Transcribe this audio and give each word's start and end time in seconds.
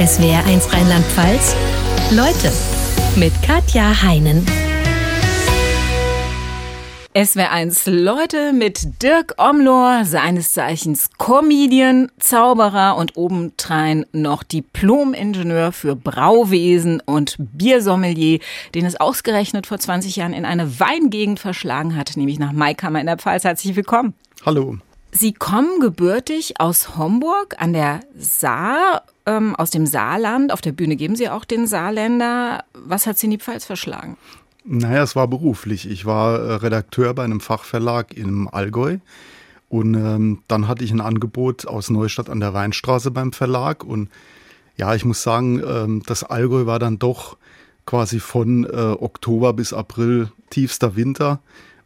SWR1 0.00 0.72
Rheinland-Pfalz. 0.72 1.54
Leute 2.10 2.50
mit 3.16 3.34
Katja 3.42 4.00
Heinen. 4.00 4.46
SWR1 7.14 7.90
Leute 7.90 8.54
mit 8.54 9.02
Dirk 9.02 9.34
Omlor, 9.36 10.06
seines 10.06 10.54
Zeichens 10.54 11.10
Comedian, 11.18 12.10
Zauberer 12.18 12.96
und 12.96 13.18
obendrein 13.18 14.06
noch 14.12 14.42
Diplom-Ingenieur 14.42 15.70
für 15.70 15.96
Brauwesen 15.96 17.02
und 17.04 17.36
Biersommelier, 17.38 18.38
den 18.74 18.86
es 18.86 18.98
ausgerechnet 18.98 19.66
vor 19.66 19.80
20 19.80 20.16
Jahren 20.16 20.32
in 20.32 20.46
eine 20.46 20.80
Weingegend 20.80 21.38
verschlagen 21.40 21.94
hat, 21.94 22.16
nämlich 22.16 22.38
nach 22.38 22.52
Maikammer 22.52 23.00
in 23.00 23.06
der 23.06 23.18
Pfalz. 23.18 23.44
Herzlich 23.44 23.76
willkommen. 23.76 24.14
Hallo. 24.46 24.78
Sie 25.12 25.32
kommen 25.32 25.80
gebürtig 25.80 26.60
aus 26.60 26.96
Homburg 26.96 27.56
an 27.58 27.72
der 27.72 28.00
Saar, 28.16 29.02
ähm, 29.26 29.56
aus 29.56 29.70
dem 29.70 29.86
Saarland. 29.86 30.52
Auf 30.52 30.60
der 30.60 30.72
Bühne 30.72 30.96
geben 30.96 31.16
Sie 31.16 31.28
auch 31.28 31.44
den 31.44 31.66
Saarländer. 31.66 32.64
Was 32.74 33.06
hat 33.06 33.18
Sie 33.18 33.26
in 33.26 33.32
die 33.32 33.38
Pfalz 33.38 33.64
verschlagen? 33.64 34.16
Naja, 34.64 35.02
es 35.02 35.16
war 35.16 35.26
beruflich. 35.26 35.88
Ich 35.90 36.06
war 36.06 36.38
äh, 36.38 36.52
Redakteur 36.54 37.12
bei 37.14 37.24
einem 37.24 37.40
Fachverlag 37.40 38.14
im 38.14 38.48
Allgäu. 38.48 38.98
Und 39.68 39.94
ähm, 39.94 40.42
dann 40.48 40.68
hatte 40.68 40.84
ich 40.84 40.92
ein 40.92 41.00
Angebot 41.00 41.66
aus 41.66 41.90
Neustadt 41.90 42.28
an 42.28 42.40
der 42.40 42.54
Weinstraße 42.54 43.10
beim 43.10 43.32
Verlag. 43.32 43.84
Und 43.84 44.10
ja, 44.76 44.94
ich 44.94 45.04
muss 45.04 45.22
sagen, 45.22 45.62
ähm, 45.66 46.02
das 46.06 46.24
Allgäu 46.24 46.66
war 46.66 46.78
dann 46.78 46.98
doch 46.98 47.36
quasi 47.86 48.20
von 48.20 48.64
äh, 48.64 48.68
Oktober 48.68 49.52
bis 49.52 49.72
April 49.72 50.30
tiefster 50.50 50.94
Winter 50.94 51.40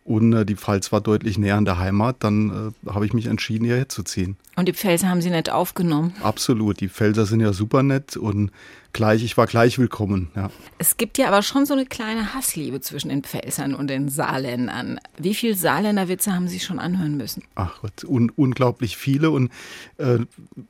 und 0.04 0.34
äh, 0.34 0.44
die 0.44 0.54
Pfalz 0.54 0.92
war 0.92 1.00
deutlich 1.00 1.38
näher 1.38 1.56
an 1.56 1.64
der 1.64 1.78
Heimat, 1.78 2.16
dann 2.20 2.72
äh, 2.84 2.90
habe 2.90 3.06
ich 3.06 3.14
mich 3.14 3.26
entschieden, 3.26 3.64
hierher 3.64 3.88
zu 3.88 4.02
ziehen. 4.02 4.36
Und 4.54 4.68
die 4.68 4.74
Pfälzer 4.74 5.08
haben 5.08 5.22
Sie 5.22 5.30
nett 5.30 5.50
aufgenommen? 5.50 6.14
Absolut, 6.22 6.80
die 6.80 6.88
Pfälzer 6.88 7.24
sind 7.27 7.40
ja 7.40 7.52
super 7.54 7.82
nett 7.82 8.16
und 8.16 8.50
gleich, 8.92 9.24
ich 9.24 9.36
war 9.36 9.46
gleich 9.46 9.78
willkommen. 9.78 10.28
Ja. 10.36 10.50
Es 10.78 10.98
gibt 10.98 11.16
ja 11.16 11.28
aber 11.28 11.42
schon 11.42 11.64
so 11.64 11.72
eine 11.72 11.86
kleine 11.86 12.34
Hassliebe 12.34 12.80
zwischen 12.80 13.08
den 13.08 13.22
Pfälzern 13.22 13.75
und 13.75 13.88
den 13.88 14.10
Saarländern. 14.10 15.00
Wie 15.16 15.34
viele 15.34 15.55
Saarländerwitze 15.55 16.34
haben 16.34 16.48
Sie 16.48 16.60
schon 16.60 16.78
anhören 16.78 17.16
müssen? 17.16 17.42
Ach 17.55 17.80
Gott, 17.80 18.05
un 18.05 18.30
unglaublich 18.36 18.98
viele 18.98 19.30
und 19.30 19.50
äh, 19.97 20.19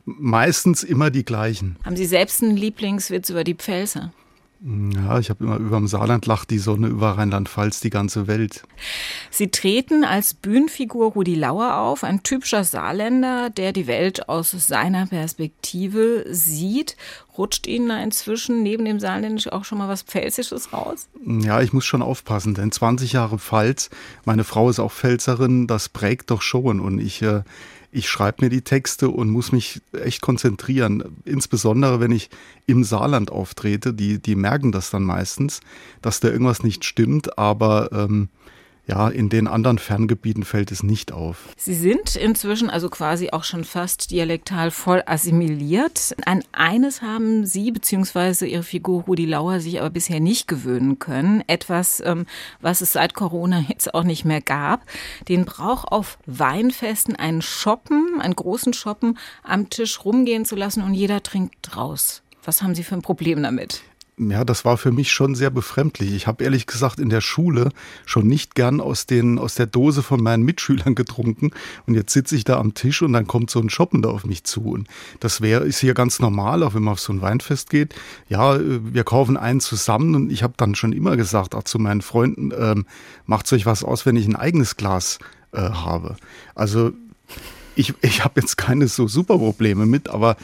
meistens 0.05 0.85
immer 0.85 1.11
die 1.11 1.25
gleichen. 1.25 1.77
Haben 1.85 1.97
Sie 1.97 2.07
selbst 2.07 2.43
einen 2.43 2.57
Lieblingswitz 2.57 3.31
über 3.31 3.43
die 3.43 3.55
Pfälzer? 3.55 4.13
Ja, 4.67 5.19
ich 5.19 5.29
habe 5.29 5.45
immer 5.45 5.57
über 5.59 5.77
dem 5.77 5.87
Saarland 5.87 6.25
lacht 6.25 6.49
die 6.49 6.59
Sonne, 6.59 6.87
über 6.87 7.19
Rheinland-Pfalz 7.19 7.81
die 7.81 7.91
ganze 7.91 8.27
Welt. 8.27 8.63
Sie 9.31 9.51
treten 9.51 10.05
als 10.05 10.33
Bühnenfigur 10.33 11.13
Rudi 11.13 11.35
Lauer 11.35 11.77
auf, 11.77 12.03
ein 12.03 12.23
typischer 12.23 12.65
Saarländer, 12.65 13.51
der 13.51 13.73
die 13.73 13.87
Welt 13.87 14.31
aus 14.31 14.53
seiner 14.53 15.07
Perspektive 15.07 16.25
sieht. 16.31 16.97
Rutscht 17.37 17.67
Ihnen 17.67 17.91
da 17.91 18.03
inzwischen 18.03 18.63
neben 18.63 18.87
dem 18.87 19.01
Saarländisch 19.01 19.53
auch 19.53 19.67
schon 19.67 19.77
mal 19.77 19.89
was 19.89 20.01
Pfälzisches 20.01 20.73
raus? 20.73 21.09
Ja, 21.27 21.61
ich 21.61 21.75
muss 21.75 21.85
schon 21.85 22.01
aufpassen, 22.01 22.55
denn 22.55 22.73
20 22.73 23.13
Jahre 23.13 23.39
Pfalz, 23.39 23.91
meine 24.25 24.45
Frau 24.45 24.71
ist 24.71 24.79
auch 24.79 24.93
Pfälzerin, 24.93 25.67
das 25.67 25.91
prägt 25.91 26.31
doch 26.31 26.41
schon 26.41 26.81
und 26.81 27.01
ich 27.01 27.21
äh, 27.21 27.43
ich 27.95 28.09
schreibe 28.09 28.45
mir 28.45 28.51
die 28.51 28.63
Texte 28.63 29.09
und 29.09 29.31
muss 29.31 29.53
mich 29.53 29.81
echt 29.93 30.21
konzentrieren. 30.21 31.17
Insbesondere, 31.25 32.01
wenn 32.01 32.11
ich 32.11 32.29
im 32.67 32.83
Saarland 32.83 33.31
auftrete, 33.31 33.95
die, 33.95 34.21
die 34.21 34.35
merken 34.35 34.73
das 34.73 34.91
dann 34.91 35.05
meistens, 35.05 35.61
dass 36.03 36.19
da 36.19 36.29
irgendwas 36.29 36.65
nicht 36.65 36.85
stimmt, 36.85 37.39
aber 37.39 37.91
ähm, 37.93 38.29
ja, 38.87 39.09
in 39.09 39.29
den 39.29 39.47
anderen 39.47 39.79
Ferngebieten 39.79 40.45
fällt 40.45 40.71
es 40.71 40.83
nicht 40.83 41.13
auf. 41.13 41.49
Sie 41.57 41.75
sind 41.75 42.17
inzwischen 42.17 42.69
also 42.69 42.91
quasi 42.91 43.31
auch 43.31 43.45
schon 43.45 43.65
fast 43.65 44.11
dialektal 44.11 44.71
voll 44.71 45.03
assimiliert. 45.07 46.15
An 46.27 46.43
eines 46.53 47.01
haben 47.01 47.47
Sie 47.47 47.71
bzw. 47.71 48.47
Ihre 48.47 48.63
Figur 48.63 49.05
Rudi 49.05 49.25
Lauer 49.25 49.61
sich 49.61 49.81
aber 49.81 49.91
bisher 49.91 50.21
nicht 50.21 50.49
gewöhnen 50.49 50.99
können. 50.99 51.43
Etwas, 51.47 52.03
ähm, 52.05 52.27
was 52.61 52.83
es 52.83 52.93
seit 52.93 53.15
Corona 53.15 53.65
jetzt 53.69 53.95
auch 53.95 54.05
nicht 54.05 54.25
mehr 54.25 54.43
gab. 54.43 54.83
Den 55.29 55.45
Brauch 55.47 55.85
auf 55.85 56.19
Weinfesten 56.27 57.17
einen 57.17 57.43
Shoppen, 57.43 58.21
einen 58.21 58.37
großen 58.37 58.75
Shoppen 58.75 59.19
am 59.43 59.71
Tisch 59.71 60.05
rumgehen 60.05 60.45
zu 60.45 60.57
lassen 60.57 60.83
und 60.83 60.95
jeder 60.95 61.23
trinkt 61.23 61.77
raus. 61.77 62.23
Was 62.45 62.63
haben 62.63 62.75
Sie 62.75 62.85
für 62.85 62.95
ein 62.95 63.03
Problem 63.03 63.43
damit? 63.43 63.83
Ja, 64.17 64.45
das 64.45 64.65
war 64.65 64.77
für 64.77 64.93
mich 64.93 65.13
schon 65.13 65.35
sehr 65.35 65.51
befremdlich. 65.51 66.13
Ich 66.13 66.27
habe 66.27 66.45
ehrlich 66.45 66.67
gesagt 66.67 67.01
in 67.01 67.09
der 67.09 67.21
Schule 67.21 67.71
schon 68.07 68.27
nicht 68.29 68.55
gern 68.55 68.81
aus, 68.81 69.07
den, 69.07 69.39
aus 69.39 69.57
der 69.57 69.67
Dose 69.67 70.03
von 70.03 70.23
meinen 70.23 70.45
Mitschülern 70.45 70.95
getrunken. 70.95 71.51
Und 71.87 71.95
jetzt 71.95 72.13
sitze 72.13 72.37
ich 72.37 72.45
da 72.45 72.59
am 72.59 72.75
Tisch 72.75 73.03
und 73.03 73.13
dann 73.13 73.27
kommt 73.27 73.51
so 73.51 73.59
ein 73.59 73.71
Shoppen 73.71 74.05
auf 74.05 74.25
mich 74.25 74.45
zu. 74.45 74.63
Und 74.63 74.89
das 75.19 75.41
wäre, 75.41 75.65
ist 75.65 75.81
hier 75.81 75.95
ganz 75.95 76.21
normal, 76.21 76.63
auch 76.63 76.75
wenn 76.75 76.85
man 76.85 76.93
auf 76.93 77.01
so 77.01 77.13
ein 77.13 77.23
Weinfest 77.23 77.71
geht. 77.71 77.95
Ja, 78.29 78.59
wir 78.61 79.05
kaufen 79.05 79.37
einen 79.37 79.61
zusammen 79.61 80.15
und 80.15 80.31
ich 80.31 80.43
habe 80.43 80.55
dann 80.57 80.75
schon 80.75 80.93
immer 80.93 81.17
gesagt, 81.17 81.55
auch 81.55 81.65
zu 81.65 81.79
meinen 81.79 82.03
Freunden, 82.03 82.53
ähm, 82.57 82.87
macht 83.27 83.53
euch 83.53 83.67
was 83.67 83.83
aus, 83.83 84.07
wenn 84.07 84.17
ich 84.17 84.27
ein 84.27 84.37
eigenes 84.37 84.77
Glas 84.77 85.19
äh, 85.53 85.59
habe. 85.59 86.17
Also 86.55 86.93
ich, 87.77 87.95
ich 88.03 88.25
habe 88.25 88.41
jetzt 88.41 88.57
keine 88.57 88.89
so 88.89 89.09
super 89.09 89.39
Probleme 89.39 89.87
mit, 89.87 90.09
aber 90.09 90.37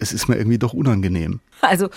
es 0.00 0.12
ist 0.12 0.28
mir 0.28 0.36
irgendwie 0.36 0.58
doch 0.58 0.72
unangenehm. 0.72 1.40
Also 1.60 1.88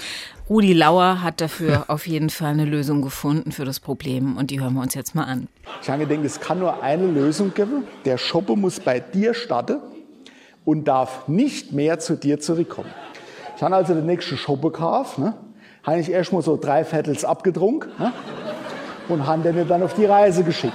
Rudi 0.49 0.73
Lauer 0.73 1.21
hat 1.21 1.41
dafür 1.41 1.85
auf 1.87 2.05
jeden 2.07 2.29
Fall 2.29 2.51
eine 2.51 2.65
Lösung 2.65 3.01
gefunden 3.01 3.51
für 3.51 3.65
das 3.65 3.79
Problem 3.79 4.37
und 4.37 4.51
die 4.51 4.59
hören 4.59 4.73
wir 4.73 4.81
uns 4.81 4.93
jetzt 4.93 5.15
mal 5.15 5.23
an. 5.23 5.47
Ich 5.81 5.89
habe 5.89 6.05
gedacht, 6.05 6.25
es 6.25 6.39
kann 6.39 6.59
nur 6.59 6.83
eine 6.83 7.07
Lösung 7.07 7.53
geben. 7.53 7.83
Der 8.05 8.17
Shoppe 8.17 8.55
muss 8.55 8.79
bei 8.79 8.99
dir 8.99 9.33
starten 9.33 9.77
und 10.65 10.87
darf 10.87 11.27
nicht 11.27 11.71
mehr 11.71 11.99
zu 11.99 12.15
dir 12.15 12.39
zurückkommen. 12.39 12.89
Ich 13.55 13.63
habe 13.63 13.75
also 13.75 13.93
den 13.93 14.05
nächsten 14.05 14.37
Shoppe 14.37 14.71
gekauft, 14.71 15.19
ne? 15.19 15.35
habe 15.83 15.99
ich 15.99 16.09
erst 16.09 16.31
mal 16.33 16.41
so 16.41 16.57
drei 16.57 16.83
Viertels 16.83 17.25
abgetrunken 17.25 17.91
ne? 17.99 18.13
und 19.09 19.25
habe 19.27 19.51
den 19.51 19.67
dann 19.67 19.83
auf 19.83 19.93
die 19.93 20.05
Reise 20.05 20.43
geschickt. 20.43 20.73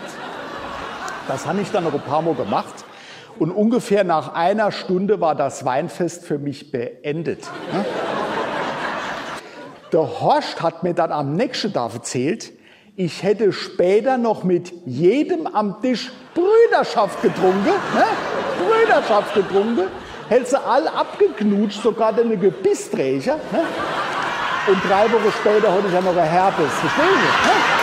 Das 1.27 1.47
habe 1.47 1.61
ich 1.61 1.71
dann 1.71 1.85
noch 1.85 1.93
ein 1.93 2.01
paar 2.01 2.23
Mal 2.23 2.35
gemacht. 2.35 2.85
Und 3.39 3.53
ungefähr 3.53 4.05
nach 4.05 4.35
einer 4.35 4.73
Stunde 4.73 5.21
war 5.21 5.35
das 5.35 5.65
Weinfest 5.65 6.25
für 6.25 6.39
mich 6.39 6.73
beendet. 6.73 7.49
Ne? 7.73 7.85
Der 9.93 10.21
Horst 10.21 10.61
hat 10.61 10.83
mir 10.83 10.95
dann 10.95 11.13
am 11.13 11.35
nächsten 11.35 11.73
Tag 11.73 11.95
erzählt, 11.95 12.53
ich 12.97 13.23
hätte 13.23 13.53
später 13.53 14.19
noch 14.19 14.43
mit 14.43 14.73
jedem 14.85 15.47
am 15.47 15.81
Tisch 15.81 16.11
Brüderschaft 16.35 17.23
getrunken. 17.23 17.65
Ne? 17.65 18.05
Brüderschaft 18.59 19.35
getrunken. 19.35 19.87
Hätte 20.29 20.51
sie 20.51 20.61
alle 20.61 20.93
abgeknutscht, 20.93 21.81
sogar 21.81 22.13
deine 22.13 22.37
Gebissträger. 22.37 23.37
Ne? 23.53 23.61
Und 24.67 24.85
drei 24.85 25.05
Wochen 25.13 25.33
später 25.41 25.73
hatte 25.73 25.87
ich 25.87 25.95
ja 25.95 26.01
noch 26.01 26.17
ein 26.17 26.29
Herpes. 26.29 26.73
Verstehen 26.73 27.07
Sie? 27.07 27.49
Ne? 27.49 27.78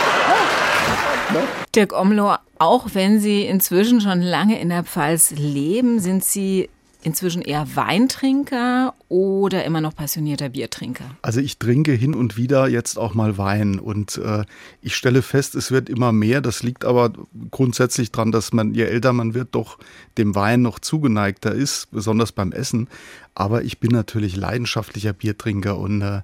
Dirk 1.74 1.92
Omlo, 1.92 2.36
auch 2.58 2.88
wenn 2.94 3.20
Sie 3.20 3.42
inzwischen 3.42 4.00
schon 4.00 4.22
lange 4.22 4.60
in 4.60 4.68
der 4.70 4.84
Pfalz 4.84 5.32
leben, 5.32 6.00
sind 6.00 6.24
Sie 6.24 6.68
inzwischen 7.06 7.40
eher 7.40 7.68
Weintrinker 7.76 8.92
oder 9.08 9.64
immer 9.64 9.80
noch 9.80 9.94
passionierter 9.94 10.48
Biertrinker? 10.48 11.04
Also 11.22 11.40
ich 11.40 11.58
trinke 11.58 11.92
hin 11.92 12.14
und 12.14 12.36
wieder 12.36 12.66
jetzt 12.66 12.98
auch 12.98 13.14
mal 13.14 13.38
Wein 13.38 13.78
und 13.78 14.18
äh, 14.18 14.44
ich 14.82 14.96
stelle 14.96 15.22
fest, 15.22 15.54
es 15.54 15.70
wird 15.70 15.88
immer 15.88 16.10
mehr. 16.10 16.40
Das 16.40 16.64
liegt 16.64 16.84
aber 16.84 17.12
grundsätzlich 17.52 18.10
daran, 18.10 18.32
dass 18.32 18.52
man, 18.52 18.74
je 18.74 18.84
älter 18.84 19.12
man 19.12 19.34
wird, 19.34 19.50
doch 19.52 19.78
dem 20.18 20.34
Wein 20.34 20.62
noch 20.62 20.80
zugeneigter 20.80 21.52
ist, 21.52 21.92
besonders 21.92 22.32
beim 22.32 22.50
Essen. 22.50 22.88
Aber 23.36 23.62
ich 23.62 23.78
bin 23.78 23.92
natürlich 23.92 24.34
leidenschaftlicher 24.34 25.12
Biertrinker 25.12 25.78
und 25.78 26.02
äh, 26.02 26.22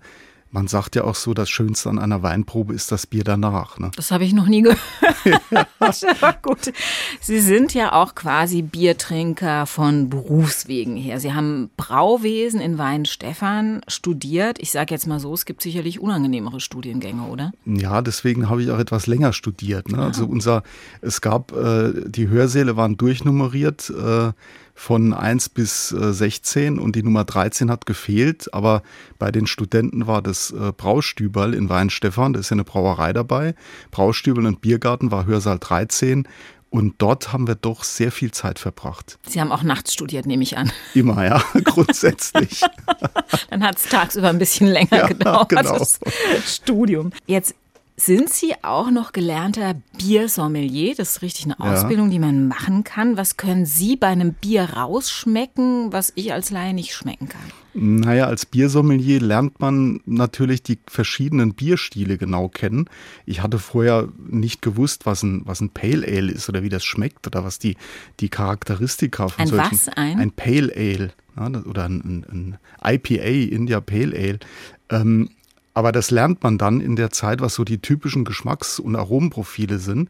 man 0.53 0.69
sagt 0.69 0.97
ja 0.97 1.05
auch 1.05 1.15
so, 1.15 1.33
das 1.33 1.49
Schönste 1.49 1.89
an 1.89 1.99
einer 1.99 2.23
Weinprobe 2.23 2.75
ist 2.75 2.93
das 2.93 3.07
Bier 3.07 3.25
danach. 3.25 3.79
Ne? 3.79 3.91
Das 3.97 4.11
habe 4.11 4.25
ich 4.25 4.35
noch 4.35 4.47
nie 4.47 4.61
gehört. 4.61 4.79
Aber 6.21 6.37
gut. 6.43 6.73
Sie 7.21 7.41
sind 7.41 7.73
ja 7.73 7.93
auch 7.93 8.15
quasi 8.15 8.61
Biertrinker 8.61 9.65
von 9.65 10.11
Berufswegen 10.11 10.97
her. 10.97 11.21
Sie 11.21 11.33
haben 11.33 11.71
Brauwesen 11.79 12.61
in 12.61 12.77
Weinstefan 12.77 13.81
studiert. 13.89 14.59
Ich 14.61 14.71
sage 14.71 14.95
jetzt 14.95 15.07
mal 15.07 15.21
so, 15.21 15.33
es 15.33 15.47
gibt 15.47 15.63
sicherlich 15.63 16.01
unangenehmere 16.01 16.61
Studiengänge, 16.61 17.23
oder? 17.23 17.53
Ja, 17.65 18.03
deswegen 18.03 18.51
habe 18.51 18.63
ich 18.63 18.71
auch 18.71 18.79
etwas 18.79 19.07
länger 19.07 19.33
studiert. 19.33 19.91
Ne? 19.91 19.99
Also 19.99 20.27
unser, 20.27 20.63
es 21.01 21.23
gab, 21.23 21.53
äh, 21.53 21.93
die 22.07 22.29
Hörsäle 22.29 22.77
waren 22.77 22.99
durchnummeriert. 22.99 23.89
Äh, 23.91 24.33
von 24.75 25.13
1 25.13 25.51
bis 25.51 25.93
äh, 25.93 26.13
16 26.13 26.79
und 26.79 26.97
die 26.97 27.03
Nummer 27.03 27.25
13 27.25 27.71
hat 27.71 27.87
gefehlt, 27.87 28.53
aber 28.53 28.83
bei 29.19 29.31
den 29.31 29.47
Studenten 29.47 30.07
war 30.07 30.23
das 30.23 30.51
äh, 30.51 30.73
Braustüberl 30.77 31.55
in 31.55 31.69
Weinstefan, 31.69 32.33
da 32.33 32.41
ist 32.41 32.51
ja 32.51 32.55
eine 32.55 32.65
Brauerei 32.65 33.13
dabei. 33.13 33.55
Braustüberl 33.91 34.47
und 34.47 34.61
Biergarten 34.61 35.11
war 35.11 35.27
Hörsaal 35.27 35.59
13 35.59 36.27
und 36.73 36.95
dort 36.99 37.35
haben 37.35 37.47
wir 37.47 37.55
doch 37.55 37.85
sehr 37.85 38.11
viel 38.11 38.31
Zeit 38.31 38.59
verbracht. 38.59 39.19
Sie 39.27 39.43
haben 39.43 39.53
auch 39.53 39.63
nachts 39.63 39.93
studiert, 39.93 40.25
nehme 40.25 40.43
ich 40.43 40.57
an. 40.57 40.73
Immer, 40.95 41.23
ja, 41.23 41.45
grundsätzlich. 41.65 42.63
Dann 43.51 43.63
hat 43.63 43.77
es 43.77 43.85
tagsüber 43.85 44.31
ein 44.31 44.39
bisschen 44.39 44.69
länger 44.69 44.97
ja, 44.97 45.07
gedauert, 45.07 45.51
genau. 45.51 45.79
das 45.79 46.01
Studium. 46.47 47.13
Jetzt 47.27 47.55
Sind 47.97 48.31
Sie 48.31 48.55
auch 48.63 48.91
noch 48.91 49.13
gelernter 49.13 49.75
Biersommelier? 49.99 50.95
Das 50.97 51.11
ist 51.11 51.23
richtig 51.23 51.45
eine 51.45 51.61
Ausbildung, 51.61 52.07
ja. 52.07 52.13
die 52.13 52.19
man 52.19 52.49
machen 52.49 52.85
kann. 52.85 53.19
Was 53.19 53.37
können 53.37 53.67
Sie 53.67 53.97
bei 53.97 54.07
einem 54.07 54.33
Bier 54.33 54.65
rausschmecken, 54.65 55.93
was 55.93 56.13
ich 56.15 56.33
als 56.33 56.51
Laie 56.51 56.73
nicht 56.73 56.95
schmecken 56.95 57.29
kann? 57.29 57.43
Naja, 57.75 58.27
als 58.27 58.47
Biersommelier 58.47 59.21
lernt 59.21 59.61
man 59.61 60.01
natürlich 60.07 60.63
die 60.63 60.79
verschiedenen 60.87 61.55
Bierstile 61.55 62.19
genau 62.19 62.49
kennen. 62.49 62.87
Ich 63.27 63.43
hatte 63.43 63.59
vorher 63.59 64.09
nicht 64.19 64.63
gewusst, 64.63 65.05
was 65.05 65.23
ein, 65.23 65.43
was 65.45 65.61
ein 65.61 65.71
Pale 65.71 66.07
Ale 66.07 66.33
ist 66.33 66.49
oder 66.49 66.63
wie 66.63 66.69
das 66.71 66.85
schmeckt 66.85 67.27
oder 67.27 67.45
was 67.45 67.59
die, 67.59 67.77
die 68.21 68.31
Charakteristika 68.31 69.29
von 69.29 69.43
ein 69.43 69.49
solchen... 69.49 69.73
Was 69.73 69.89
ein? 69.89 70.19
Ein 70.19 70.33
Pale 70.33 70.73
Ale 70.75 71.13
ja, 71.37 71.61
oder 71.65 71.85
ein, 71.85 72.01
ein, 72.33 72.59
ein 72.83 72.95
IPA, 72.95 73.55
India 73.55 73.81
Pale 73.81 74.17
Ale. 74.17 74.39
Ähm, 74.91 75.31
aber 75.75 75.93
das 75.93 76.11
lernt 76.11 76.43
man 76.43 76.59
dann 76.59 76.81
in 76.81 76.97
der 76.97 77.11
Zeit, 77.11 77.41
was 77.41 77.55
so 77.55 77.65
die 77.65 77.79
typischen 77.79 78.25
Geschmacks- 78.25 78.79
und 78.79 78.97
Aromenprofile 78.97 79.79
sind. 79.79 80.09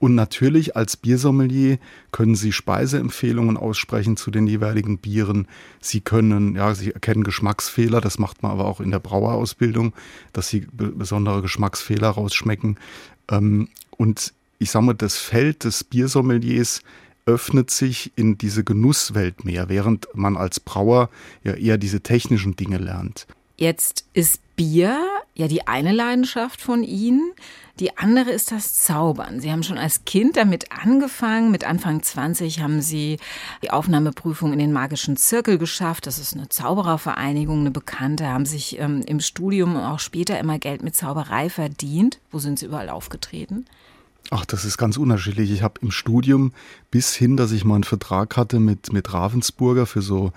Und 0.00 0.14
natürlich 0.14 0.76
als 0.76 0.96
Biersommelier 0.96 1.78
können 2.12 2.36
Sie 2.36 2.52
Speiseempfehlungen 2.52 3.56
aussprechen 3.56 4.16
zu 4.16 4.30
den 4.30 4.46
jeweiligen 4.46 4.98
Bieren. 4.98 5.48
Sie 5.80 6.00
können, 6.00 6.54
ja, 6.54 6.74
Sie 6.74 6.92
erkennen 6.92 7.24
Geschmacksfehler. 7.24 8.00
Das 8.00 8.18
macht 8.18 8.42
man 8.42 8.52
aber 8.52 8.66
auch 8.66 8.80
in 8.80 8.92
der 8.92 9.00
Brauerausbildung, 9.00 9.92
dass 10.32 10.48
Sie 10.48 10.66
besondere 10.72 11.42
Geschmacksfehler 11.42 12.10
rausschmecken. 12.10 12.78
Ähm, 13.28 13.68
und 13.90 14.32
ich 14.60 14.70
sage 14.70 14.84
mal, 14.86 14.94
das 14.94 15.16
Feld 15.16 15.64
des 15.64 15.82
Biersommeliers 15.82 16.82
öffnet 17.26 17.70
sich 17.70 18.12
in 18.16 18.38
diese 18.38 18.64
Genusswelt 18.64 19.44
mehr, 19.44 19.68
während 19.68 20.08
man 20.14 20.36
als 20.36 20.60
Brauer 20.60 21.10
ja 21.42 21.54
eher 21.54 21.76
diese 21.76 22.00
technischen 22.00 22.56
Dinge 22.56 22.78
lernt. 22.78 23.26
Jetzt 23.58 24.04
ist 24.14 24.40
Bier 24.54 25.04
ja 25.34 25.48
die 25.48 25.66
eine 25.66 25.90
Leidenschaft 25.90 26.60
von 26.60 26.84
Ihnen. 26.84 27.32
Die 27.80 27.98
andere 27.98 28.30
ist 28.30 28.52
das 28.52 28.74
Zaubern. 28.80 29.40
Sie 29.40 29.50
haben 29.50 29.64
schon 29.64 29.78
als 29.78 30.04
Kind 30.04 30.36
damit 30.36 30.70
angefangen. 30.70 31.50
Mit 31.50 31.64
Anfang 31.64 32.00
20 32.00 32.60
haben 32.60 32.80
Sie 32.80 33.18
die 33.62 33.70
Aufnahmeprüfung 33.70 34.52
in 34.52 34.60
den 34.60 34.72
magischen 34.72 35.16
Zirkel 35.16 35.58
geschafft. 35.58 36.06
Das 36.06 36.20
ist 36.20 36.34
eine 36.34 36.48
Zauberervereinigung, 36.48 37.60
eine 37.60 37.72
bekannte. 37.72 38.28
Haben 38.28 38.46
sich 38.46 38.78
ähm, 38.78 39.02
im 39.06 39.18
Studium 39.18 39.74
und 39.74 39.82
auch 39.82 40.00
später 40.00 40.38
immer 40.38 40.60
Geld 40.60 40.84
mit 40.84 40.94
Zauberei 40.94 41.50
verdient. 41.50 42.20
Wo 42.30 42.38
sind 42.38 42.60
Sie 42.60 42.66
überall 42.66 42.88
aufgetreten? 42.88 43.66
Ach, 44.30 44.44
das 44.44 44.66
ist 44.66 44.76
ganz 44.76 44.98
unterschiedlich. 44.98 45.50
Ich 45.50 45.62
habe 45.62 45.80
im 45.80 45.90
Studium 45.90 46.52
bis 46.90 47.14
hin, 47.14 47.38
dass 47.38 47.50
ich 47.50 47.64
mal 47.64 47.76
einen 47.76 47.84
Vertrag 47.84 48.36
hatte 48.36 48.60
mit, 48.60 48.92
mit 48.92 49.14
Ravensburger 49.14 49.86
für 49.86 50.02
so 50.02 50.32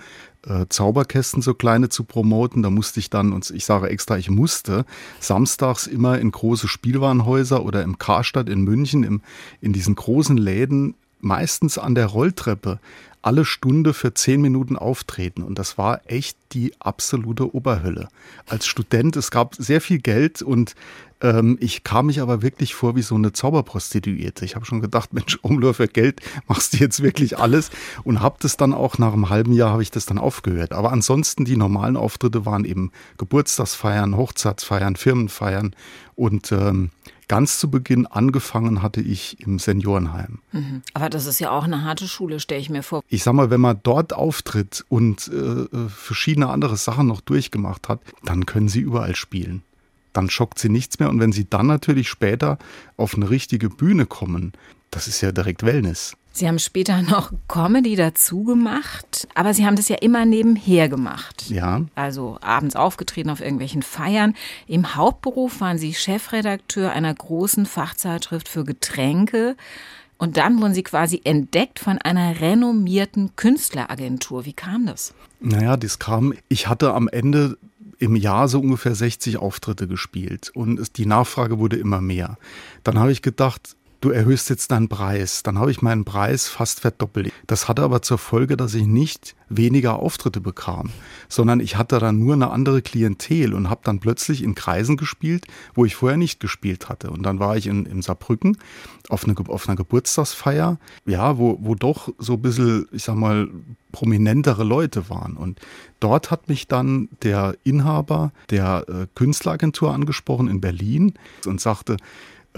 äh, 0.45 0.65
Zauberkästen, 0.69 1.41
so 1.41 1.53
kleine 1.53 1.89
zu 1.89 2.05
promoten. 2.05 2.63
Da 2.63 2.69
musste 2.69 3.01
ich 3.01 3.09
dann, 3.09 3.33
und 3.33 3.49
ich 3.49 3.65
sage 3.65 3.89
extra, 3.89 4.17
ich 4.17 4.29
musste, 4.29 4.85
samstags 5.19 5.87
immer 5.87 6.19
in 6.19 6.31
große 6.31 6.69
Spielwarenhäuser 6.69 7.65
oder 7.65 7.83
im 7.83 7.97
Karstadt 7.97 8.47
in 8.47 8.61
München, 8.61 9.03
im, 9.03 9.21
in 9.59 9.73
diesen 9.73 9.95
großen 9.95 10.37
Läden, 10.37 10.95
meistens 11.23 11.77
an 11.77 11.95
der 11.95 12.07
Rolltreppe, 12.07 12.79
alle 13.21 13.45
Stunde 13.45 13.93
für 13.93 14.13
zehn 14.13 14.41
Minuten 14.41 14.75
auftreten. 14.75 15.43
Und 15.43 15.59
das 15.59 15.77
war 15.77 16.01
echt 16.05 16.37
die 16.53 16.73
absolute 16.79 17.53
Oberhölle. 17.53 18.07
Als 18.47 18.65
Student, 18.65 19.15
es 19.15 19.31
gab 19.31 19.55
sehr 19.55 19.79
viel 19.79 19.99
Geld 19.99 20.41
und 20.41 20.75
ähm, 21.21 21.57
ich 21.61 21.83
kam 21.83 22.07
mich 22.07 22.19
aber 22.19 22.41
wirklich 22.41 22.73
vor 22.73 22.95
wie 22.95 23.03
so 23.03 23.15
eine 23.15 23.31
Zauberprostituierte. 23.31 24.43
Ich 24.43 24.55
habe 24.55 24.65
schon 24.65 24.81
gedacht, 24.81 25.13
Mensch, 25.13 25.37
Umlauf 25.41 25.77
für 25.77 25.87
Geld 25.87 26.19
machst 26.47 26.73
du 26.73 26.77
jetzt 26.77 27.03
wirklich 27.03 27.37
alles 27.37 27.69
und 28.03 28.21
habe 28.21 28.37
das 28.41 28.57
dann 28.57 28.73
auch 28.73 28.97
nach 28.97 29.13
einem 29.13 29.29
halben 29.29 29.53
Jahr 29.53 29.71
habe 29.71 29.83
ich 29.83 29.91
das 29.91 30.05
dann 30.05 30.17
aufgehört. 30.17 30.73
Aber 30.73 30.91
ansonsten 30.91 31.45
die 31.45 31.57
normalen 31.57 31.97
Auftritte 31.97 32.45
waren 32.45 32.65
eben 32.65 32.91
Geburtstagsfeiern, 33.17 34.17
Hochzeitsfeiern, 34.17 34.95
Firmenfeiern 34.95 35.75
und 36.15 36.51
ähm, 36.51 36.89
ganz 37.31 37.59
zu 37.59 37.71
Beginn 37.71 38.07
angefangen 38.07 38.81
hatte 38.81 38.99
ich 38.99 39.39
im 39.39 39.57
Seniorenheim. 39.57 40.39
Mhm. 40.51 40.81
Aber 40.93 41.09
das 41.09 41.27
ist 41.27 41.39
ja 41.39 41.51
auch 41.51 41.63
eine 41.63 41.85
harte 41.85 42.09
Schule, 42.09 42.41
stelle 42.41 42.59
ich 42.59 42.69
mir 42.69 42.83
vor. 42.83 43.03
Ich 43.07 43.23
sag 43.23 43.31
mal, 43.31 43.49
wenn 43.49 43.61
man 43.61 43.79
dort 43.83 44.11
auftritt 44.11 44.83
und 44.89 45.29
äh, 45.29 45.35
äh 45.35 45.87
verschiedene 45.87 46.49
andere 46.49 46.75
Sachen 46.75 47.07
noch 47.07 47.21
durchgemacht 47.21 47.87
hat, 47.87 48.01
dann 48.25 48.45
können 48.45 48.67
sie 48.67 48.81
überall 48.81 49.15
spielen 49.15 49.63
dann 50.13 50.29
schockt 50.29 50.59
sie 50.59 50.67
nichts 50.67 50.99
mehr. 50.99 51.09
Und 51.09 51.21
wenn 51.21 51.31
sie 51.31 51.49
dann 51.49 51.67
natürlich 51.67 52.09
später 52.09 52.57
auf 52.97 53.15
eine 53.15 53.29
richtige 53.29 53.69
Bühne 53.69 54.05
kommen, 54.05 54.51
das 54.89 55.07
ist 55.07 55.21
ja 55.21 55.31
direkt 55.31 55.63
Wellness. 55.63 56.17
Sie 56.31 56.47
haben 56.47 56.59
später 56.59 57.01
noch 57.01 57.31
Comedy 57.47 57.95
dazu 57.95 58.43
gemacht, 58.43 59.27
aber 59.35 59.53
Sie 59.53 59.65
haben 59.65 59.75
das 59.75 59.89
ja 59.89 59.97
immer 59.97 60.25
nebenher 60.25 60.89
gemacht. 60.89 61.49
Ja. 61.49 61.81
Also 61.95 62.37
abends 62.41 62.75
aufgetreten 62.75 63.29
auf 63.29 63.41
irgendwelchen 63.41 63.81
Feiern. 63.81 64.35
Im 64.67 64.95
Hauptberuf 64.95 65.61
waren 65.61 65.77
Sie 65.77 65.93
Chefredakteur 65.93 66.91
einer 66.91 67.13
großen 67.13 67.65
Fachzeitschrift 67.65 68.47
für 68.47 68.63
Getränke. 68.63 69.55
Und 70.17 70.37
dann 70.37 70.61
wurden 70.61 70.75
Sie 70.75 70.83
quasi 70.83 71.19
entdeckt 71.23 71.79
von 71.79 71.97
einer 71.97 72.39
renommierten 72.39 73.35
Künstleragentur. 73.35 74.45
Wie 74.45 74.53
kam 74.53 74.85
das? 74.85 75.15
Naja, 75.39 75.77
das 75.77 75.97
kam, 75.97 76.33
ich 76.47 76.67
hatte 76.67 76.93
am 76.93 77.07
Ende 77.07 77.57
im 77.97 78.15
Jahr 78.15 78.47
so 78.47 78.59
ungefähr 78.59 78.95
60 78.95 79.37
Auftritte 79.37 79.87
gespielt 79.87 80.51
und 80.53 80.79
es, 80.79 80.91
die 80.91 81.05
Nachfrage 81.05 81.59
wurde 81.59 81.77
immer 81.77 82.01
mehr. 82.01 82.37
Dann 82.83 82.97
habe 82.97 83.11
ich 83.11 83.21
gedacht, 83.21 83.75
du 84.01 84.09
erhöhst 84.09 84.49
jetzt 84.49 84.71
deinen 84.71 84.89
Preis. 84.89 85.43
Dann 85.43 85.57
habe 85.57 85.71
ich 85.71 85.81
meinen 85.81 86.05
Preis 86.05 86.47
fast 86.47 86.81
verdoppelt. 86.81 87.31
Das 87.47 87.67
hatte 87.67 87.83
aber 87.83 88.01
zur 88.01 88.17
Folge, 88.17 88.57
dass 88.57 88.73
ich 88.73 88.85
nicht 88.85 89.35
weniger 89.47 89.99
Auftritte 89.99 90.41
bekam, 90.41 90.89
sondern 91.29 91.59
ich 91.59 91.75
hatte 91.77 91.99
dann 91.99 92.19
nur 92.19 92.33
eine 92.33 92.51
andere 92.51 92.81
Klientel 92.81 93.53
und 93.53 93.69
habe 93.69 93.81
dann 93.83 93.99
plötzlich 93.99 94.43
in 94.43 94.55
Kreisen 94.55 94.97
gespielt, 94.97 95.45
wo 95.73 95.85
ich 95.85 95.95
vorher 95.95 96.17
nicht 96.17 96.39
gespielt 96.39 96.89
hatte. 96.89 97.09
Und 97.09 97.23
dann 97.23 97.39
war 97.39 97.57
ich 97.57 97.67
in, 97.67 97.85
in 97.85 98.01
Saarbrücken 98.01 98.57
auf, 99.09 99.25
eine, 99.25 99.35
auf 99.47 99.67
einer 99.67 99.75
Geburtstagsfeier, 99.75 100.79
ja, 101.05 101.37
wo, 101.37 101.57
wo 101.61 101.75
doch 101.75 102.09
so 102.17 102.33
ein 102.33 102.41
bisschen, 102.41 102.87
ich 102.91 103.03
sag 103.03 103.15
mal, 103.15 103.49
prominentere 103.91 104.63
Leute 104.63 105.09
waren. 105.09 105.35
Und 105.35 105.59
dort 105.99 106.31
hat 106.31 106.47
mich 106.47 106.67
dann 106.67 107.09
der 107.21 107.55
Inhaber 107.63 108.31
der 108.49 108.85
äh, 108.87 109.07
Künstleragentur 109.15 109.93
angesprochen 109.93 110.47
in 110.47 110.61
Berlin 110.61 111.13
und 111.45 111.59
sagte, 111.59 111.97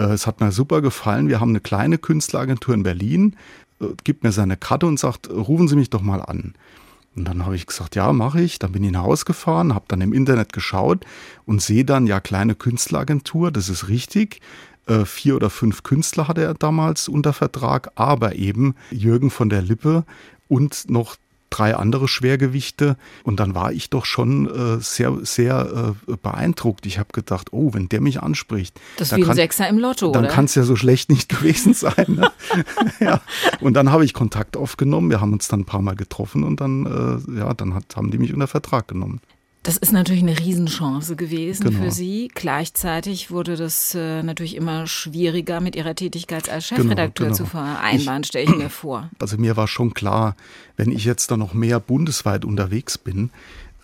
es 0.01 0.27
hat 0.27 0.41
mir 0.41 0.51
super 0.51 0.81
gefallen. 0.81 1.27
Wir 1.27 1.39
haben 1.39 1.49
eine 1.49 1.59
kleine 1.59 1.97
Künstleragentur 1.97 2.73
in 2.73 2.83
Berlin. 2.83 3.35
Äh, 3.79 3.87
gibt 4.03 4.23
mir 4.23 4.31
seine 4.31 4.57
Karte 4.57 4.85
und 4.85 4.99
sagt, 4.99 5.29
rufen 5.29 5.67
Sie 5.67 5.75
mich 5.75 5.89
doch 5.89 6.01
mal 6.01 6.21
an. 6.21 6.53
Und 7.15 7.25
dann 7.25 7.45
habe 7.45 7.55
ich 7.55 7.67
gesagt, 7.67 7.95
ja, 7.95 8.11
mache 8.11 8.41
ich. 8.41 8.59
Dann 8.59 8.71
bin 8.71 8.83
ich 8.83 8.91
nach 8.91 9.03
Hause 9.03 9.25
gefahren, 9.25 9.75
habe 9.75 9.85
dann 9.87 10.01
im 10.01 10.13
Internet 10.13 10.51
geschaut 10.51 11.05
und 11.45 11.61
sehe 11.61 11.85
dann, 11.85 12.07
ja, 12.07 12.19
kleine 12.19 12.55
Künstleragentur, 12.55 13.51
das 13.51 13.69
ist 13.69 13.87
richtig. 13.87 14.41
Äh, 14.87 15.05
vier 15.05 15.35
oder 15.35 15.49
fünf 15.49 15.83
Künstler 15.83 16.27
hatte 16.27 16.41
er 16.41 16.53
damals 16.55 17.07
unter 17.07 17.33
Vertrag, 17.33 17.91
aber 17.95 18.35
eben 18.35 18.75
Jürgen 18.91 19.29
von 19.29 19.49
der 19.49 19.61
Lippe 19.61 20.05
und 20.47 20.89
noch 20.89 21.15
drei 21.53 21.75
andere 21.75 22.07
Schwergewichte. 22.07 22.97
Und 23.23 23.39
dann 23.39 23.53
war 23.53 23.71
ich 23.71 23.89
doch 23.89 24.05
schon 24.05 24.47
äh, 24.47 24.81
sehr, 24.81 25.17
sehr 25.21 25.95
äh, 26.07 26.15
beeindruckt. 26.21 26.85
Ich 26.85 26.97
habe 26.97 27.09
gedacht, 27.11 27.49
oh, 27.51 27.73
wenn 27.73 27.89
der 27.89 28.01
mich 28.01 28.21
anspricht. 28.21 28.79
Das 28.97 29.11
ist 29.11 29.17
wie 29.17 29.25
ein 29.25 29.35
Sechser 29.35 29.67
im 29.69 29.77
Lotto, 29.77 30.11
Dann 30.11 30.27
kann 30.27 30.45
es 30.45 30.55
ja 30.55 30.63
so 30.63 30.75
schlecht 30.75 31.09
nicht 31.09 31.29
gewesen 31.37 31.73
sein. 31.73 32.05
Ne? 32.07 32.31
ja. 32.99 33.21
Und 33.59 33.73
dann 33.75 33.91
habe 33.91 34.03
ich 34.03 34.13
Kontakt 34.13 34.57
aufgenommen. 34.57 35.09
Wir 35.09 35.21
haben 35.21 35.33
uns 35.33 35.47
dann 35.47 35.61
ein 35.61 35.65
paar 35.65 35.81
Mal 35.81 35.95
getroffen 35.95 36.43
und 36.43 36.59
dann, 36.59 36.85
äh, 36.85 37.39
ja, 37.39 37.53
dann 37.53 37.73
hat, 37.75 37.95
haben 37.95 38.11
die 38.11 38.17
mich 38.17 38.33
unter 38.33 38.47
Vertrag 38.47 38.87
genommen. 38.87 39.21
Das 39.63 39.77
ist 39.77 39.93
natürlich 39.93 40.23
eine 40.23 40.37
Riesenchance 40.37 41.15
gewesen 41.15 41.63
genau. 41.63 41.83
für 41.83 41.91
Sie. 41.91 42.29
Gleichzeitig 42.35 43.31
wurde 43.31 43.55
das 43.55 43.95
äh, 43.95 44.21
natürlich 44.21 44.57
immer 44.57 44.87
schwieriger 44.87 45.61
mit 45.61 45.77
Ihrer 45.77 45.95
Tätigkeit 45.95 46.49
als 46.49 46.67
genau, 46.67 46.81
Chefredakteur 46.81 47.27
genau, 47.27 47.37
genau. 47.37 47.49
zu 47.49 47.49
vereinbaren, 47.49 48.25
stelle 48.25 48.43
ich 48.43 48.55
mir 48.55 48.69
vor. 48.69 49.09
Also 49.19 49.37
mir 49.37 49.55
war 49.55 49.69
schon 49.69 49.93
klar, 49.93 50.35
wenn 50.75 50.91
ich 50.91 51.05
jetzt 51.05 51.31
da 51.31 51.37
noch 51.37 51.53
mehr 51.53 51.79
bundesweit 51.79 52.43
unterwegs 52.43 52.97
bin, 52.97 53.29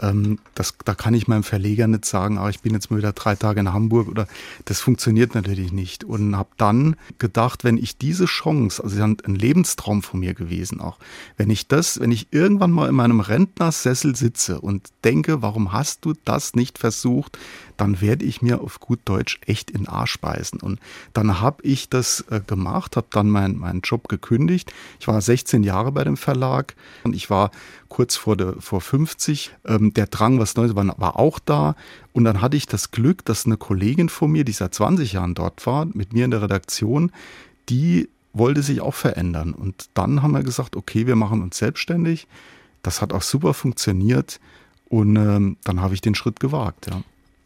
ähm, 0.02 0.40
das, 0.56 0.74
da 0.86 0.96
kann 0.96 1.14
ich 1.14 1.28
meinem 1.28 1.44
Verleger 1.44 1.88
nicht 1.88 2.06
sagen, 2.06 2.38
ah, 2.38 2.50
ich 2.50 2.62
bin 2.62 2.74
jetzt 2.74 2.92
mal 2.92 2.98
wieder 2.98 3.14
drei 3.14 3.36
Tage 3.36 3.60
in 3.60 3.74
Hamburg 3.74 4.08
oder 4.08 4.28
das 4.66 4.80
funktioniert 4.82 5.36
natürlich 5.36 5.72
nicht. 5.72 6.04
Und 6.04 6.36
habe 6.36 6.50
dann 6.58 6.96
gedacht, 7.18 7.64
wenn 7.64 7.78
ich 7.78 7.98
diese 7.98 8.26
Chance, 8.26 8.84
also 8.84 9.02
ein 9.02 9.18
Lebenstraum 9.26 10.02
von 10.02 10.20
mir 10.20 10.34
gewesen 10.34 10.82
auch, 10.82 10.98
wenn 11.38 11.50
ich 11.50 11.68
das, 11.68 12.00
wenn 12.00 12.12
ich 12.12 12.28
irgendwann 12.32 12.72
mal 12.72 12.90
in 12.90 12.96
meinem 12.96 13.20
Rentnersessel 13.20 14.16
sitze 14.16 14.62
und 14.62 14.90
denke, 15.04 15.42
warum 15.42 15.74
hast 15.74 16.06
du 16.06 16.14
das 16.26 16.56
nicht 16.56 16.78
versucht, 16.78 17.38
dann 17.80 18.02
werde 18.02 18.26
ich 18.26 18.42
mir 18.42 18.62
auf 18.62 18.80
gut 18.80 19.00
Deutsch 19.06 19.40
echt 19.46 19.72
in 19.72 19.88
Arsch 19.88 20.20
beißen. 20.20 20.60
Und 20.60 20.80
dann 21.14 21.40
habe 21.40 21.64
ich 21.64 21.88
das 21.88 22.26
äh, 22.30 22.42
gemacht, 22.46 22.98
habe 22.98 23.08
dann 23.10 23.30
meinen 23.30 23.58
mein 23.58 23.80
Job 23.82 24.10
gekündigt. 24.10 24.74
Ich 25.00 25.08
war 25.08 25.20
16 25.22 25.64
Jahre 25.64 25.94
bei 25.94 26.04
dem 26.04 26.18
Verlag 26.18 26.76
und 27.04 27.16
ich 27.16 27.30
war 27.30 27.52
kurz 27.88 28.18
vor, 28.18 28.36
der, 28.36 28.56
vor 28.60 28.82
50. 28.82 29.56
Ähm, 29.66 29.94
der 29.94 30.08
Drang, 30.08 30.40
was 30.40 30.56
Neues 30.56 30.76
war, 30.76 30.86
war 31.00 31.18
auch 31.18 31.40
da. 31.40 31.76
Und 32.12 32.26
dann 32.26 32.42
hatte 32.42 32.58
ich 32.58 32.66
das 32.66 32.92
Glück, 32.92 33.24
dass 33.24 33.46
eine 33.46 33.56
Kollegin 33.56 34.10
von 34.10 34.30
mir, 34.30 34.44
die 34.44 34.52
seit 34.52 34.76
20 34.76 35.14
Jahren 35.14 35.34
dort 35.34 35.66
war, 35.66 35.86
mit 35.86 36.12
mir 36.12 36.26
in 36.26 36.32
der 36.32 36.42
Redaktion, 36.42 37.14
die 37.70 38.10
wollte 38.34 38.62
sich 38.62 38.82
auch 38.82 38.94
verändern. 38.94 39.54
Und 39.54 39.90
dann 39.94 40.22
haben 40.22 40.34
wir 40.34 40.44
gesagt, 40.44 40.76
okay, 40.76 41.08
wir 41.08 41.16
machen 41.16 41.42
uns 41.42 41.58
selbstständig. 41.58 42.28
Das 42.82 43.02
hat 43.02 43.14
auch 43.14 43.22
super 43.22 43.54
funktioniert. 43.54 44.42
Und 44.90 45.16
ähm, 45.16 45.56
dann 45.64 45.82
habe 45.82 45.94
ich 45.94 46.02
den 46.02 46.16
Schritt 46.16 46.42
gewagt, 46.42 46.88
ja. 46.90 47.04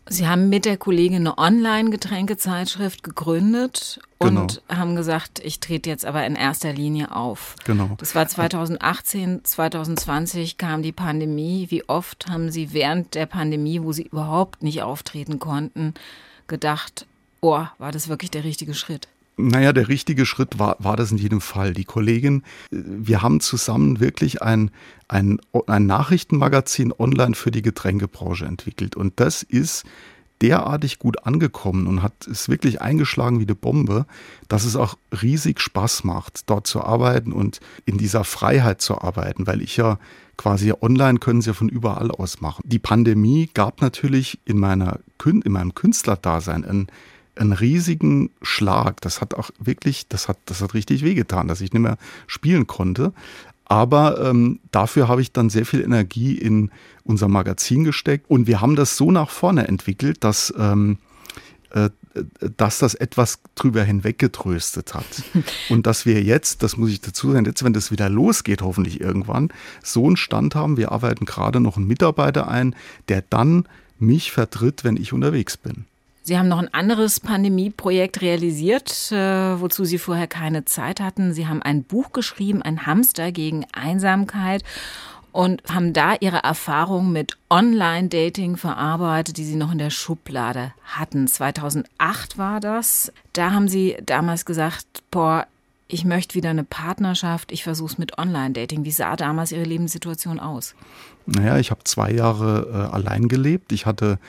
Sie 0.10 0.27
haben 0.27 0.50
mit 0.50 0.65
der 0.65 0.77
Kollegin 0.77 1.27
eine 1.27 1.38
Online-Getränkezeitschrift 1.38 3.03
gegründet 3.03 4.00
und 4.17 4.36
genau. 4.36 4.48
haben 4.69 4.95
gesagt, 4.95 5.39
ich 5.39 5.60
trete 5.60 5.89
jetzt 5.89 6.05
aber 6.05 6.25
in 6.25 6.36
erster 6.36 6.74
Linie 6.74 7.15
auf. 7.15 7.55
Genau. 7.63 7.91
Das 7.98 8.13
war 8.13 8.27
2018, 8.27 9.45
2020 9.45 10.57
kam 10.57 10.81
die 10.81 10.91
Pandemie. 10.91 11.67
Wie 11.69 11.88
oft 11.88 12.27
haben 12.27 12.51
Sie 12.51 12.74
während 12.74 13.15
der 13.15 13.27
Pandemie, 13.27 13.81
wo 13.81 13.93
Sie 13.93 14.03
überhaupt 14.03 14.62
nicht 14.62 14.81
auftreten 14.81 15.39
konnten, 15.39 15.93
gedacht, 16.48 17.05
oh, 17.39 17.65
war 17.77 17.91
das 17.91 18.10
wirklich 18.10 18.31
der 18.31 18.43
richtige 18.43 18.74
Schritt? 18.74 19.07
Naja, 19.36 19.74
der 19.74 19.88
richtige 19.88 20.25
Schritt 20.25 20.60
war, 20.60 20.78
war 20.80 20.96
das 20.96 21.12
in 21.12 21.18
jedem 21.18 21.42
Fall. 21.42 21.74
Die 21.74 21.86
Kollegin, 21.86 22.44
äh, 22.72 22.78
wir 22.86 23.22
haben 23.22 23.40
zusammen 23.40 24.00
wirklich 24.00 24.42
ein, 24.42 24.72
ein, 25.08 25.40
ein 25.68 25.86
Nachrichtenmagazin 25.86 26.94
online 26.98 27.36
für 27.36 27.52
die 27.52 27.62
Getränkebranche 27.62 28.46
entwickelt. 28.46 28.96
Und 28.96 29.20
das 29.20 29.44
ist 29.44 29.86
derartig 30.42 31.00
gut 31.00 31.25
angekommen 31.25 31.88
und 31.88 32.04
hat 32.04 32.28
es 32.28 32.50
wirklich 32.50 32.82
eingeschlagen 32.82 33.40
wie 33.40 33.46
eine 33.46 33.56
Bombe, 33.56 34.06
dass 34.50 34.66
es 34.66 34.75
auch 34.75 34.98
riesig 35.22 35.62
Spaß 35.62 36.04
macht, 36.04 36.50
dort 36.50 36.68
zu 36.68 36.84
arbeiten 36.84 37.32
und 37.32 37.60
in 37.86 37.98
dieser 37.98 38.25
Freiheit 38.25 38.82
zu 38.82 39.00
arbeiten, 39.00 39.48
weil 39.48 39.62
ich 39.62 39.78
ja 39.78 40.00
quasi 40.36 40.74
online 40.82 41.20
können 41.20 41.42
sie 41.42 41.52
ja 41.52 41.54
von 41.54 41.70
überall 41.70 42.12
aus 42.12 42.42
machen. 42.42 42.63
Die 42.66 42.80
Pandemie 42.80 43.50
gab 43.54 43.82
natürlich 43.82 44.40
in 44.46 44.60
meiner 44.60 45.00
in 45.25 45.54
meinem 45.54 45.74
Künstlerdasein 45.74 46.66
einen 46.66 46.88
einen 47.36 47.54
riesigen 47.54 48.30
Schlag. 48.42 49.02
Das 49.02 49.22
hat 49.22 49.34
auch 49.34 49.50
wirklich, 49.60 50.08
das 50.08 50.28
hat, 50.28 50.38
das 50.46 50.62
hat 50.62 50.74
richtig 50.74 51.04
wehgetan, 51.04 51.48
dass 51.48 51.62
ich 51.62 51.74
nicht 51.74 51.82
mehr 51.82 51.98
spielen 52.28 52.68
konnte. 52.68 53.13
Aber 53.66 54.24
ähm, 54.24 54.60
dafür 54.72 55.08
habe 55.08 55.22
ich 55.22 55.32
dann 55.32 55.50
sehr 55.50 55.66
viel 55.66 55.82
Energie 55.82 56.38
in 56.38 56.70
unser 57.04 57.28
Magazin 57.28 57.84
gesteckt 57.84 58.30
und 58.30 58.46
wir 58.46 58.62
haben 58.62 58.75
das 58.75 58.98
so 58.98 59.10
nach 59.10 59.30
vorne 59.30 59.68
entwickelt, 59.68 60.24
dass, 60.24 60.54
ähm, 60.58 60.98
äh, 61.72 61.90
dass 62.56 62.80
das 62.80 62.94
etwas 62.94 63.40
drüber 63.56 63.84
hinweggetröstet 63.84 64.94
hat. 64.94 65.06
und 65.70 65.88
dass 65.88 66.06
wir 66.06 66.22
jetzt, 66.22 66.62
das 66.62 66.78
muss 66.78 66.92
ich 66.92 67.02
dazu 67.02 67.32
sagen, 67.32 67.46
jetzt, 67.46 67.63
wenn 67.63 67.74
das 67.74 67.90
wieder 67.90 68.10
losgeht, 68.10 68.62
hoffentlich 68.62 69.02
irgendwann, 69.02 69.50
so 69.82 70.06
einen 70.06 70.18
Stand 70.18 70.56
haben. 70.56 70.78
Wir 70.78 70.92
arbeiten 70.92 71.25
gerade 71.25 71.60
noch 71.60 71.78
einen 71.78 71.88
Mitarbeiter 71.88 72.50
ein, 72.50 72.75
der 73.08 73.24
dann 73.24 73.68
mich 73.98 74.32
vertritt, 74.32 74.84
wenn 74.84 74.98
ich 74.98 75.13
unterwegs 75.13 75.58
bin. 75.58 75.86
Sie 76.25 76.38
haben 76.38 76.48
noch 76.48 76.60
ein 76.60 76.74
anderes 76.74 77.20
Pandemieprojekt 77.20 78.22
realisiert, 78.22 79.12
äh, 79.12 79.60
wozu 79.60 79.84
Sie 79.84 79.98
vorher 79.98 80.27
keine 80.27 80.63
Zeit 80.63 81.01
hatten. 81.01 81.34
Sie 81.34 81.48
haben 81.48 81.62
ein 81.62 81.84
Buch 81.84 82.13
geschrieben, 82.13 82.62
ein 82.62 82.86
Hamster 82.86 83.34
gegen 83.34 83.65
Einsamkeit 83.74 84.63
und 85.34 85.62
haben 85.70 85.92
da 85.92 86.15
Ihre 86.22 86.38
Erfahrungen 86.38 87.12
mit 87.12 87.38
Online-Dating 87.50 88.56
verarbeitet, 88.56 89.36
die 89.36 89.44
Sie 89.44 89.58
noch 89.58 89.74
in 89.74 89.80
der 89.80 89.89
Schublade 89.89 90.72
hatten. 90.86 91.27
2008 91.27 92.38
war 92.38 92.62
das. 92.62 93.12
Da 93.34 93.51
haben 93.51 93.68
Sie 93.68 93.98
damals 94.06 94.46
gesagt, 94.46 94.86
boah, 95.12 95.46
ich 95.89 96.06
möchte 96.06 96.36
wieder 96.36 96.51
eine 96.51 96.63
Partnerschaft, 96.63 97.51
ich 97.51 97.63
versuche 97.63 97.92
es 97.92 97.98
mit 97.98 98.18
Online-Dating. 98.18 98.86
Wie 98.86 98.92
sah 98.92 99.18
damals 99.18 99.51
Ihre 99.51 99.65
Lebenssituation 99.65 100.39
aus? 100.39 100.74
Naja, 101.25 101.58
ich 101.58 101.70
habe 101.70 101.84
zwei 101.84 102.12
Jahre 102.12 102.89
äh, 102.92 102.96
allein 102.96 103.27
gelebt. 103.27 103.74
Ich 103.74 103.86
hatte 103.86 104.20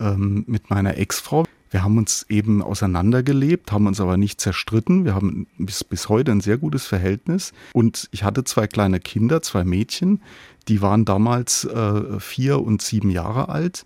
ähm, 0.00 0.44
mit 0.46 0.70
meiner 0.70 0.96
Ex-Frau. 0.96 1.44
Wir 1.70 1.84
haben 1.84 1.98
uns 1.98 2.26
eben 2.28 2.62
auseinandergelebt, 2.62 3.70
haben 3.70 3.86
uns 3.86 4.00
aber 4.00 4.16
nicht 4.16 4.40
zerstritten. 4.40 5.04
Wir 5.04 5.14
haben 5.14 5.46
bis, 5.56 5.84
bis 5.84 6.08
heute 6.08 6.32
ein 6.32 6.40
sehr 6.40 6.58
gutes 6.58 6.84
Verhältnis. 6.86 7.52
Und 7.72 8.08
ich 8.10 8.24
hatte 8.24 8.42
zwei 8.42 8.66
kleine 8.66 8.98
Kinder, 8.98 9.40
zwei 9.40 9.62
Mädchen, 9.62 10.20
die 10.66 10.82
waren 10.82 11.04
damals 11.04 11.64
äh, 11.64 12.18
vier 12.18 12.60
und 12.60 12.82
sieben 12.82 13.10
Jahre 13.10 13.48
alt 13.48 13.84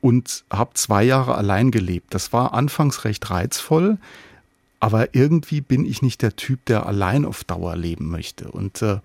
und 0.00 0.44
habe 0.52 0.74
zwei 0.74 1.04
Jahre 1.04 1.36
allein 1.36 1.70
gelebt. 1.70 2.12
Das 2.14 2.32
war 2.32 2.52
anfangs 2.52 3.04
recht 3.04 3.30
reizvoll, 3.30 3.98
aber 4.80 5.14
irgendwie 5.14 5.60
bin 5.60 5.86
ich 5.86 6.02
nicht 6.02 6.22
der 6.22 6.36
Typ, 6.36 6.64
der 6.66 6.86
allein 6.86 7.24
auf 7.24 7.44
Dauer 7.44 7.76
leben 7.76 8.10
möchte. 8.10 8.50
Und 8.50 8.82
äh, 8.82 8.98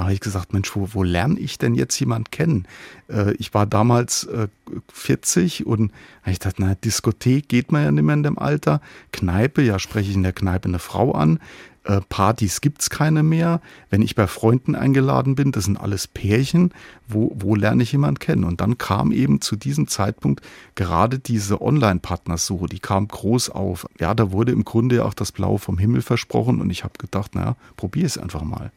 da 0.00 0.04
habe 0.04 0.14
ich 0.14 0.20
gesagt, 0.20 0.54
Mensch, 0.54 0.74
wo, 0.74 0.88
wo 0.94 1.02
lerne 1.02 1.38
ich 1.38 1.58
denn 1.58 1.74
jetzt 1.74 2.00
jemand 2.00 2.32
kennen? 2.32 2.66
Äh, 3.10 3.34
ich 3.34 3.52
war 3.52 3.66
damals 3.66 4.24
äh, 4.24 4.48
40 4.90 5.66
und 5.66 5.92
ich 6.24 6.38
dachte, 6.38 6.62
na, 6.62 6.74
Diskothek 6.74 7.50
geht 7.50 7.70
man 7.70 7.84
ja 7.84 7.92
nicht 7.92 8.04
mehr 8.04 8.14
in 8.14 8.22
dem 8.22 8.38
Alter. 8.38 8.80
Kneipe, 9.12 9.60
ja, 9.60 9.78
spreche 9.78 10.08
ich 10.08 10.16
in 10.16 10.22
der 10.22 10.32
Kneipe 10.32 10.68
eine 10.68 10.78
Frau 10.78 11.12
an. 11.12 11.38
Äh, 11.84 12.00
Partys 12.08 12.62
gibt's 12.62 12.88
keine 12.88 13.22
mehr. 13.22 13.60
Wenn 13.90 14.00
ich 14.00 14.14
bei 14.14 14.26
Freunden 14.26 14.74
eingeladen 14.74 15.34
bin, 15.34 15.52
das 15.52 15.66
sind 15.66 15.76
alles 15.76 16.06
Pärchen. 16.06 16.72
Wo, 17.06 17.32
wo 17.34 17.54
lerne 17.54 17.82
ich 17.82 17.92
jemanden 17.92 18.20
kennen? 18.20 18.44
Und 18.44 18.62
dann 18.62 18.78
kam 18.78 19.12
eben 19.12 19.42
zu 19.42 19.54
diesem 19.54 19.86
Zeitpunkt 19.86 20.40
gerade 20.76 21.18
diese 21.18 21.60
Online-Partnersuche, 21.60 22.68
die 22.68 22.80
kam 22.80 23.06
groß 23.06 23.50
auf. 23.50 23.86
Ja, 23.98 24.14
da 24.14 24.32
wurde 24.32 24.52
im 24.52 24.64
Grunde 24.64 25.04
auch 25.04 25.12
das 25.12 25.30
Blau 25.30 25.58
vom 25.58 25.76
Himmel 25.76 26.00
versprochen 26.00 26.62
und 26.62 26.70
ich 26.70 26.84
habe 26.84 26.94
gedacht, 26.96 27.34
naja, 27.34 27.56
probier 27.76 28.06
es 28.06 28.16
einfach 28.16 28.44
mal. 28.44 28.72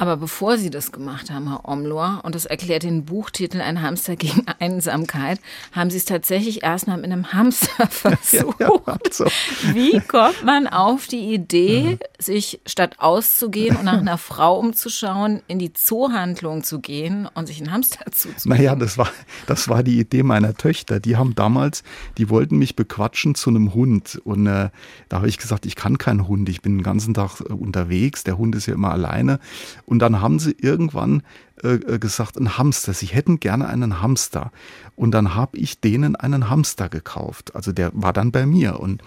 Aber 0.00 0.16
bevor 0.16 0.58
Sie 0.58 0.70
das 0.70 0.92
gemacht 0.92 1.28
haben, 1.30 1.48
Herr 1.48 1.68
Omlor, 1.68 2.20
und 2.22 2.36
das 2.36 2.46
erklärt 2.46 2.84
den 2.84 3.04
Buchtitel 3.04 3.60
Ein 3.60 3.82
Hamster 3.82 4.14
gegen 4.14 4.44
Einsamkeit, 4.60 5.40
haben 5.72 5.90
Sie 5.90 5.96
es 5.96 6.04
tatsächlich 6.04 6.62
erstmal 6.62 6.96
mit 6.98 7.06
einem 7.06 7.32
Hamster 7.32 7.86
versucht. 7.88 8.60
Ja, 8.60 8.70
ja, 8.86 8.98
also. 9.04 9.26
Wie 9.72 10.00
kommt 10.00 10.44
man 10.44 10.66
auf 10.68 11.06
die 11.06 11.34
Idee, 11.34 11.98
sich 12.18 12.60
statt 12.66 12.96
auszugehen 12.98 13.76
und 13.76 13.84
nach 13.84 13.98
einer 13.98 14.18
Frau 14.18 14.58
umzuschauen, 14.58 15.42
in 15.48 15.58
die 15.58 15.72
Zoohandlung 15.72 16.62
zu 16.62 16.80
gehen 16.80 17.28
und 17.34 17.46
sich 17.46 17.58
einen 17.60 17.72
Hamster 17.72 18.04
zuzulegen? 18.12 18.64
Naja, 18.64 18.76
das 18.76 18.98
war, 18.98 19.08
das 19.46 19.68
war 19.68 19.82
die 19.82 19.98
Idee 19.98 20.22
meiner 20.22 20.54
Töchter. 20.54 21.00
Die 21.00 21.16
haben 21.16 21.34
damals, 21.34 21.82
die 22.18 22.30
wollten 22.30 22.56
mich 22.56 22.76
bequatschen 22.76 23.34
zu 23.34 23.50
einem 23.50 23.74
Hund. 23.74 24.20
Und 24.24 24.46
äh, 24.46 24.70
da 25.08 25.16
habe 25.16 25.28
ich 25.28 25.38
gesagt, 25.38 25.66
ich 25.66 25.74
kann 25.74 25.98
keinen 25.98 26.28
Hund, 26.28 26.48
ich 26.48 26.62
bin 26.62 26.78
den 26.78 26.84
ganzen 26.84 27.14
Tag 27.14 27.40
äh, 27.40 27.52
unterwegs, 27.52 28.22
der 28.22 28.38
Hund 28.38 28.54
ist 28.54 28.66
ja 28.66 28.74
immer 28.74 28.92
alleine. 28.92 29.40
Und 29.88 30.00
dann 30.00 30.20
haben 30.20 30.38
sie 30.38 30.54
irgendwann 30.60 31.22
äh, 31.62 31.74
äh, 31.74 31.98
gesagt, 31.98 32.36
ein 32.36 32.58
Hamster. 32.58 32.92
Sie 32.92 33.06
hätten 33.06 33.40
gerne 33.40 33.68
einen 33.68 34.02
Hamster. 34.02 34.52
Und 34.96 35.12
dann 35.12 35.34
habe 35.34 35.56
ich 35.56 35.80
denen 35.80 36.16
einen 36.16 36.50
Hamster 36.50 36.88
gekauft. 36.88 37.54
Also 37.54 37.72
der 37.72 37.90
war 37.94 38.12
dann 38.12 38.32
bei 38.32 38.46
mir. 38.46 38.80
Und 38.80 39.02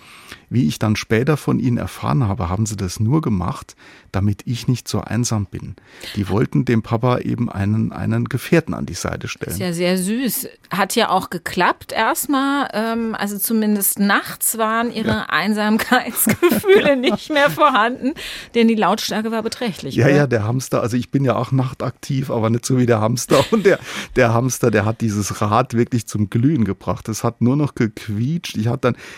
wie 0.50 0.68
ich 0.68 0.80
dann 0.80 0.96
später 0.96 1.38
von 1.38 1.60
ihnen 1.60 1.78
erfahren 1.78 2.28
habe, 2.28 2.50
haben 2.50 2.66
sie 2.66 2.78
das 2.78 3.00
nur 3.00 3.22
gemacht, 3.22 3.76
damit 4.12 4.42
ich 4.46 4.68
nicht 4.68 4.88
so 4.88 5.02
einsam 5.02 5.46
bin. 5.46 5.76
Die 6.16 6.30
wollten 6.30 6.66
dem 6.66 6.82
Papa 6.82 7.20
eben 7.20 7.50
einen, 7.50 7.92
einen 7.92 8.26
Gefährten 8.26 8.74
an 8.74 8.86
die 8.86 8.94
Seite 8.94 9.28
stellen. 9.28 9.52
ist 9.52 9.60
ja 9.60 9.74
sehr 9.74 9.98
süß. 9.98 10.48
Hat 10.70 10.96
ja 10.96 11.10
auch 11.10 11.30
geklappt 11.30 11.92
erstmal. 11.92 12.70
Ähm, 12.74 13.16
also 13.16 13.38
zumindest 13.38 14.00
nachts 14.00 14.58
waren 14.58 14.92
ihre 14.92 15.10
ja. 15.10 15.26
Einsamkeitsgefühle 15.28 16.96
nicht 16.98 17.30
mehr 17.30 17.50
vorhanden, 17.50 18.14
denn 18.56 18.70
die 18.70 18.76
Lautstärke 18.76 19.32
war 19.32 19.44
beträchtlich. 19.44 19.96
Ja, 19.96 20.06
oder? 20.06 20.16
ja, 20.16 20.28
der 20.28 20.46
Hamster. 20.46 20.82
Also 20.82 20.98
ich 20.98 21.12
bin 21.12 21.26
ja 21.26 21.36
auch 21.36 21.52
nachtaktiv, 21.52 22.32
aber 22.32 22.41
nicht 22.50 22.66
so 22.66 22.78
wie 22.78 22.86
der 22.86 23.02
Hamster. 23.02 23.44
Und 23.52 23.66
der, 23.66 23.80
der 24.16 24.34
Hamster, 24.34 24.72
der 24.72 24.86
hat 24.86 25.02
dieses 25.02 25.42
Rad 25.42 25.74
wirklich 25.74 26.08
zum 26.08 26.30
Glühen 26.30 26.66
gebracht. 26.66 27.08
Es 27.10 27.24
hat 27.24 27.42
nur 27.42 27.56
noch 27.56 27.76
gequietscht. 27.76 28.58
Ich, 28.58 28.70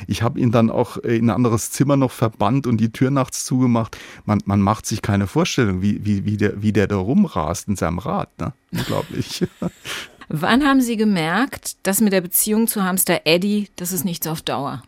ich 0.07 0.21
habe 0.21 0.39
ihn 0.39 0.51
dann 0.51 0.69
auch 0.69 0.97
in 0.97 1.25
ein 1.25 1.29
anderes 1.29 1.71
Zimmer 1.71 1.97
noch 1.97 2.11
verbannt 2.11 2.67
und 2.67 2.77
die 2.77 2.91
Tür 2.91 3.11
nachts 3.11 3.45
zugemacht. 3.45 3.97
Man, 4.25 4.39
man 4.45 4.61
macht 4.61 4.85
sich 4.85 5.01
keine 5.01 5.27
Vorstellung, 5.27 5.81
wie, 5.81 6.05
wie, 6.05 6.25
wie, 6.25 6.37
der, 6.37 6.61
wie 6.61 6.73
der 6.73 6.87
da 6.87 6.97
rumrast 6.97 7.67
in 7.67 7.75
seinem 7.75 7.99
Rad. 7.99 8.29
Ne? 8.39 8.53
Unglaublich. 8.71 9.45
Wann 10.29 10.63
haben 10.63 10.81
Sie 10.81 10.97
gemerkt, 10.97 11.75
dass 11.83 12.01
mit 12.01 12.13
der 12.13 12.21
Beziehung 12.21 12.67
zu 12.67 12.83
Hamster 12.83 13.21
Eddie, 13.25 13.69
das 13.75 13.91
ist 13.91 14.05
nichts 14.05 14.25
auf 14.25 14.41
Dauer? 14.41 14.81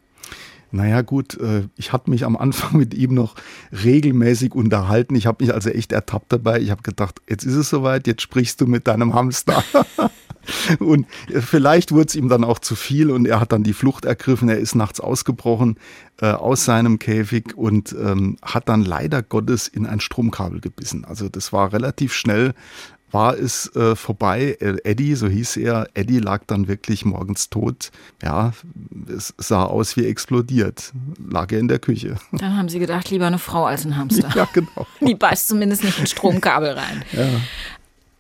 Naja 0.76 1.02
gut, 1.04 1.40
äh, 1.40 1.70
ich 1.78 1.94
hatte 1.94 2.10
mich 2.10 2.26
am 2.26 2.36
Anfang 2.36 2.78
mit 2.78 2.94
ihm 2.94 3.14
noch 3.14 3.36
regelmäßig 3.72 4.54
unterhalten. 4.54 5.16
Ich 5.16 5.26
habe 5.26 5.44
mich 5.44 5.54
also 5.54 5.70
echt 5.70 5.92
ertappt 5.92 6.34
dabei. 6.34 6.60
Ich 6.60 6.70
habe 6.70 6.82
gedacht, 6.82 7.22
jetzt 7.30 7.46
ist 7.46 7.56
es 7.56 7.70
soweit, 7.70 8.08
jetzt 8.08 8.22
sprichst 8.22 8.60
du 8.60 8.68
mit 8.68 8.86
deinem 8.86 9.14
Hamster. 9.14 9.64
und 10.80 11.08
vielleicht 11.30 11.92
wurde 11.92 12.08
es 12.08 12.16
ihm 12.16 12.28
dann 12.28 12.44
auch 12.44 12.60
zu 12.60 12.76
viel 12.76 13.10
und 13.10 13.26
er 13.26 13.40
hat 13.40 13.54
dann 13.54 13.64
die 13.64 13.74
Flucht 13.74 14.04
ergriffen. 14.04 14.50
Er 14.50 14.58
ist 14.58 14.76
nachts 14.76 15.00
ausgebrochen 15.00 15.78
äh, 16.20 16.28
aus 16.32 16.66
seinem 16.66 17.00
Käfig 17.00 17.56
und 17.56 17.96
ähm, 17.98 18.38
hat 18.42 18.68
dann 18.68 18.84
leider 18.84 19.24
Gottes 19.24 19.70
in 19.70 19.86
ein 19.86 20.02
Stromkabel 20.02 20.60
gebissen. 20.60 21.06
Also 21.06 21.30
das 21.30 21.54
war 21.54 21.72
relativ 21.72 22.14
schnell 22.14 22.54
war 23.16 23.38
es 23.38 23.74
äh, 23.78 23.96
vorbei. 23.96 24.58
Äh, 24.60 24.76
Eddie, 24.84 25.16
so 25.16 25.30
hieß 25.30 25.56
er, 25.58 25.88
Eddie 25.94 26.20
lag 26.20 26.44
dann 26.48 26.68
wirklich 26.68 27.06
morgens 27.06 27.50
tot. 27.50 27.92
Ja, 28.22 28.52
es 29.08 29.34
sah 29.38 29.64
aus 29.64 29.96
wie 29.96 30.06
explodiert. 30.06 30.92
Lag 31.26 31.50
er 31.54 31.60
in 31.60 31.70
der 31.70 31.80
Küche. 31.80 32.18
Dann 32.34 32.58
haben 32.58 32.68
sie 32.68 32.78
gedacht, 32.78 33.10
lieber 33.10 33.26
eine 33.26 33.40
Frau 33.40 33.66
als 33.66 33.86
ein 33.86 33.96
Hamster. 33.96 34.30
Ja, 34.36 34.50
genau. 34.52 34.86
Die 35.00 35.16
beißt 35.16 35.48
zumindest 35.48 35.86
nicht 35.86 35.98
ein 35.98 36.08
Stromkabel 36.08 36.72
rein. 36.72 37.04
Ja. 37.14 37.30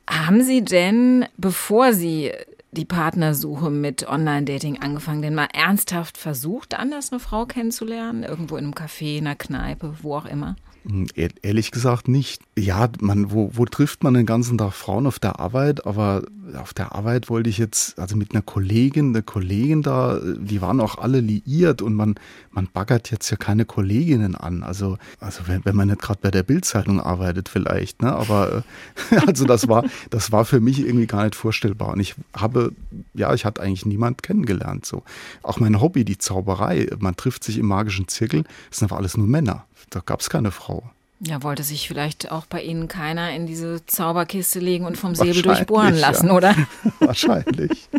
Haben 0.07 0.43
Sie 0.43 0.63
denn, 0.63 1.25
bevor 1.35 1.91
Sie 1.91 2.31
die 2.71 2.85
Partnersuche 2.85 3.69
mit 3.69 4.07
Online-Dating 4.07 4.79
angefangen, 4.79 5.23
denn 5.23 5.35
mal 5.35 5.49
ernsthaft 5.51 6.17
versucht, 6.17 6.75
anders 6.75 7.11
eine 7.11 7.19
Frau 7.19 7.45
kennenzulernen? 7.45 8.23
Irgendwo 8.23 8.55
in 8.55 8.65
einem 8.65 8.73
Café, 8.73 9.17
in 9.17 9.27
einer 9.27 9.35
Kneipe, 9.35 9.95
wo 10.03 10.15
auch 10.15 10.25
immer? 10.25 10.55
Hm, 10.87 11.07
ehrlich 11.41 11.71
gesagt 11.71 12.07
nicht. 12.07 12.43
Ja, 12.57 12.87
man, 13.01 13.31
wo, 13.31 13.51
wo 13.53 13.65
trifft 13.65 14.01
man 14.05 14.13
den 14.13 14.25
ganzen 14.25 14.57
Tag 14.57 14.71
Frauen 14.71 15.07
auf 15.07 15.19
der 15.19 15.41
Arbeit? 15.41 15.85
Aber 15.85 16.23
auf 16.57 16.73
der 16.73 16.95
Arbeit 16.95 17.29
wollte 17.29 17.49
ich 17.49 17.57
jetzt, 17.57 17.99
also 17.99 18.15
mit 18.15 18.31
einer 18.31 18.41
Kollegin, 18.41 19.11
der 19.11 19.23
Kollegin 19.23 19.81
da, 19.81 20.21
die 20.23 20.61
waren 20.61 20.79
auch 20.79 20.97
alle 20.97 21.19
liiert 21.19 21.81
und 21.81 21.95
man, 21.95 22.15
man 22.51 22.69
baggert 22.71 23.11
jetzt 23.11 23.29
ja 23.29 23.35
keine 23.35 23.65
Kolleginnen 23.65 24.35
an. 24.35 24.63
Also, 24.63 24.97
also 25.19 25.41
wenn, 25.47 25.65
wenn 25.65 25.75
man 25.75 25.89
nicht 25.89 26.01
gerade 26.01 26.19
bei 26.21 26.31
der 26.31 26.43
Bildzeitung 26.43 27.01
arbeitet 27.01 27.49
vielleicht, 27.49 28.01
ne? 28.01 28.13
Aber 28.13 28.63
äh, 29.11 29.17
also 29.27 29.43
das 29.43 29.67
war, 29.67 29.83
das 30.09 30.31
war 30.31 30.45
für 30.45 30.61
mich 30.61 30.79
irgendwie 30.79 31.07
gar 31.07 31.25
nicht 31.25 31.35
vorstellbar. 31.35 31.89
Und 31.89 31.99
ich 31.99 32.15
habe, 32.33 32.71
ja, 33.13 33.33
ich 33.33 33.43
hatte 33.43 33.61
eigentlich 33.61 33.85
niemand 33.85 34.23
kennengelernt. 34.23 34.85
So. 34.85 35.03
Auch 35.43 35.59
mein 35.59 35.81
Hobby, 35.81 36.05
die 36.05 36.19
Zauberei, 36.19 36.87
man 36.99 37.17
trifft 37.17 37.43
sich 37.43 37.57
im 37.57 37.65
magischen 37.65 38.07
Zirkel, 38.07 38.43
das 38.69 38.79
sind 38.79 38.91
aber 38.91 38.99
alles 38.99 39.17
nur 39.17 39.27
Männer. 39.27 39.65
Da 39.89 39.99
gab 39.99 40.21
es 40.21 40.29
keine 40.29 40.51
Frau. 40.51 40.89
Ja, 41.27 41.41
wollte 41.41 41.63
sich 41.63 41.87
vielleicht 41.87 42.31
auch 42.31 42.45
bei 42.45 42.61
Ihnen 42.61 42.87
keiner 42.87 43.31
in 43.31 43.47
diese 43.47 43.83
Zauberkiste 43.87 44.59
legen 44.59 44.85
und 44.85 44.95
vom 44.95 45.15
Säbel 45.15 45.41
durchbohren 45.41 45.95
lassen, 45.95 46.27
ja. 46.27 46.33
oder? 46.33 46.55
Wahrscheinlich. 46.99 47.89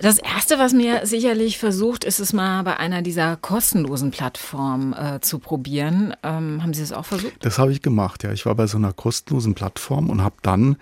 Das 0.00 0.18
Erste, 0.18 0.58
was 0.58 0.74
mir 0.74 1.06
sicherlich 1.06 1.58
versucht, 1.58 2.04
ist 2.04 2.18
es 2.18 2.34
mal 2.34 2.62
bei 2.62 2.76
einer 2.76 3.00
dieser 3.00 3.36
kostenlosen 3.36 4.10
Plattformen 4.10 4.92
äh, 4.92 5.20
zu 5.20 5.38
probieren. 5.38 6.14
Ähm, 6.22 6.62
haben 6.62 6.74
Sie 6.74 6.82
das 6.82 6.92
auch 6.92 7.06
versucht? 7.06 7.32
Das 7.40 7.58
habe 7.58 7.72
ich 7.72 7.80
gemacht, 7.80 8.22
ja. 8.22 8.32
Ich 8.32 8.44
war 8.44 8.54
bei 8.54 8.66
so 8.66 8.76
einer 8.76 8.92
kostenlosen 8.92 9.54
Plattform 9.54 10.10
und 10.10 10.22
habe 10.22 10.36
dann 10.42 10.76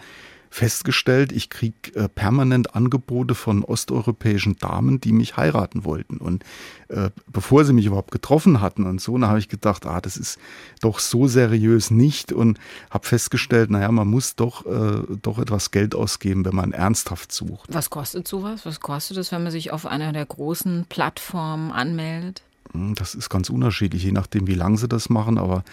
festgestellt, 0.54 1.32
ich 1.32 1.50
kriege 1.50 1.92
äh, 1.96 2.08
permanent 2.08 2.76
Angebote 2.76 3.34
von 3.34 3.64
osteuropäischen 3.64 4.54
Damen, 4.56 5.00
die 5.00 5.10
mich 5.10 5.36
heiraten 5.36 5.84
wollten. 5.84 6.18
Und 6.18 6.44
äh, 6.86 7.10
bevor 7.26 7.64
sie 7.64 7.72
mich 7.72 7.86
überhaupt 7.86 8.12
getroffen 8.12 8.60
hatten 8.60 8.86
und 8.86 9.00
so, 9.00 9.18
da 9.18 9.26
habe 9.26 9.40
ich 9.40 9.48
gedacht, 9.48 9.84
ah, 9.84 10.00
das 10.00 10.16
ist 10.16 10.38
doch 10.80 11.00
so 11.00 11.26
seriös 11.26 11.90
nicht 11.90 12.30
und 12.32 12.60
habe 12.88 13.04
festgestellt, 13.04 13.68
naja, 13.68 13.90
man 13.90 14.06
muss 14.06 14.36
doch, 14.36 14.64
äh, 14.64 15.02
doch 15.20 15.40
etwas 15.40 15.72
Geld 15.72 15.96
ausgeben, 15.96 16.44
wenn 16.44 16.54
man 16.54 16.70
ernsthaft 16.70 17.32
sucht. 17.32 17.74
Was 17.74 17.90
kostet 17.90 18.28
sowas? 18.28 18.64
Was 18.64 18.78
kostet 18.78 19.16
es, 19.16 19.32
wenn 19.32 19.42
man 19.42 19.50
sich 19.50 19.72
auf 19.72 19.86
einer 19.86 20.12
der 20.12 20.24
großen 20.24 20.86
Plattformen 20.88 21.72
anmeldet? 21.72 22.44
Hm, 22.72 22.94
das 22.94 23.14
ist 23.14 23.28
ganz 23.28 23.50
unterschiedlich, 23.50 24.04
je 24.04 24.12
nachdem, 24.12 24.46
wie 24.46 24.54
lange 24.54 24.76
sie 24.76 24.88
das 24.88 25.08
machen, 25.08 25.36
aber 25.36 25.64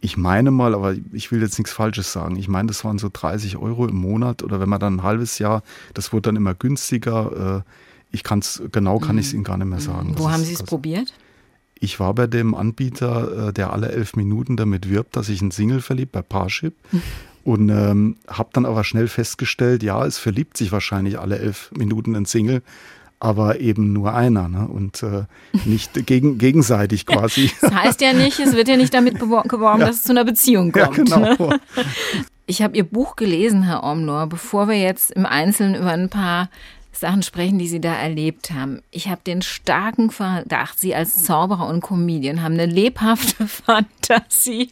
ich 0.00 0.16
meine 0.16 0.50
mal, 0.50 0.74
aber 0.74 0.94
ich 1.12 1.32
will 1.32 1.40
jetzt 1.42 1.58
nichts 1.58 1.72
Falsches 1.72 2.12
sagen. 2.12 2.36
Ich 2.36 2.48
meine, 2.48 2.68
das 2.68 2.84
waren 2.84 2.98
so 2.98 3.10
30 3.12 3.56
Euro 3.56 3.86
im 3.86 3.96
Monat 3.96 4.42
oder 4.42 4.60
wenn 4.60 4.68
man 4.68 4.78
dann 4.78 4.96
ein 4.96 5.02
halbes 5.02 5.38
Jahr, 5.38 5.62
das 5.94 6.12
wurde 6.12 6.22
dann 6.28 6.36
immer 6.36 6.54
günstiger. 6.54 7.64
Äh, 7.64 7.70
ich 8.10 8.22
kann 8.22 8.38
es, 8.38 8.62
genau 8.70 8.98
kann 9.00 9.18
ich 9.18 9.26
es 9.26 9.32
Ihnen 9.34 9.44
gar 9.44 9.56
nicht 9.56 9.66
mehr 9.66 9.80
sagen. 9.80 10.14
Wo 10.16 10.30
haben 10.30 10.44
Sie 10.44 10.54
es 10.54 10.62
probiert? 10.62 11.12
Ich 11.80 12.00
war 12.00 12.14
bei 12.14 12.26
dem 12.26 12.54
Anbieter, 12.54 13.48
äh, 13.48 13.52
der 13.52 13.72
alle 13.72 13.90
elf 13.90 14.16
Minuten 14.16 14.56
damit 14.56 14.88
wirbt, 14.88 15.16
dass 15.16 15.28
ich 15.28 15.40
einen 15.40 15.50
Single 15.50 15.80
verliebt 15.80 16.12
bei 16.12 16.22
Parship. 16.22 16.74
Und 17.44 17.70
ähm, 17.70 18.16
habe 18.26 18.50
dann 18.52 18.66
aber 18.66 18.84
schnell 18.84 19.08
festgestellt, 19.08 19.82
ja, 19.82 20.04
es 20.04 20.18
verliebt 20.18 20.58
sich 20.58 20.70
wahrscheinlich 20.70 21.18
alle 21.18 21.38
elf 21.38 21.70
Minuten 21.74 22.14
ein 22.14 22.26
Single 22.26 22.62
aber 23.20 23.60
eben 23.60 23.92
nur 23.92 24.14
einer 24.14 24.48
ne? 24.48 24.68
und 24.68 25.02
äh, 25.02 25.24
nicht 25.64 26.06
gegen, 26.06 26.38
gegenseitig 26.38 27.06
quasi. 27.06 27.50
Das 27.60 27.74
heißt 27.74 28.00
ja 28.00 28.12
nicht, 28.12 28.38
es 28.38 28.54
wird 28.54 28.68
ja 28.68 28.76
nicht 28.76 28.94
damit 28.94 29.18
geworben, 29.18 29.80
ja. 29.80 29.86
dass 29.86 29.96
es 29.96 30.02
zu 30.02 30.12
einer 30.12 30.24
Beziehung 30.24 30.72
kommt. 30.72 30.96
Ja, 30.98 31.18
genau. 31.18 31.48
Ne? 31.48 31.60
Ich 32.46 32.62
habe 32.62 32.76
Ihr 32.76 32.84
Buch 32.84 33.16
gelesen, 33.16 33.62
Herr 33.62 33.84
Omlor, 33.84 34.26
bevor 34.26 34.68
wir 34.68 34.78
jetzt 34.78 35.10
im 35.10 35.26
Einzelnen 35.26 35.74
über 35.74 35.90
ein 35.90 36.08
paar 36.08 36.48
Sachen 37.00 37.22
sprechen, 37.22 37.58
die 37.58 37.68
Sie 37.68 37.80
da 37.80 37.94
erlebt 37.94 38.50
haben. 38.50 38.80
Ich 38.90 39.08
habe 39.08 39.20
den 39.26 39.42
starken 39.42 40.10
Verdacht, 40.10 40.78
Sie 40.78 40.94
als 40.94 41.24
Zauberer 41.24 41.68
und 41.68 41.80
Comedian 41.80 42.42
haben 42.42 42.54
eine 42.54 42.66
lebhafte 42.66 43.46
Fantasie 43.48 44.70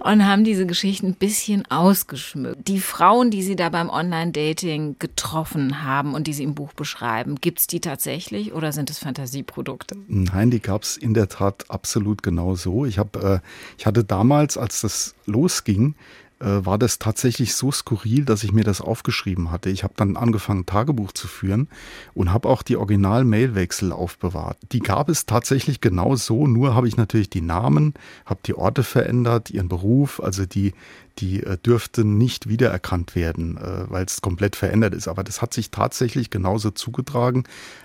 und 0.00 0.26
haben 0.26 0.44
diese 0.44 0.66
Geschichten 0.66 1.08
ein 1.08 1.14
bisschen 1.14 1.64
ausgeschmückt. 1.70 2.66
Die 2.68 2.80
Frauen, 2.80 3.30
die 3.30 3.42
Sie 3.42 3.56
da 3.56 3.68
beim 3.68 3.90
Online-Dating 3.90 4.96
getroffen 4.98 5.82
haben 5.84 6.14
und 6.14 6.26
die 6.26 6.32
Sie 6.32 6.44
im 6.44 6.54
Buch 6.54 6.72
beschreiben, 6.72 7.36
gibt 7.36 7.60
es 7.60 7.66
die 7.66 7.80
tatsächlich 7.80 8.52
oder 8.52 8.72
sind 8.72 8.90
es 8.90 8.98
Fantasieprodukte? 8.98 9.96
Nein, 10.08 10.50
die 10.50 10.60
gab 10.60 10.82
es 10.82 10.96
in 10.96 11.14
der 11.14 11.28
Tat 11.28 11.64
absolut 11.68 12.22
genau 12.22 12.54
so. 12.54 12.86
Ich, 12.86 12.98
hab, 12.98 13.16
äh, 13.16 13.40
ich 13.78 13.86
hatte 13.86 14.04
damals, 14.04 14.56
als 14.56 14.80
das 14.80 15.14
losging, 15.26 15.94
war 16.42 16.78
das 16.78 16.98
tatsächlich 16.98 17.54
so 17.54 17.70
skurril, 17.70 18.24
dass 18.24 18.42
ich 18.42 18.52
mir 18.52 18.64
das 18.64 18.80
aufgeschrieben 18.80 19.50
hatte. 19.50 19.70
Ich 19.70 19.84
habe 19.84 19.94
dann 19.96 20.16
angefangen, 20.16 20.66
Tagebuch 20.66 21.12
zu 21.12 21.28
führen 21.28 21.68
und 22.14 22.32
habe 22.32 22.48
auch 22.48 22.62
die 22.62 22.76
Original-Mailwechsel 22.76 23.92
aufbewahrt. 23.92 24.58
Die 24.72 24.80
gab 24.80 25.08
es 25.08 25.26
tatsächlich 25.26 25.80
genau 25.80 26.16
so, 26.16 26.46
nur 26.46 26.74
habe 26.74 26.88
ich 26.88 26.96
natürlich 26.96 27.30
die 27.30 27.40
Namen, 27.40 27.94
habe 28.26 28.40
die 28.44 28.54
Orte 28.54 28.82
verändert, 28.82 29.50
ihren 29.50 29.68
Beruf, 29.68 30.20
also 30.20 30.44
die, 30.44 30.74
die 31.18 31.42
äh, 31.42 31.58
dürften 31.58 32.18
nicht 32.18 32.48
wiedererkannt 32.48 33.14
werden, 33.14 33.56
äh, 33.56 33.90
weil 33.90 34.04
es 34.04 34.20
komplett 34.20 34.56
verändert 34.56 34.94
ist. 34.94 35.08
Aber 35.08 35.24
das 35.24 35.42
hat 35.42 35.54
sich 35.54 35.70
tatsächlich 35.70 36.30
genauso 36.30 36.70
zugetragen. 36.70 37.44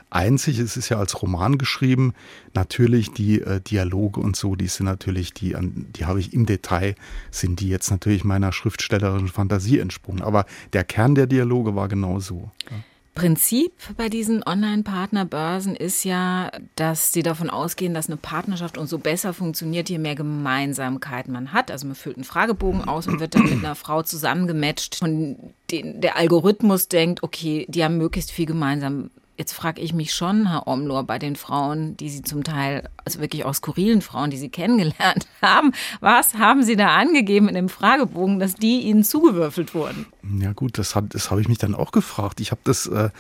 Einzig, 0.10 0.60
es 0.60 0.78
ist 0.78 0.90
ja 0.90 1.00
als 1.00 1.22
Roman 1.22 1.58
geschrieben, 1.58 2.14
natürlich 2.54 3.12
die 3.12 3.42
äh, 3.42 3.60
Dialoge 3.60 4.22
und 4.22 4.36
so, 4.36 4.56
die 4.56 4.68
sind 4.68 4.86
natürlich, 4.86 5.34
die, 5.34 5.56
die 5.60 6.06
habe 6.06 6.20
ich 6.20 6.34
im 6.34 6.46
Detail, 6.46 6.96
sind 7.30 7.60
die 7.60 7.70
jetzt 7.70 7.92
natürlich 7.92 8.24
meiner 8.24 8.54
schriftstellerischen 8.54 9.28
Fantasie 9.28 9.80
entsprungen. 9.80 10.22
Aber 10.22 10.46
der 10.74 10.84
Kern 10.86 11.16
der 11.16 11.28
Dialoge 11.28 11.76
war 11.76 11.88
genau 11.90 12.20
so. 12.20 12.52
Ja. 12.70 12.78
Prinzip 13.18 13.74
bei 13.98 14.10
diesen 14.10 14.44
Online-Partnerbörsen 14.44 15.76
ist 15.76 16.04
ja, 16.04 16.52
dass 16.76 17.14
sie 17.14 17.24
davon 17.24 17.50
ausgehen, 17.50 17.96
dass 17.96 18.08
eine 18.08 18.18
Partnerschaft 18.18 18.78
umso 18.78 19.00
besser 19.00 19.34
funktioniert, 19.34 19.90
je 19.90 19.98
mehr 19.98 20.14
Gemeinsamkeit 20.14 21.28
man 21.28 21.52
hat. 21.52 21.72
Also 21.72 21.88
man 21.88 21.96
füllt 21.96 22.18
einen 22.18 22.26
Fragebogen 22.26 22.88
aus 22.88 23.08
und 23.08 23.20
wird 23.20 23.34
dann 23.34 23.46
mit 23.46 23.54
einer 23.54 23.74
Frau 23.74 24.04
zusammengematcht 24.04 25.02
und 25.02 25.54
den, 25.72 26.00
der 26.00 26.16
Algorithmus 26.16 26.90
denkt, 26.90 27.24
okay, 27.24 27.66
die 27.70 27.84
haben 27.84 27.98
möglichst 27.98 28.32
viel 28.32 28.46
gemeinsam 28.46 29.10
Jetzt 29.38 29.54
frage 29.54 29.82
ich 29.82 29.94
mich 29.94 30.16
schon, 30.16 30.50
Herr 30.50 30.68
Omlor, 30.68 31.04
bei 31.04 31.20
den 31.20 31.36
Frauen, 31.36 31.96
die 31.96 32.10
Sie 32.10 32.24
zum 32.24 32.44
Teil, 32.44 32.90
also 33.06 33.20
wirklich 33.20 33.46
auch 33.46 33.54
skurrilen 33.54 34.02
Frauen, 34.02 34.32
die 34.32 34.38
Sie 34.38 34.50
kennengelernt 34.58 35.28
haben, 35.44 35.74
was 36.00 36.34
haben 36.34 36.64
Sie 36.64 36.76
da 36.76 36.96
angegeben 36.96 37.48
in 37.48 37.54
dem 37.54 37.70
Fragebogen, 37.70 38.40
dass 38.40 38.56
die 38.56 38.82
Ihnen 38.82 39.04
zugewürfelt 39.04 39.76
wurden? 39.76 40.08
Ja 40.40 40.54
gut, 40.54 40.80
das, 40.80 40.98
das 41.10 41.30
habe 41.30 41.42
ich 41.42 41.48
mich 41.48 41.60
dann 41.60 41.76
auch 41.76 41.92
gefragt. 41.92 42.40
Ich 42.40 42.50
habe 42.50 42.62
das 42.64 42.88
äh, 42.88 43.12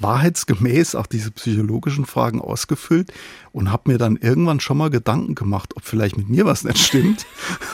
wahrheitsgemäß 0.00 0.94
auch 0.94 1.06
diese 1.06 1.30
psychologischen 1.30 2.06
Fragen 2.06 2.40
ausgefüllt 2.40 3.12
und 3.56 3.72
habe 3.72 3.90
mir 3.90 3.96
dann 3.96 4.16
irgendwann 4.16 4.60
schon 4.60 4.76
mal 4.76 4.90
Gedanken 4.90 5.34
gemacht, 5.34 5.74
ob 5.76 5.82
vielleicht 5.82 6.18
mit 6.18 6.28
mir 6.28 6.44
was 6.44 6.62
nicht 6.62 6.76
stimmt. 6.76 7.24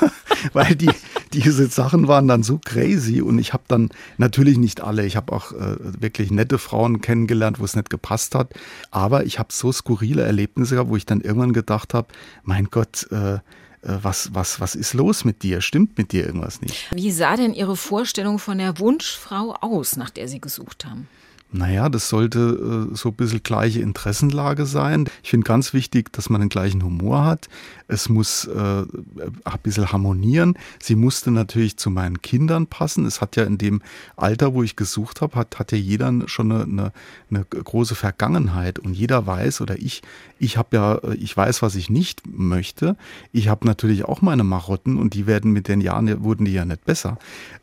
Weil 0.53 0.77
die, 0.77 0.91
diese 1.33 1.67
Sachen 1.67 2.07
waren 2.07 2.29
dann 2.29 2.45
so 2.45 2.61
crazy 2.65 3.21
und 3.21 3.41
ich 3.41 3.53
habe 3.53 3.65
dann 3.67 3.91
natürlich 4.17 4.59
nicht 4.59 4.81
alle, 4.81 5.05
ich 5.05 5.17
habe 5.17 5.33
auch 5.33 5.51
äh, 5.51 5.77
wirklich 6.01 6.31
nette 6.31 6.59
Frauen 6.59 7.01
kennengelernt, 7.01 7.59
wo 7.59 7.65
es 7.65 7.75
nicht 7.75 7.91
gepasst 7.91 8.37
hat, 8.37 8.55
aber 8.93 9.27
ich 9.27 9.41
habe 9.41 9.49
so 9.53 9.73
skurrile 9.73 10.23
Erlebnisse 10.23 10.77
gehabt, 10.77 10.89
wo 10.89 10.97
ich 10.97 11.05
dann 11.05 11.21
irgendwann 11.21 11.53
gedacht 11.53 11.95
habe, 11.95 12.07
mein 12.45 12.67
Gott, 12.71 13.09
äh, 13.11 13.35
äh, 13.35 13.41
was, 13.83 14.33
was, 14.33 14.61
was 14.61 14.77
ist 14.77 14.95
los 14.95 15.25
mit 15.25 15.43
dir? 15.43 15.61
Stimmt 15.61 15.99
mit 15.99 16.13
dir 16.13 16.25
irgendwas 16.25 16.61
nicht? 16.61 16.93
Wie 16.95 17.11
sah 17.11 17.35
denn 17.35 17.55
Ihre 17.55 17.77
Vorstellung 17.77 18.39
von 18.39 18.59
der 18.59 18.79
Wunschfrau 18.79 19.57
aus, 19.61 19.97
nach 19.97 20.11
der 20.11 20.29
Sie 20.29 20.41
gesucht 20.41 20.85
haben? 20.85 21.09
Naja, 21.55 21.91
das 21.91 22.09
sollte 22.09 22.89
äh, 22.93 22.97
so 22.97 23.11
ein 23.11 23.15
bisschen 23.15 23.43
gleiche 23.43 23.81
Interessenlage 23.81 24.65
sein. 24.65 25.09
Ich 25.23 25.31
finde 25.31 25.47
ganz 25.47 25.75
wichtig, 25.75 26.11
dass 26.13 26.31
man 26.31 26.41
den 26.41 26.49
gleichen 26.49 26.83
Humor 26.83 27.27
hat. 27.27 27.49
Es 27.89 28.09
muss 28.09 28.47
äh, 28.47 28.55
ein 28.55 29.59
bisschen 29.63 29.93
harmonieren. 29.93 30.57
Sie 30.81 30.97
musste 30.97 31.31
natürlich 31.31 31.77
zu 31.77 31.91
meinen 31.91 32.23
Kindern 32.23 32.67
passen. 32.67 33.05
Es 33.05 33.21
hat 33.21 33.37
ja 33.37 33.45
in 33.45 33.59
dem 33.59 33.83
Alter, 34.17 34.55
wo 34.55 34.63
ich 34.63 34.77
gesucht 34.77 35.21
habe, 35.21 35.37
hat, 35.37 35.59
hat 35.59 35.73
ja 35.73 35.79
jeder 35.79 36.11
schon 36.27 36.51
eine, 36.51 36.63
eine, 36.65 36.93
eine 37.31 37.45
große 37.45 37.97
Vergangenheit. 37.97 38.79
Und 38.79 38.95
jeder 38.95 39.27
weiß, 39.27 39.61
oder 39.61 39.79
ich, 39.79 40.01
ich 40.39 40.57
habe 40.57 40.75
ja, 40.75 41.01
ich 41.19 41.37
weiß, 41.37 41.61
was 41.61 41.75
ich 41.75 41.91
nicht 41.91 42.23
möchte. 42.27 42.97
Ich 43.31 43.49
habe 43.49 43.67
natürlich 43.67 44.07
auch 44.07 44.23
meine 44.23 44.43
Marotten 44.43 44.97
und 44.97 45.13
die 45.13 45.27
werden 45.27 45.53
mit 45.53 45.69
den 45.69 45.83
Jahren, 45.83 46.25
wurden 46.25 46.47
die 46.47 46.53
ja 46.53 46.65
nicht 46.65 46.87
besser. 46.87 47.19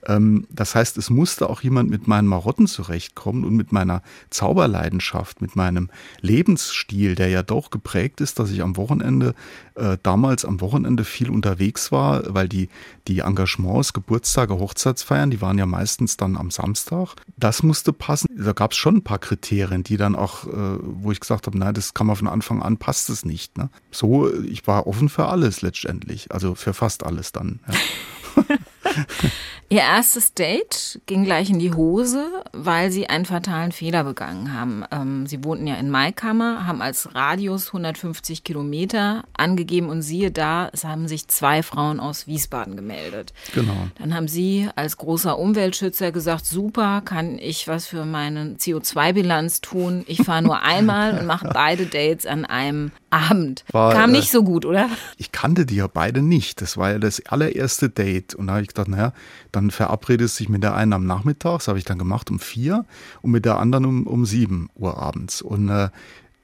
Ähm, 0.05 0.45
das 0.51 0.75
heißt, 0.75 0.97
es 0.97 1.09
musste 1.09 1.49
auch 1.49 1.61
jemand 1.61 1.89
mit 1.89 2.07
meinen 2.07 2.27
Marotten 2.27 2.67
zurechtkommen 2.67 3.45
und 3.45 3.55
mit 3.55 3.71
meiner 3.79 4.01
Zauberleidenschaft, 4.29 5.41
mit 5.41 5.55
meinem 5.55 5.89
Lebensstil, 6.19 7.15
der 7.15 7.29
ja 7.29 7.43
doch 7.43 7.69
geprägt 7.69 8.19
ist, 8.19 8.39
dass 8.39 8.51
ich 8.51 8.61
am 8.61 8.75
Wochenende 8.75 9.33
äh, 9.75 9.97
damals 10.03 10.43
am 10.43 10.59
Wochenende 10.59 11.05
viel 11.05 11.29
unterwegs 11.29 11.91
war, 11.91 12.23
weil 12.33 12.49
die, 12.49 12.69
die 13.07 13.19
Engagements, 13.19 13.93
Geburtstage, 13.93 14.59
Hochzeitsfeiern, 14.59 15.31
die 15.31 15.41
waren 15.41 15.57
ja 15.57 15.65
meistens 15.65 16.17
dann 16.17 16.35
am 16.35 16.51
Samstag. 16.51 17.15
Das 17.37 17.63
musste 17.63 17.93
passen. 17.93 18.27
Da 18.37 18.51
gab 18.51 18.71
es 18.71 18.77
schon 18.77 18.97
ein 18.97 19.03
paar 19.03 19.19
Kriterien, 19.19 19.83
die 19.83 19.97
dann 19.97 20.15
auch, 20.15 20.45
äh, 20.45 20.79
wo 20.81 21.11
ich 21.11 21.21
gesagt 21.21 21.47
habe, 21.47 21.57
nein, 21.57 21.73
das 21.73 21.93
kann 21.93 22.07
man 22.07 22.17
von 22.17 22.27
Anfang 22.27 22.61
an, 22.61 22.77
passt 22.77 23.09
es 23.09 23.23
nicht. 23.23 23.57
Ne? 23.57 23.69
So, 23.91 24.31
ich 24.43 24.67
war 24.67 24.85
offen 24.87 25.07
für 25.07 25.27
alles 25.27 25.61
letztendlich, 25.61 26.31
also 26.31 26.55
für 26.55 26.73
fast 26.73 27.05
alles 27.05 27.31
dann. 27.31 27.61
Ja. 27.67 28.57
Ihr 29.71 29.81
erstes 29.81 30.33
Date 30.33 30.99
ging 31.05 31.25
gleich 31.25 31.51
in 31.51 31.59
die 31.59 31.71
Hose, 31.71 32.43
weil 32.53 32.91
sie 32.91 33.07
einen 33.07 33.25
fatalen 33.25 33.71
Fehler 33.71 34.03
begangen 34.03 34.51
haben. 34.51 34.83
Ähm, 34.89 35.27
sie 35.27 35.43
wohnten 35.43 35.67
ja 35.67 35.75
in 35.75 35.91
Maikammer, 35.91 36.65
haben 36.65 36.81
als 36.81 37.13
Radius 37.13 37.67
150 37.67 38.43
Kilometer 38.43 39.25
angegeben 39.37 39.89
und 39.89 40.01
siehe 40.01 40.31
da, 40.31 40.69
es 40.73 40.85
haben 40.85 41.07
sich 41.07 41.27
zwei 41.27 41.61
Frauen 41.61 41.99
aus 41.99 42.25
Wiesbaden 42.25 42.75
gemeldet. 42.75 43.31
Genau. 43.53 43.89
Dann 43.99 44.15
haben 44.15 44.27
Sie 44.27 44.67
als 44.75 44.97
großer 44.97 45.37
Umweltschützer 45.37 46.11
gesagt, 46.11 46.47
super, 46.47 47.01
kann 47.05 47.37
ich 47.37 47.67
was 47.67 47.85
für 47.85 48.05
meine 48.05 48.55
CO2-Bilanz 48.55 49.61
tun? 49.61 50.03
Ich 50.07 50.23
fahre 50.23 50.41
nur 50.41 50.59
einmal 50.63 51.19
und 51.19 51.27
mache 51.27 51.47
beide 51.53 51.85
Dates 51.85 52.25
an 52.25 52.45
einem 52.45 52.91
Abend. 53.09 53.63
War, 53.71 53.93
Kam 53.93 54.11
äh, 54.11 54.13
nicht 54.13 54.31
so 54.31 54.43
gut, 54.43 54.65
oder? 54.65 54.89
Ich 55.17 55.31
kannte 55.31 55.65
die 55.65 55.75
ja 55.75 55.87
beide 55.87 56.21
nicht. 56.21 56.61
Das 56.61 56.77
war 56.77 56.91
ja 56.91 56.99
das 56.99 57.25
allererste 57.25 57.89
Date. 57.89 58.35
Und 58.35 58.47
da 58.47 58.53
habe 58.53 58.61
ich 58.61 58.69
gedacht, 58.69 58.87
naja, 58.87 59.13
dann 59.51 59.71
verabredest 59.71 60.39
du 60.39 60.43
dich 60.43 60.49
mit 60.49 60.63
der 60.63 60.75
einen 60.75 60.93
am 60.93 61.05
Nachmittag, 61.05 61.59
das 61.59 61.67
habe 61.67 61.77
ich 61.77 61.85
dann 61.85 61.97
gemacht 61.97 62.29
um 62.29 62.39
vier 62.39 62.85
und 63.21 63.31
mit 63.31 63.45
der 63.45 63.57
anderen 63.57 63.85
um, 63.85 64.07
um 64.07 64.25
sieben 64.25 64.69
Uhr 64.75 64.97
abends. 64.97 65.41
Und 65.41 65.69
äh, 65.69 65.89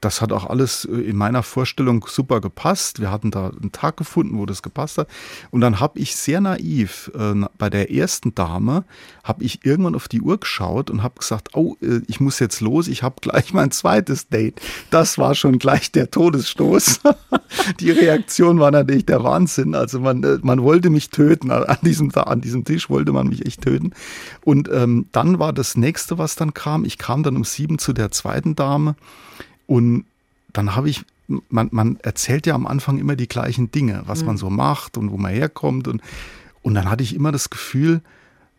das 0.00 0.20
hat 0.20 0.32
auch 0.32 0.48
alles 0.48 0.84
äh, 0.84 0.96
in 0.96 1.16
meiner 1.16 1.42
Vorstellung 1.42 2.04
super 2.08 2.40
gepasst. 2.40 3.00
Wir 3.00 3.10
hatten 3.10 3.30
da 3.30 3.48
einen 3.48 3.72
Tag 3.72 3.96
gefunden, 3.96 4.38
wo 4.38 4.46
das 4.46 4.62
gepasst 4.62 4.98
hat. 4.98 5.08
Und 5.50 5.60
dann 5.62 5.80
habe 5.80 5.98
ich 5.98 6.14
sehr 6.16 6.40
naiv 6.40 7.10
äh, 7.14 7.34
bei 7.58 7.70
der 7.70 7.90
ersten 7.90 8.34
Dame, 8.34 8.84
habe 9.24 9.42
ich 9.44 9.64
irgendwann 9.64 9.94
auf 9.94 10.08
die 10.08 10.20
Uhr 10.20 10.38
geschaut 10.38 10.90
und 10.90 11.02
habe 11.02 11.18
gesagt, 11.18 11.50
oh, 11.54 11.76
äh, 11.80 12.00
ich 12.06 12.20
muss 12.20 12.38
jetzt 12.38 12.60
los, 12.60 12.88
ich 12.88 13.02
habe 13.02 13.16
gleich 13.20 13.52
mein 13.52 13.70
zweites 13.70 14.28
Date. 14.28 14.60
Das 14.90 15.18
war 15.18 15.34
schon 15.34 15.58
gleich 15.58 15.92
der 15.92 16.10
Todesstoß. 16.10 17.00
die 17.80 17.90
Reaktion 17.90 18.60
war 18.60 18.70
natürlich 18.70 19.06
der 19.06 19.24
Wahnsinn. 19.24 19.74
Also 19.74 20.00
man, 20.00 20.22
äh, 20.22 20.38
man 20.42 20.62
wollte 20.62 20.90
mich 20.90 21.10
töten. 21.10 21.50
An 21.50 21.78
diesem, 21.82 22.10
an 22.14 22.40
diesem 22.40 22.64
Tisch 22.64 22.90
wollte 22.90 23.12
man 23.12 23.28
mich 23.28 23.46
echt 23.46 23.62
töten. 23.62 23.92
Und 24.44 24.68
ähm, 24.70 25.06
dann 25.12 25.38
war 25.38 25.52
das 25.52 25.76
nächste, 25.76 26.18
was 26.18 26.36
dann 26.36 26.54
kam. 26.54 26.84
Ich 26.84 26.98
kam 26.98 27.22
dann 27.22 27.36
um 27.36 27.44
sieben 27.44 27.78
zu 27.78 27.92
der 27.92 28.10
zweiten 28.10 28.54
Dame. 28.54 28.94
Und 29.66 30.04
dann 30.52 30.74
habe 30.74 30.88
ich, 30.88 31.04
man, 31.48 31.68
man 31.72 31.98
erzählt 32.02 32.46
ja 32.46 32.54
am 32.54 32.66
Anfang 32.66 32.98
immer 32.98 33.16
die 33.16 33.28
gleichen 33.28 33.70
Dinge, 33.70 34.02
was 34.06 34.24
man 34.24 34.36
so 34.36 34.48
macht 34.48 34.96
und 34.96 35.10
wo 35.10 35.16
man 35.16 35.32
herkommt. 35.32 35.88
Und, 35.88 36.02
und 36.62 36.74
dann 36.74 36.90
hatte 36.90 37.02
ich 37.02 37.14
immer 37.14 37.32
das 37.32 37.50
Gefühl, 37.50 38.00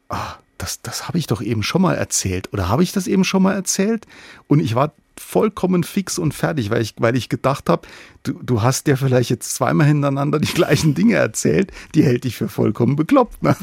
ah, 0.09 0.35
das, 0.57 0.81
das 0.81 1.07
habe 1.07 1.17
ich 1.17 1.27
doch 1.27 1.41
eben 1.41 1.63
schon 1.63 1.81
mal 1.81 1.95
erzählt. 1.95 2.51
Oder 2.53 2.69
habe 2.69 2.83
ich 2.83 2.91
das 2.91 3.07
eben 3.07 3.23
schon 3.23 3.43
mal 3.43 3.53
erzählt? 3.53 4.05
Und 4.47 4.59
ich 4.59 4.75
war 4.75 4.93
vollkommen 5.19 5.83
fix 5.83 6.19
und 6.19 6.33
fertig, 6.33 6.69
weil 6.69 6.81
ich, 6.81 6.95
weil 6.97 7.15
ich 7.15 7.29
gedacht 7.29 7.69
habe, 7.69 7.87
du, 8.23 8.33
du 8.43 8.61
hast 8.61 8.87
dir 8.87 8.97
vielleicht 8.97 9.29
jetzt 9.29 9.55
zweimal 9.55 9.87
hintereinander 9.87 10.39
die 10.39 10.47
gleichen 10.53 10.93
Dinge 10.93 11.15
erzählt, 11.15 11.71
die 11.95 12.03
hält 12.03 12.23
dich 12.23 12.35
für 12.35 12.49
vollkommen 12.49 12.95
bekloppt. 12.95 13.43
Ne? 13.43 13.55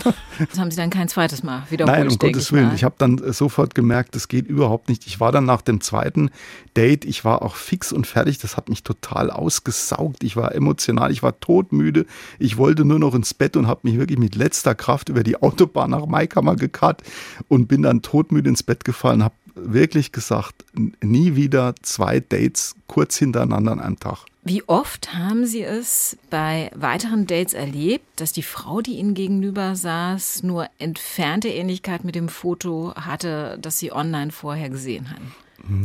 Das 0.48 0.58
haben 0.58 0.70
Sie 0.70 0.76
dann 0.76 0.90
kein 0.90 1.08
zweites 1.08 1.42
Mal 1.42 1.62
wiederholt. 1.70 1.98
Nein, 1.98 2.08
um 2.08 2.18
Gottes 2.18 2.52
Willen. 2.52 2.68
mal. 2.68 2.74
Ich 2.74 2.84
habe 2.84 2.94
dann 2.98 3.18
äh, 3.18 3.32
sofort 3.32 3.74
gemerkt, 3.74 4.14
das 4.14 4.28
geht 4.28 4.46
überhaupt 4.46 4.88
nicht. 4.88 5.06
Ich 5.06 5.20
war 5.20 5.32
dann 5.32 5.44
nach 5.44 5.62
dem 5.62 5.80
zweiten 5.80 6.30
Date, 6.76 7.04
ich 7.04 7.24
war 7.24 7.42
auch 7.42 7.56
fix 7.56 7.92
und 7.92 8.06
fertig. 8.06 8.38
Das 8.38 8.56
hat 8.56 8.68
mich 8.68 8.82
total 8.82 9.30
ausgesaugt. 9.30 10.24
Ich 10.24 10.36
war 10.36 10.54
emotional, 10.54 11.10
ich 11.10 11.22
war 11.22 11.38
todmüde. 11.40 12.06
Ich 12.38 12.56
wollte 12.56 12.84
nur 12.84 12.98
noch 12.98 13.14
ins 13.14 13.34
Bett 13.34 13.56
und 13.56 13.66
habe 13.66 13.80
mich 13.84 13.98
wirklich 13.98 14.18
mit 14.18 14.34
letzter 14.34 14.74
Kraft 14.74 15.08
über 15.08 15.22
die 15.22 15.36
Autobahn 15.42 15.90
nach 15.90 16.06
Maikammer 16.06 16.56
gekarrt 16.56 17.02
und 17.48 17.68
bin 17.68 17.82
dann 17.82 18.02
todmüde 18.02 18.48
ins 18.48 18.62
Bett 18.62 18.84
gefallen, 18.84 19.22
habe 19.22 19.34
wirklich 19.54 20.12
gesagt, 20.12 20.64
nie 21.02 21.36
wieder 21.36 21.43
zwei 21.82 22.20
Dates 22.20 22.74
kurz 22.86 23.16
hintereinander 23.16 23.72
an 23.72 23.80
einem 23.80 23.98
Tag. 23.98 24.26
Wie 24.46 24.62
oft 24.68 25.14
haben 25.14 25.46
Sie 25.46 25.62
es 25.62 26.18
bei 26.28 26.70
weiteren 26.74 27.26
Dates 27.26 27.54
erlebt, 27.54 28.04
dass 28.16 28.32
die 28.32 28.42
Frau, 28.42 28.82
die 28.82 28.98
Ihnen 28.98 29.14
gegenüber 29.14 29.74
saß, 29.74 30.42
nur 30.42 30.68
entfernte 30.78 31.48
Ähnlichkeit 31.48 32.04
mit 32.04 32.14
dem 32.14 32.28
Foto 32.28 32.94
hatte, 32.94 33.58
das 33.60 33.78
Sie 33.78 33.90
online 33.90 34.32
vorher 34.32 34.68
gesehen 34.68 35.10
hatten? 35.10 35.32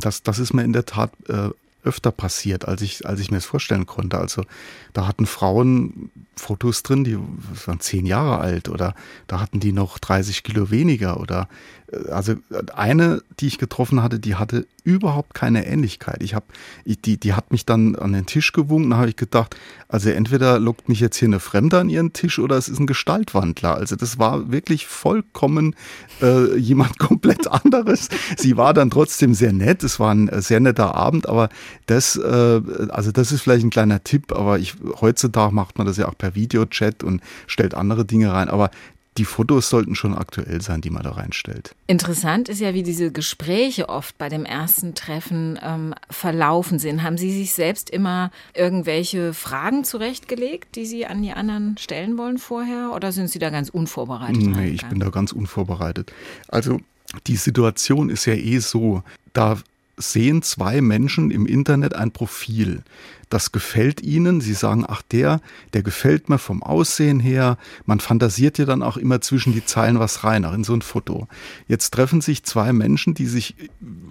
Das, 0.01 0.23
das 0.23 0.39
ist 0.39 0.53
mir 0.53 0.63
in 0.63 0.73
der 0.73 0.85
Tat 0.85 1.11
äh, 1.29 1.51
öfter 1.83 2.11
passiert, 2.11 2.67
als 2.67 2.81
ich, 2.81 3.05
als 3.05 3.21
ich 3.21 3.31
mir 3.31 3.37
es 3.37 3.45
vorstellen 3.45 3.85
konnte. 3.85 4.17
Also 4.17 4.43
da 4.91 5.07
hatten 5.07 5.25
Frauen 5.25 6.11
Fotos 6.39 6.83
drin, 6.83 7.03
die 7.03 7.17
waren 7.65 7.79
zehn 7.79 8.05
Jahre 8.05 8.39
alt 8.39 8.69
oder 8.69 8.95
da 9.27 9.39
hatten 9.39 9.59
die 9.59 9.71
noch 9.71 9.99
30 9.99 10.43
Kilo 10.43 10.71
weniger 10.71 11.19
oder 11.19 11.47
äh, 11.91 12.09
also 12.09 12.35
eine, 12.75 13.21
die 13.39 13.47
ich 13.47 13.57
getroffen 13.57 14.01
hatte, 14.01 14.19
die 14.19 14.35
hatte 14.35 14.65
überhaupt 14.83 15.33
keine 15.33 15.67
Ähnlichkeit. 15.67 16.23
Ich 16.23 16.33
habe, 16.33 16.45
die, 16.85 17.19
die 17.19 17.33
hat 17.33 17.51
mich 17.51 17.65
dann 17.65 17.95
an 17.95 18.13
den 18.13 18.25
Tisch 18.25 18.53
gewunken, 18.53 18.91
da 18.91 18.97
habe 18.97 19.09
ich 19.09 19.15
gedacht, 19.15 19.55
also 19.87 20.09
entweder 20.09 20.59
lockt 20.59 20.89
mich 20.89 20.99
jetzt 20.99 21.17
hier 21.17 21.27
eine 21.27 21.39
Fremde 21.39 21.79
an 21.79 21.89
ihren 21.89 22.13
Tisch 22.13 22.39
oder 22.39 22.57
es 22.57 22.69
ist 22.69 22.79
ein 22.79 22.87
Gestaltwandler. 22.87 23.75
Also 23.75 23.95
das 23.95 24.17
war 24.19 24.51
wirklich 24.51 24.87
vollkommen 24.87 25.75
äh, 26.21 26.57
jemand 26.57 26.97
komplett 26.99 27.47
anderes. 27.47 28.09
Sie 28.37 28.57
war 28.57 28.73
dann 28.73 28.89
trotzdem 28.89 29.33
sehr 29.33 29.53
nett, 29.53 29.83
es 29.83 29.99
war 29.99 30.13
ein 30.13 30.29
äh, 30.29 30.41
sehr 30.41 30.59
netter 30.59 30.95
Abend, 30.95 31.27
aber 31.29 31.49
das, 31.85 32.15
äh, 32.15 32.61
also 32.89 33.11
das 33.11 33.31
ist 33.31 33.41
vielleicht 33.41 33.65
ein 33.65 33.69
kleiner 33.69 34.03
Tipp, 34.03 34.31
aber 34.31 34.59
ich, 34.59 34.75
heutzutage 35.01 35.53
macht 35.53 35.77
man 35.77 35.85
das 35.85 35.97
ja 35.97 36.07
auch 36.07 36.17
per 36.17 36.28
Videochat 36.35 37.03
und 37.03 37.21
stellt 37.47 37.73
andere 37.73 38.05
Dinge 38.05 38.31
rein, 38.33 38.49
aber 38.49 38.71
die 39.17 39.25
Fotos 39.25 39.69
sollten 39.69 39.95
schon 39.95 40.15
aktuell 40.15 40.61
sein, 40.61 40.79
die 40.79 40.89
man 40.89 41.03
da 41.03 41.11
reinstellt. 41.11 41.75
Interessant 41.87 42.47
ist 42.47 42.61
ja, 42.61 42.73
wie 42.73 42.83
diese 42.83 43.11
Gespräche 43.11 43.89
oft 43.89 44.17
bei 44.17 44.29
dem 44.29 44.45
ersten 44.45 44.95
Treffen 44.95 45.59
ähm, 45.61 45.93
verlaufen 46.09 46.79
sind. 46.79 47.03
Haben 47.03 47.17
Sie 47.17 47.31
sich 47.31 47.53
selbst 47.53 47.89
immer 47.89 48.31
irgendwelche 48.53 49.33
Fragen 49.33 49.83
zurechtgelegt, 49.83 50.75
die 50.75 50.85
Sie 50.85 51.05
an 51.05 51.21
die 51.21 51.31
anderen 51.31 51.77
stellen 51.77 52.17
wollen 52.17 52.37
vorher? 52.37 52.93
Oder 52.95 53.11
sind 53.11 53.29
Sie 53.29 53.39
da 53.39 53.49
ganz 53.49 53.69
unvorbereitet? 53.69 54.41
Nee, 54.41 54.69
ich 54.69 54.85
bin 54.85 54.99
da 54.99 55.09
ganz 55.09 55.33
unvorbereitet. 55.33 56.13
Also 56.47 56.79
die 57.27 57.35
Situation 57.35 58.09
ist 58.09 58.25
ja 58.25 58.35
eh 58.35 58.59
so, 58.59 59.03
da 59.33 59.57
sehen 59.99 60.41
zwei 60.41 60.81
Menschen 60.81 61.29
im 61.29 61.45
Internet 61.45 61.93
ein 61.93 62.11
Profil. 62.11 62.81
Das 63.29 63.51
gefällt 63.51 64.01
ihnen. 64.01 64.41
Sie 64.41 64.53
sagen, 64.53 64.85
ach 64.87 65.03
der, 65.03 65.39
der 65.73 65.83
gefällt 65.83 66.29
mir 66.29 66.39
vom 66.39 66.63
Aussehen 66.63 67.19
her. 67.19 67.57
Man 67.85 67.99
fantasiert 67.99 68.57
ja 68.57 68.65
dann 68.65 68.81
auch 68.81 68.97
immer 68.97 69.21
zwischen 69.21 69.53
die 69.53 69.63
Zeilen 69.63 69.99
was 69.99 70.23
rein, 70.23 70.45
auch 70.45 70.53
in 70.53 70.63
so 70.63 70.73
ein 70.73 70.81
Foto. 70.81 71.27
Jetzt 71.67 71.91
treffen 71.91 72.21
sich 72.21 72.43
zwei 72.43 72.73
Menschen, 72.73 73.13
die 73.13 73.27
sich 73.27 73.55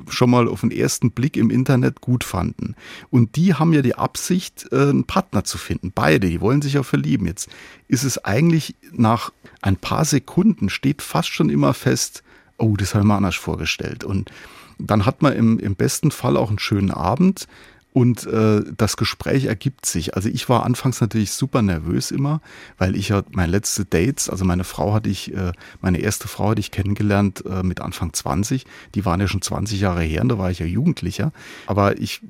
schon 0.09 0.31
mal 0.31 0.47
auf 0.47 0.61
den 0.61 0.71
ersten 0.71 1.11
Blick 1.11 1.37
im 1.37 1.51
Internet 1.51 2.01
gut 2.01 2.23
fanden. 2.23 2.77
Und 3.11 3.35
die 3.35 3.55
haben 3.55 3.73
ja 3.73 3.83
die 3.83 3.97
Absicht, 3.97 4.69
äh, 4.71 4.83
einen 4.83 5.05
Partner 5.05 5.43
zu 5.43 5.59
finden. 5.59 5.91
Beide, 5.93 6.29
die 6.29 6.41
wollen 6.41 6.63
sich 6.63 6.75
ja 6.75 6.85
verlieben. 6.85 7.27
Jetzt 7.27 7.49
ist 7.89 8.05
es 8.05 8.25
eigentlich 8.25 8.77
nach 8.93 9.33
ein 9.63 9.77
paar 9.77 10.05
Sekunden 10.05 10.69
steht 10.69 11.03
fast 11.03 11.31
schon 11.31 11.51
immer 11.51 11.75
fest, 11.75 12.23
oh, 12.59 12.77
das 12.77 12.95
habe 12.95 13.03
ich 13.03 13.09
mir 13.09 13.17
anders 13.17 13.37
vorgestellt. 13.37 14.05
Und 14.05 14.31
dann 14.79 15.07
hat 15.07 15.23
man 15.23 15.33
im, 15.33 15.59
im 15.59 15.75
besten 15.75 16.11
Fall 16.11 16.37
auch 16.37 16.49
einen 16.49 16.59
schönen 16.59 16.91
Abend 16.91 17.47
und 17.93 18.27
äh, 18.27 18.63
das 18.77 18.97
Gespräch 18.97 19.47
ergibt 19.47 19.87
sich. 19.87 20.15
Also 20.15 20.29
ich 20.29 20.49
war 20.49 20.65
anfangs 20.65 21.01
natürlich 21.01 21.33
super 21.33 21.63
nervös 21.63 22.11
immer, 22.11 22.41
weil 22.77 22.95
ich 22.95 23.09
ja 23.09 23.23
meine 23.33 23.51
letzte 23.51 23.85
Dates, 23.85 24.29
also 24.31 24.45
meine 24.45 24.65
Frau 24.65 24.95
hatte 24.95 25.09
ich, 25.09 25.35
äh, 25.35 25.53
meine 25.81 25.99
erste 25.99 26.29
Frau 26.29 26.51
hatte 26.51 26.61
ich 26.61 26.71
kennengelernt 26.71 27.45
äh, 27.45 27.63
mit 27.63 27.81
Anfang 27.81 28.13
20. 28.13 28.67
Die 28.95 29.05
waren 29.05 29.21
ja 29.21 29.27
schon 29.27 29.43
20 29.43 29.81
Jahre 29.81 30.03
her 30.03 30.23
und 30.23 30.29
da 30.29 30.39
war 30.39 30.51
ich 30.51 30.61
ja 30.61 30.67
Jugendlicher. 30.67 31.33
Aber 31.67 31.99
ich 31.99 32.21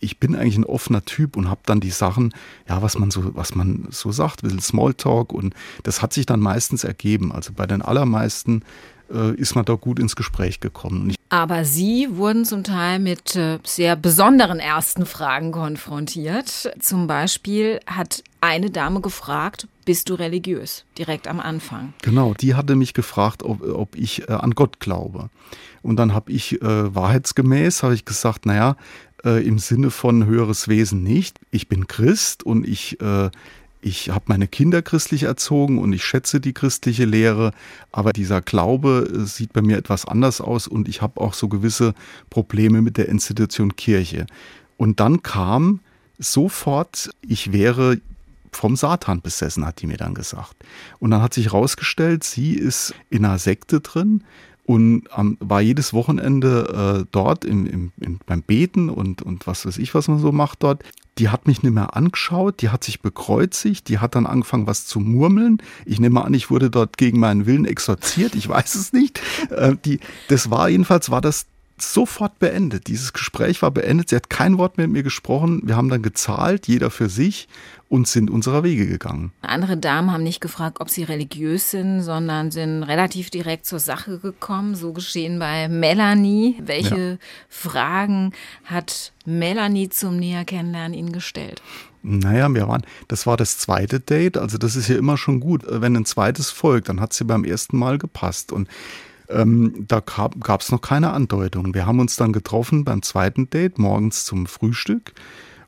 ich 0.00 0.18
bin 0.18 0.34
eigentlich 0.34 0.58
ein 0.58 0.64
offener 0.64 1.04
Typ 1.04 1.36
und 1.36 1.48
habe 1.48 1.60
dann 1.64 1.78
die 1.78 1.90
Sachen, 1.90 2.34
ja, 2.68 2.82
was 2.82 2.98
man 2.98 3.12
so, 3.12 3.36
was 3.36 3.54
man 3.54 3.86
so 3.90 4.10
sagt, 4.10 4.42
ein 4.42 4.48
bisschen 4.48 4.60
Smalltalk 4.60 5.32
und 5.32 5.54
das 5.84 6.02
hat 6.02 6.12
sich 6.12 6.26
dann 6.26 6.40
meistens 6.40 6.82
ergeben. 6.82 7.30
Also 7.30 7.52
bei 7.52 7.68
den 7.68 7.82
allermeisten 7.82 8.64
äh, 9.12 9.34
ist 9.34 9.54
man 9.54 9.64
da 9.64 9.74
gut 9.74 9.98
ins 9.98 10.16
Gespräch 10.16 10.60
gekommen. 10.60 11.14
Aber 11.28 11.64
Sie 11.64 12.08
wurden 12.10 12.44
zum 12.44 12.62
Teil 12.64 12.98
mit 12.98 13.36
äh, 13.36 13.58
sehr 13.64 13.96
besonderen 13.96 14.58
ersten 14.58 15.06
Fragen 15.06 15.52
konfrontiert. 15.52 16.72
Zum 16.78 17.06
Beispiel 17.06 17.80
hat 17.86 18.22
eine 18.40 18.70
Dame 18.70 19.00
gefragt, 19.00 19.66
bist 19.84 20.08
du 20.10 20.14
religiös? 20.14 20.84
Direkt 20.98 21.28
am 21.28 21.40
Anfang. 21.40 21.94
genau, 22.02 22.34
die 22.34 22.54
hatte 22.54 22.76
mich 22.76 22.94
gefragt, 22.94 23.42
ob, 23.42 23.62
ob 23.62 23.96
ich 23.96 24.28
äh, 24.28 24.32
an 24.32 24.52
Gott 24.52 24.80
glaube. 24.80 25.30
Und 25.82 25.96
dann 25.96 26.12
habe 26.12 26.30
ich 26.30 26.60
äh, 26.62 26.94
wahrheitsgemäß, 26.94 27.82
habe 27.82 27.94
ich 27.94 28.04
gesagt, 28.04 28.46
naja, 28.46 28.76
äh, 29.24 29.46
im 29.46 29.58
Sinne 29.58 29.90
von 29.90 30.26
höheres 30.26 30.68
Wesen 30.68 31.02
nicht. 31.02 31.38
Ich 31.50 31.68
bin 31.68 31.86
Christ 31.86 32.42
und 32.42 32.66
ich 32.66 33.00
äh, 33.00 33.30
ich 33.82 34.10
habe 34.10 34.24
meine 34.28 34.46
Kinder 34.46 34.80
christlich 34.80 35.24
erzogen 35.24 35.78
und 35.78 35.92
ich 35.92 36.04
schätze 36.04 36.40
die 36.40 36.54
christliche 36.54 37.04
Lehre, 37.04 37.52
aber 37.90 38.12
dieser 38.12 38.40
Glaube 38.40 39.10
äh, 39.12 39.26
sieht 39.26 39.52
bei 39.52 39.60
mir 39.60 39.76
etwas 39.76 40.06
anders 40.06 40.40
aus 40.40 40.68
und 40.68 40.88
ich 40.88 41.02
habe 41.02 41.20
auch 41.20 41.34
so 41.34 41.48
gewisse 41.48 41.94
Probleme 42.30 42.80
mit 42.80 42.96
der 42.96 43.08
Institution 43.08 43.76
Kirche. 43.76 44.26
Und 44.76 45.00
dann 45.00 45.22
kam 45.22 45.80
sofort, 46.18 47.10
ich 47.20 47.52
wäre 47.52 47.98
vom 48.52 48.76
Satan 48.76 49.20
besessen, 49.20 49.66
hat 49.66 49.82
die 49.82 49.86
mir 49.86 49.96
dann 49.96 50.14
gesagt. 50.14 50.54
Und 50.98 51.10
dann 51.10 51.22
hat 51.22 51.34
sich 51.34 51.46
herausgestellt, 51.46 52.22
sie 52.22 52.54
ist 52.54 52.94
in 53.10 53.24
einer 53.24 53.38
Sekte 53.38 53.80
drin 53.80 54.22
und 54.64 55.08
war 55.10 55.60
jedes 55.60 55.92
Wochenende 55.92 57.02
äh, 57.02 57.06
dort 57.10 57.44
im, 57.44 57.66
im, 57.66 57.92
im, 57.98 58.20
beim 58.26 58.42
Beten 58.42 58.90
und, 58.90 59.22
und 59.22 59.46
was 59.46 59.66
weiß 59.66 59.78
ich, 59.78 59.94
was 59.94 60.06
man 60.06 60.20
so 60.20 60.30
macht 60.30 60.62
dort. 60.62 60.84
Die 61.18 61.28
hat 61.28 61.46
mich 61.46 61.62
nicht 61.62 61.72
mehr 61.72 61.94
angeschaut, 61.96 62.62
die 62.62 62.70
hat 62.70 62.84
sich 62.84 63.02
bekreuzigt, 63.02 63.88
die 63.88 63.98
hat 63.98 64.14
dann 64.14 64.26
angefangen, 64.26 64.66
was 64.66 64.86
zu 64.86 64.98
murmeln. 64.98 65.58
Ich 65.84 66.00
nehme 66.00 66.24
an, 66.24 66.32
ich 66.32 66.50
wurde 66.50 66.70
dort 66.70 66.96
gegen 66.96 67.20
meinen 67.20 67.46
Willen 67.46 67.66
exorziert, 67.66 68.34
ich 68.34 68.48
weiß 68.48 68.74
es 68.74 68.92
nicht. 68.92 69.20
Äh, 69.50 69.76
die, 69.84 70.00
das 70.28 70.50
war 70.50 70.68
jedenfalls, 70.68 71.10
war 71.10 71.20
das 71.20 71.46
sofort 71.82 72.38
beendet. 72.38 72.86
Dieses 72.86 73.12
Gespräch 73.12 73.62
war 73.62 73.70
beendet. 73.70 74.10
Sie 74.10 74.16
hat 74.16 74.30
kein 74.30 74.58
Wort 74.58 74.76
mehr 74.76 74.86
mit 74.86 74.98
mir 74.98 75.02
gesprochen. 75.02 75.62
Wir 75.64 75.76
haben 75.76 75.88
dann 75.88 76.02
gezahlt, 76.02 76.68
jeder 76.68 76.90
für 76.90 77.08
sich 77.08 77.48
und 77.88 78.08
sind 78.08 78.30
unserer 78.30 78.62
Wege 78.62 78.86
gegangen. 78.86 79.32
Andere 79.42 79.76
Damen 79.76 80.12
haben 80.12 80.22
nicht 80.22 80.40
gefragt, 80.40 80.80
ob 80.80 80.88
sie 80.88 81.02
religiös 81.02 81.70
sind, 81.70 82.00
sondern 82.00 82.50
sind 82.50 82.82
relativ 82.84 83.28
direkt 83.28 83.66
zur 83.66 83.80
Sache 83.80 84.18
gekommen. 84.18 84.74
So 84.74 84.92
geschehen 84.92 85.38
bei 85.38 85.68
Melanie. 85.68 86.56
Welche 86.64 86.96
ja. 86.96 87.16
Fragen 87.48 88.32
hat 88.64 89.12
Melanie 89.26 89.90
zum 89.90 90.16
Näher 90.16 90.44
kennenlernen 90.44 90.94
Ihnen 90.94 91.12
gestellt? 91.12 91.60
Naja, 92.02 92.52
wir 92.52 92.66
waren, 92.66 92.82
das 93.08 93.26
war 93.26 93.36
das 93.36 93.58
zweite 93.58 94.00
Date. 94.00 94.36
Also 94.36 94.58
das 94.58 94.74
ist 94.74 94.88
ja 94.88 94.96
immer 94.96 95.16
schon 95.16 95.38
gut. 95.38 95.62
Wenn 95.68 95.96
ein 95.96 96.04
zweites 96.04 96.50
folgt, 96.50 96.88
dann 96.88 97.00
hat 97.00 97.12
sie 97.12 97.24
beim 97.24 97.44
ersten 97.44 97.78
Mal 97.78 97.98
gepasst. 97.98 98.52
Und 98.52 98.68
ähm, 99.32 99.84
da 99.88 100.00
gab 100.00 100.60
es 100.60 100.70
noch 100.70 100.80
keine 100.80 101.12
Andeutung. 101.12 101.74
Wir 101.74 101.86
haben 101.86 102.00
uns 102.00 102.16
dann 102.16 102.32
getroffen 102.32 102.84
beim 102.84 103.02
zweiten 103.02 103.50
Date 103.50 103.78
morgens 103.78 104.24
zum 104.24 104.46
Frühstück. 104.46 105.12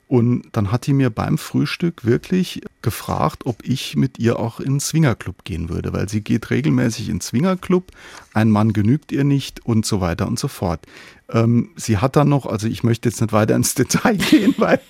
Und 0.07 0.45
dann 0.53 0.71
hat 0.71 0.87
die 0.87 0.93
mir 0.93 1.09
beim 1.09 1.39
Frühstück 1.39 2.05
wirklich 2.05 2.61
gefragt, 2.83 3.47
ob 3.47 3.65
ich 3.65 3.97
mit 3.97 4.19
ihr 4.19 4.39
auch 4.39 4.61
in 4.61 4.75
den 4.75 4.81
Swingerclub 4.81 5.45
gehen 5.45 5.71
würde, 5.71 5.93
weil 5.93 6.09
sie 6.09 6.21
geht 6.21 6.51
regelmäßig 6.51 7.09
in 7.09 7.17
den 7.17 7.21
Swingerclub, 7.23 7.91
ein 8.35 8.51
Mann 8.51 8.75
genügt 8.75 9.13
ihr 9.13 9.25
nicht 9.25 9.65
und 9.65 9.87
so 9.87 10.01
weiter 10.01 10.29
und 10.29 10.39
so 10.39 10.49
fort. 10.49 10.87
Ähm, 11.31 11.71
sie 11.77 11.99
hat 11.99 12.17
dann 12.17 12.29
noch, 12.29 12.45
also 12.45 12.67
ich 12.67 12.83
möchte 12.83 13.09
jetzt 13.09 13.21
nicht 13.21 13.33
weiter 13.33 13.57
ins 13.57 13.75
Detail 13.75 14.17
gehen, 14.31 14.55
weil 14.59 14.81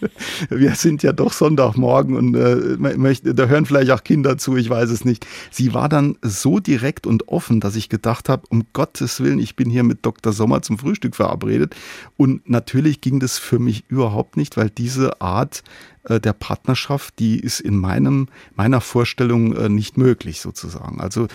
wir 0.50 0.74
sind 0.74 1.02
ja 1.02 1.12
doch 1.12 1.32
Sonntagmorgen 1.32 2.16
und 2.16 2.34
äh, 2.34 2.76
möchte, 2.96 3.34
da 3.34 3.46
hören 3.46 3.66
vielleicht 3.66 3.90
auch 3.92 4.02
Kinder 4.02 4.36
zu, 4.36 4.56
ich 4.56 4.68
weiß 4.68 4.90
es 4.90 5.04
nicht. 5.04 5.26
Sie 5.50 5.74
war 5.74 5.88
dann 5.88 6.16
so 6.22 6.58
direkt 6.58 7.06
und 7.06 7.28
offen, 7.28 7.60
dass 7.60 7.76
ich 7.76 7.88
gedacht 7.88 8.28
habe, 8.28 8.42
um 8.50 8.66
Gottes 8.72 9.20
Willen, 9.20 9.38
ich 9.38 9.54
bin 9.54 9.70
hier 9.70 9.84
mit 9.84 10.04
Dr. 10.04 10.32
Sommer 10.32 10.62
zum 10.62 10.78
Frühstück 10.78 11.14
verabredet. 11.14 11.76
Und 12.16 12.48
natürlich 12.48 13.00
ging 13.00 13.20
das 13.20 13.38
für 13.38 13.58
mich 13.58 13.84
überhaupt 13.88 14.36
nicht, 14.36 14.56
weil 14.56 14.70
diese 14.70 15.20
Art 15.20 15.62
äh, 16.04 16.20
der 16.20 16.32
Partnerschaft, 16.32 17.18
die 17.18 17.38
ist 17.38 17.60
in 17.60 17.76
meinem, 17.76 18.28
meiner 18.54 18.80
Vorstellung 18.80 19.56
äh, 19.56 19.68
nicht 19.68 19.96
möglich 19.96 20.40
sozusagen. 20.40 21.00
Also 21.00 21.28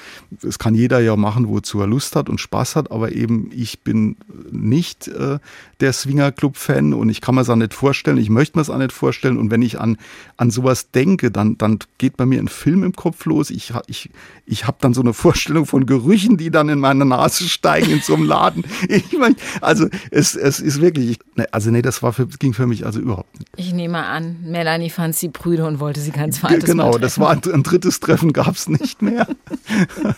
es 0.44 0.60
kann 0.60 0.76
jeder 0.76 1.00
ja 1.00 1.16
machen, 1.16 1.48
wozu 1.48 1.80
er 1.80 1.88
Lust 1.88 2.16
hat 2.16 2.30
und 2.30 2.40
Spaß 2.40 2.76
hat, 2.76 2.92
aber 2.92 3.12
eben 3.12 3.50
ich 3.54 3.80
bin 3.82 4.18
nicht 4.52 5.08
äh, 5.08 5.40
der 5.80 5.94
Swingerclub-Fan 5.94 6.94
und 6.94 7.10
ich 7.10 7.22
kann 7.22 7.36
mir 7.36 7.42
es 7.42 7.50
auch 7.50 7.56
nicht 7.56 7.74
vorstellen, 7.74 8.18
ich 8.18 8.30
möchte 8.30 8.58
mir 8.58 8.62
es 8.62 8.70
auch 8.70 8.78
nicht 8.78 8.92
vorstellen 8.92 9.38
und 9.38 9.50
wenn 9.50 9.62
ich 9.62 9.80
an, 9.80 9.98
an 10.38 10.52
sowas 10.52 10.92
denke, 10.92 11.32
dann, 11.32 11.58
dann 11.58 11.80
geht 11.98 12.18
bei 12.18 12.26
mir 12.26 12.40
ein 12.40 12.48
Film 12.48 12.84
im 12.84 12.94
Kopf 12.94 13.26
los. 13.26 13.50
Ich, 13.50 13.74
ich, 13.88 14.10
ich 14.46 14.68
habe 14.68 14.78
dann 14.82 14.94
so 14.94 15.02
eine 15.02 15.14
Vorstellung 15.14 15.66
von 15.66 15.86
Gerüchen, 15.86 16.38
die 16.38 16.52
dann 16.52 16.70
in 16.70 16.80
meine 16.80 17.06
Nase 17.06 17.48
steigen 17.48 17.92
in 17.92 18.02
so 18.02 18.16
einem 18.16 18.26
Laden. 18.26 18.64
Ich 18.90 19.18
mein, 19.18 19.36
also 19.62 19.88
es, 20.12 20.36
es 20.36 20.60
ist 20.60 20.82
wirklich, 20.82 21.20
ne, 21.36 21.48
also 21.52 21.72
nee, 21.72 21.82
das 21.82 22.02
war 22.04 22.12
für, 22.12 22.28
ging 22.28 22.54
für 22.54 22.68
mich 22.68 22.86
also 22.86 23.00
überhaupt 23.00 23.40
nicht. 23.40 23.50
Ich 23.56 23.74
nehme 23.74 24.04
an, 24.06 24.38
Melanie 24.60 24.90
fand 24.90 25.16
sie 25.16 25.30
prüde 25.30 25.66
und 25.66 25.80
wollte 25.80 26.02
sie 26.02 26.12
kein 26.12 26.34
zweites 26.34 26.66
Genau, 26.66 26.98
das 26.98 27.18
war 27.18 27.30
ein, 27.30 27.42
ein 27.54 27.64
drittes 27.64 28.02
Treffen, 28.02 28.34
gab 28.34 28.56
es 28.56 28.68
nicht 28.68 29.02
mehr. 29.02 29.26
ja. 30.04 30.16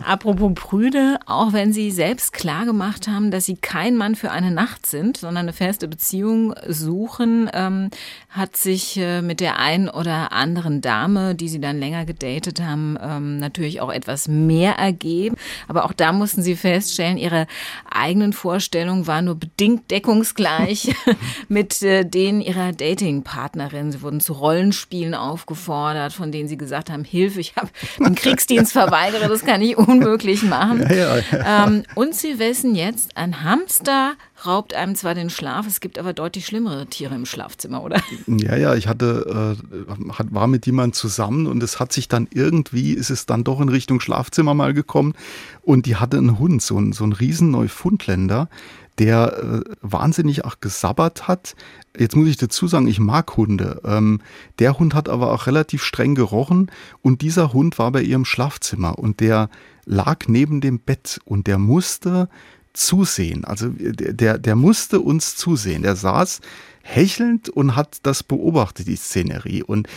Apropos 0.06 0.52
prüde, 0.54 1.18
auch 1.26 1.52
wenn 1.52 1.72
Sie 1.72 1.90
selbst 1.90 2.32
klar 2.32 2.64
gemacht 2.64 3.08
haben, 3.08 3.30
dass 3.30 3.46
Sie 3.46 3.56
kein 3.56 3.96
Mann 3.96 4.14
für 4.14 4.30
eine 4.30 4.50
Nacht 4.50 4.86
sind, 4.86 5.16
sondern 5.16 5.46
eine 5.46 5.52
feste 5.52 5.88
Beziehung 5.88 6.54
suchen, 6.68 7.50
ähm, 7.52 7.90
hat 8.28 8.56
sich 8.56 8.96
äh, 8.96 9.22
mit 9.22 9.40
der 9.40 9.58
einen 9.58 9.88
oder 9.88 10.32
anderen 10.32 10.80
Dame, 10.80 11.34
die 11.34 11.48
Sie 11.48 11.60
dann 11.60 11.78
länger 11.78 12.04
gedatet 12.04 12.62
haben, 12.62 12.96
ähm, 13.02 13.38
natürlich 13.38 13.80
auch 13.80 13.92
etwas 13.92 14.28
mehr 14.28 14.74
ergeben. 14.74 15.36
Aber 15.66 15.84
auch 15.84 15.92
da 15.92 16.12
mussten 16.12 16.42
Sie 16.42 16.54
feststellen, 16.54 17.16
Ihre 17.16 17.46
eigenen 17.90 18.32
Vorstellungen 18.32 19.08
waren 19.08 19.24
nur 19.24 19.36
bedingt 19.36 19.90
deckungsgleich 19.90 20.94
mit 21.48 21.82
äh, 21.82 22.04
denen 22.04 22.40
Ihrer 22.40 22.72
Dating 22.72 23.22
Partnerin. 23.32 23.90
Sie 23.90 24.02
wurden 24.02 24.20
zu 24.20 24.34
Rollenspielen 24.34 25.14
aufgefordert, 25.14 26.12
von 26.12 26.32
denen 26.32 26.48
sie 26.48 26.58
gesagt 26.58 26.90
haben, 26.90 27.02
Hilfe, 27.02 27.40
ich 27.40 27.56
habe 27.56 27.70
den 27.98 28.14
Kriegsdienst 28.14 28.72
verweigere, 28.72 29.26
das 29.26 29.42
kann 29.42 29.62
ich 29.62 29.78
unmöglich 29.78 30.42
machen. 30.42 30.82
Ja, 30.82 30.94
ja, 30.94 31.16
ja. 31.16 31.66
Ähm, 31.66 31.84
und 31.94 32.14
sie 32.14 32.38
wissen 32.38 32.74
jetzt, 32.74 33.16
ein 33.16 33.42
Hamster 33.42 34.16
raubt 34.44 34.74
einem 34.74 34.96
zwar 34.96 35.14
den 35.14 35.30
Schlaf, 35.30 35.66
es 35.66 35.80
gibt 35.80 35.98
aber 35.98 36.12
deutlich 36.12 36.44
schlimmere 36.44 36.86
Tiere 36.86 37.14
im 37.14 37.24
Schlafzimmer, 37.24 37.82
oder? 37.82 38.02
Ja, 38.26 38.56
ja, 38.56 38.74
ich 38.74 38.86
hatte, 38.86 39.56
äh, 39.66 39.84
war 40.30 40.46
mit 40.46 40.66
jemandem 40.66 40.92
zusammen 40.92 41.46
und 41.46 41.62
es 41.62 41.80
hat 41.80 41.92
sich 41.92 42.08
dann 42.08 42.28
irgendwie, 42.34 42.92
ist 42.92 43.08
es 43.08 43.24
dann 43.24 43.44
doch 43.44 43.60
in 43.60 43.70
Richtung 43.70 44.00
Schlafzimmer 44.00 44.52
mal 44.52 44.74
gekommen 44.74 45.14
und 45.62 45.86
die 45.86 45.96
hatte 45.96 46.18
einen 46.18 46.38
Hund, 46.38 46.60
so, 46.60 46.78
ein, 46.78 46.92
so 46.92 47.04
ein 47.04 47.12
riesen 47.12 47.50
Neufundländer, 47.50 48.48
der 48.98 49.38
äh, 49.42 49.60
wahnsinnig 49.80 50.44
auch 50.44 50.60
gesabbert 50.60 51.28
hat. 51.28 51.54
Jetzt 51.98 52.16
muss 52.16 52.28
ich 52.28 52.36
dazu 52.36 52.66
sagen, 52.66 52.86
ich 52.88 53.00
mag 53.00 53.36
Hunde. 53.36 53.80
Ähm, 53.84 54.20
der 54.58 54.78
Hund 54.78 54.94
hat 54.94 55.08
aber 55.08 55.32
auch 55.32 55.46
relativ 55.46 55.82
streng 55.82 56.14
gerochen 56.14 56.70
und 57.00 57.22
dieser 57.22 57.52
Hund 57.52 57.78
war 57.78 57.90
bei 57.92 58.02
ihrem 58.02 58.24
Schlafzimmer 58.24 58.98
und 58.98 59.20
der 59.20 59.48
lag 59.84 60.28
neben 60.28 60.60
dem 60.60 60.78
Bett 60.78 61.20
und 61.24 61.46
der 61.46 61.58
musste 61.58 62.28
zusehen. 62.72 63.44
Also 63.44 63.68
der, 63.70 64.38
der 64.38 64.56
musste 64.56 65.00
uns 65.00 65.36
zusehen. 65.36 65.82
Der 65.82 65.96
saß 65.96 66.40
hechelnd 66.82 67.48
und 67.48 67.76
hat 67.76 67.98
das 68.02 68.22
beobachtet, 68.22 68.86
die 68.86 68.96
Szenerie. 68.96 69.62
Und 69.62 69.88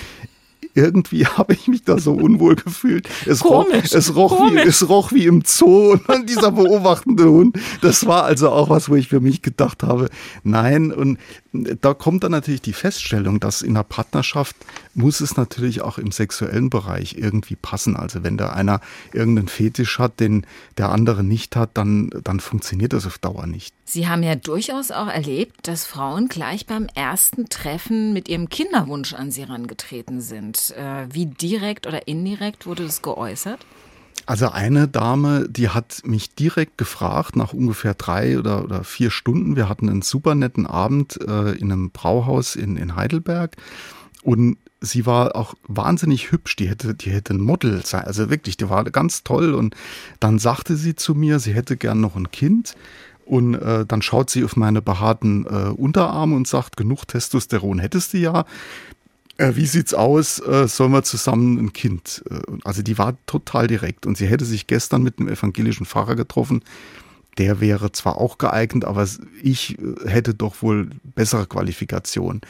irgendwie 0.76 1.26
habe 1.26 1.54
ich 1.54 1.68
mich 1.68 1.84
da 1.84 1.98
so 1.98 2.14
unwohl 2.14 2.56
gefühlt. 2.56 3.10
Es, 3.26 3.44
roch, 3.44 3.66
es, 3.72 4.16
roch 4.16 4.52
wie, 4.52 4.60
es 4.60 4.88
roch 4.88 5.12
wie 5.12 5.26
im 5.26 5.42
Zoo 5.46 5.92
und 5.94 6.08
dann 6.08 6.26
dieser 6.26 6.52
beobachtende 6.52 7.30
Hund. 7.30 7.58
Das 7.82 8.06
war 8.06 8.24
also 8.24 8.50
auch 8.50 8.70
was, 8.70 8.90
wo 8.90 8.96
ich 8.96 9.08
für 9.08 9.22
mich 9.22 9.42
gedacht 9.42 9.84
habe, 9.84 10.10
nein. 10.44 10.92
Und 10.92 11.18
da 11.54 11.94
kommt 11.94 12.24
dann 12.24 12.32
natürlich 12.32 12.62
die 12.62 12.74
Feststellung, 12.74 13.40
dass 13.40 13.62
in 13.62 13.72
einer 13.72 13.84
Partnerschaft 13.84 14.56
muss 14.94 15.22
es 15.22 15.38
natürlich 15.38 15.82
auch 15.82 15.98
im 15.98 16.12
sexuellen 16.12 16.70
Bereich 16.70 17.16
irgendwie 17.18 17.56
passen. 17.56 17.96
Also 17.96 18.24
wenn 18.24 18.38
da 18.38 18.52
einer 18.52 18.82
irgendeinen 19.14 19.48
Fetisch 19.48 20.00
hat, 20.00 20.20
den 20.20 20.46
der 20.78 20.90
andere 20.90 21.24
nicht 21.24 21.56
hat, 21.56 21.72
dann, 21.74 22.10
dann 22.24 22.40
funktioniert 22.40 22.94
das 22.94 23.06
auf 23.06 23.18
Dauer 23.18 23.48
nicht. 23.48 23.74
Sie 23.88 24.08
haben 24.08 24.24
ja 24.24 24.34
durchaus 24.34 24.90
auch 24.90 25.08
erlebt, 25.08 25.68
dass 25.68 25.86
Frauen 25.86 26.28
gleich 26.28 26.66
beim 26.66 26.88
ersten 26.96 27.50
Treffen 27.50 28.14
mit 28.14 28.28
ihrem 28.28 28.50
Kinderwunsch 28.50 29.14
an 29.14 29.30
Sie 29.30 29.42
herangetreten 29.42 30.22
sind. 30.22 30.72
Äh, 30.76 31.08
wie 31.12 31.28
direkt 31.28 31.86
oder 31.86 32.08
indirekt 32.08 32.66
wurde 32.66 32.84
das 32.84 33.04
geäußert? 33.04 33.64
Also 34.26 34.50
eine 34.50 34.88
Dame, 34.88 35.48
die 35.48 35.70
hat 35.70 36.02
mich 36.04 36.34
direkt 36.34 36.80
gefragt, 36.80 37.36
nach 37.36 37.54
ungefähr 37.54 37.94
drei 37.94 38.40
oder, 38.40 38.64
oder 38.64 38.84
vier 38.84 39.12
Stunden. 39.12 39.56
Wir 39.56 39.70
hatten 39.70 39.88
einen 39.88 40.02
super 40.02 40.34
netten 40.34 40.66
Abend 40.66 41.20
äh, 41.22 41.52
in 41.52 41.72
einem 41.72 41.92
Brauhaus 41.92 42.56
in, 42.56 42.78
in 42.78 42.96
Heidelberg. 42.96 43.56
Und 44.24 44.58
sie 44.82 45.06
war 45.06 45.36
auch 45.36 45.54
wahnsinnig 45.68 46.32
hübsch. 46.32 46.56
Die 46.56 46.68
hätte, 46.68 46.96
die 46.96 47.12
hätte 47.12 47.36
ein 47.36 47.40
Model 47.40 47.86
sein. 47.86 48.06
Also 48.06 48.32
wirklich, 48.32 48.58
die 48.58 48.68
war 48.68 48.84
ganz 48.86 49.24
toll. 49.24 49.54
Und 49.54 49.76
dann 50.20 50.40
sagte 50.40 50.76
sie 50.76 50.96
zu 50.96 51.14
mir, 51.14 51.38
sie 51.38 51.54
hätte 51.54 51.78
gern 51.78 52.02
noch 52.02 52.16
ein 52.16 52.32
Kind. 52.32 52.76
Und 53.26 53.56
äh, 53.56 53.86
dann 53.86 54.02
schaut 54.02 54.30
sie 54.30 54.44
auf 54.44 54.56
meine 54.56 54.82
behaarten 54.82 55.46
äh, 55.46 55.70
Unterarme 55.70 56.36
und 56.36 56.48
sagt, 56.48 56.78
genug 56.78 57.08
Testosteron 57.08 57.80
hättest 57.80 58.14
du 58.14 58.18
ja. 58.20 58.46
Äh, 59.38 59.56
wie 59.56 59.66
sieht's 59.66 59.94
aus? 59.94 60.40
Äh, 60.40 60.68
sollen 60.68 60.92
wir 60.92 61.04
zusammen 61.04 61.58
ein 61.58 61.74
Kind? 61.74 62.24
Äh, 62.30 62.40
also 62.64 62.82
die 62.82 62.98
war 62.98 63.18
total 63.26 63.68
direkt 63.68 64.06
und 64.06 64.18
sie 64.18 64.28
hätte 64.28 64.46
sich 64.46 64.68
gestern 64.68 65.04
mit 65.04 65.20
einem 65.20 65.30
evangelischen 65.30 65.86
Pfarrer 65.86 66.16
getroffen. 66.16 66.64
Der 67.38 67.60
wäre 67.60 67.92
zwar 67.92 68.18
auch 68.18 68.38
geeignet, 68.38 68.86
aber 68.86 69.06
ich 69.42 69.78
äh, 69.80 70.10
hätte 70.10 70.34
doch 70.34 70.62
wohl 70.62 70.90
bessere 71.04 71.48
Qualifikation. 71.48 72.42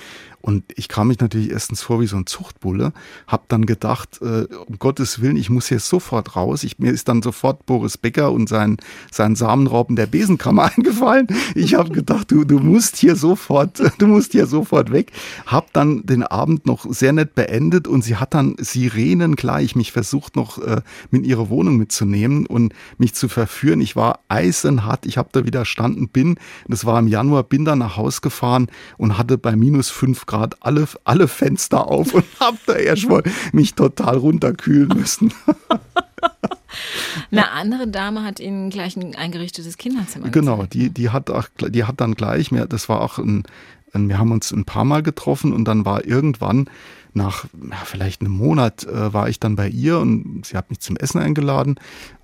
Und 0.46 0.64
ich 0.76 0.90
kam 0.90 1.08
mich 1.08 1.20
natürlich 1.20 1.50
erstens 1.50 1.82
vor 1.82 2.02
wie 2.02 2.06
so 2.06 2.18
ein 2.18 2.28
Zuchtbulle, 2.28 2.94
hab 3.26 3.50
dann 3.50 3.66
gedacht, 3.66 4.22
äh, 4.22 4.46
um 4.68 4.78
Gottes 4.78 5.20
Willen, 5.20 5.38
ich 5.38 5.50
muss 5.50 5.70
hier 5.70 5.80
sofort 5.80 6.36
raus. 6.36 6.64
Ich, 6.64 6.78
mir 6.78 6.92
ist 6.92 7.08
dann 7.08 7.24
sofort 7.24 7.66
Boris 7.66 7.98
Becker 7.98 8.32
und 8.32 8.48
sein, 8.48 8.78
sein 9.12 9.36
Samenraupen 9.36 9.96
der 9.96 10.06
Besenkammer 10.06 10.66
eingefallen. 10.78 11.26
Ich 11.56 11.74
habe 11.74 11.90
gedacht, 11.90 12.30
du, 12.30 12.44
du 12.44 12.60
musst 12.60 12.98
hier 12.98 13.16
sofort, 13.16 13.82
du 13.98 14.06
musst 14.06 14.34
hier 14.34 14.46
sofort 14.46 14.92
weg. 14.92 15.14
Hab 15.48 15.74
dann 15.74 16.06
den 16.06 16.22
Abend 16.22 16.68
noch 16.68 16.86
sehr 16.94 17.12
nett 17.12 17.34
beendet 17.34 17.88
und 17.88 18.04
sie 18.04 18.18
hat 18.18 18.36
dann 18.36 18.56
Sirenen 18.60 19.36
gleich 19.36 19.76
mich 19.76 19.92
versucht 19.92 20.36
noch 20.36 20.60
äh, 20.60 20.82
mit 21.10 21.26
ihrer 21.26 21.50
Wohnung 21.50 21.78
mitzunehmen 21.78 22.46
und 22.46 22.72
mich 23.00 23.16
zu 23.16 23.30
verführen. 23.30 23.82
Ich 23.82 23.96
war 23.96 24.20
eisenhart, 24.28 25.08
ich 25.08 25.18
habe 25.18 25.30
da 25.32 25.44
widerstanden, 25.44 26.08
bin, 26.08 26.38
das 26.68 26.86
war 26.86 27.00
im 27.00 27.08
Januar, 27.08 27.42
bin 27.42 27.66
dann 27.66 27.80
nach 27.80 27.98
Haus 27.98 28.22
gefahren 28.22 28.68
und 28.98 29.18
hatte 29.18 29.40
bei 29.40 29.56
minus 29.56 29.90
fünf 29.90 30.28
Grad 30.28 30.35
Grad 30.36 30.58
alle, 30.62 30.88
alle 31.04 31.28
Fenster 31.28 31.88
auf 31.88 32.14
und 32.14 32.26
habe 32.40 32.58
da 32.66 32.74
erstmal 32.74 33.24
mich 33.52 33.74
total 33.74 34.18
runterkühlen 34.18 34.90
müssen. 34.90 35.34
Eine 37.32 37.52
andere 37.52 37.88
Dame 37.88 38.24
hat 38.24 38.42
ihnen 38.42 38.70
gleich 38.70 38.98
ein 38.98 39.16
eingerichtetes 39.16 39.78
Kinderzimmer 39.78 40.30
Genau, 40.30 40.66
die, 40.66 40.90
die, 40.90 41.10
hat 41.10 41.30
auch, 41.30 41.48
die 41.60 41.86
hat 41.86 42.02
dann 42.02 42.16
gleich 42.16 42.52
mehr, 42.52 42.68
das 42.68 42.90
war 42.90 43.02
auch 43.02 43.18
ein, 43.18 43.44
wir 43.96 44.18
haben 44.18 44.32
uns 44.32 44.52
ein 44.52 44.66
paar 44.66 44.86
Mal 44.86 45.04
getroffen 45.04 45.54
und 45.54 45.66
dann 45.66 45.86
war 45.86 46.06
irgendwann 46.06 46.70
nach 47.16 47.46
ja, 47.70 47.78
vielleicht 47.86 48.22
einem 48.22 48.34
Monat 48.34 48.84
äh, 48.84 49.14
war 49.14 49.30
ich 49.30 49.40
dann 49.40 49.56
bei 49.56 49.70
ihr 49.70 50.00
und 50.00 50.46
sie 50.46 50.58
hat 50.58 50.70
mich 50.70 50.82
zum 50.82 50.98
Essen 50.98 51.20
eingeladen 51.20 51.76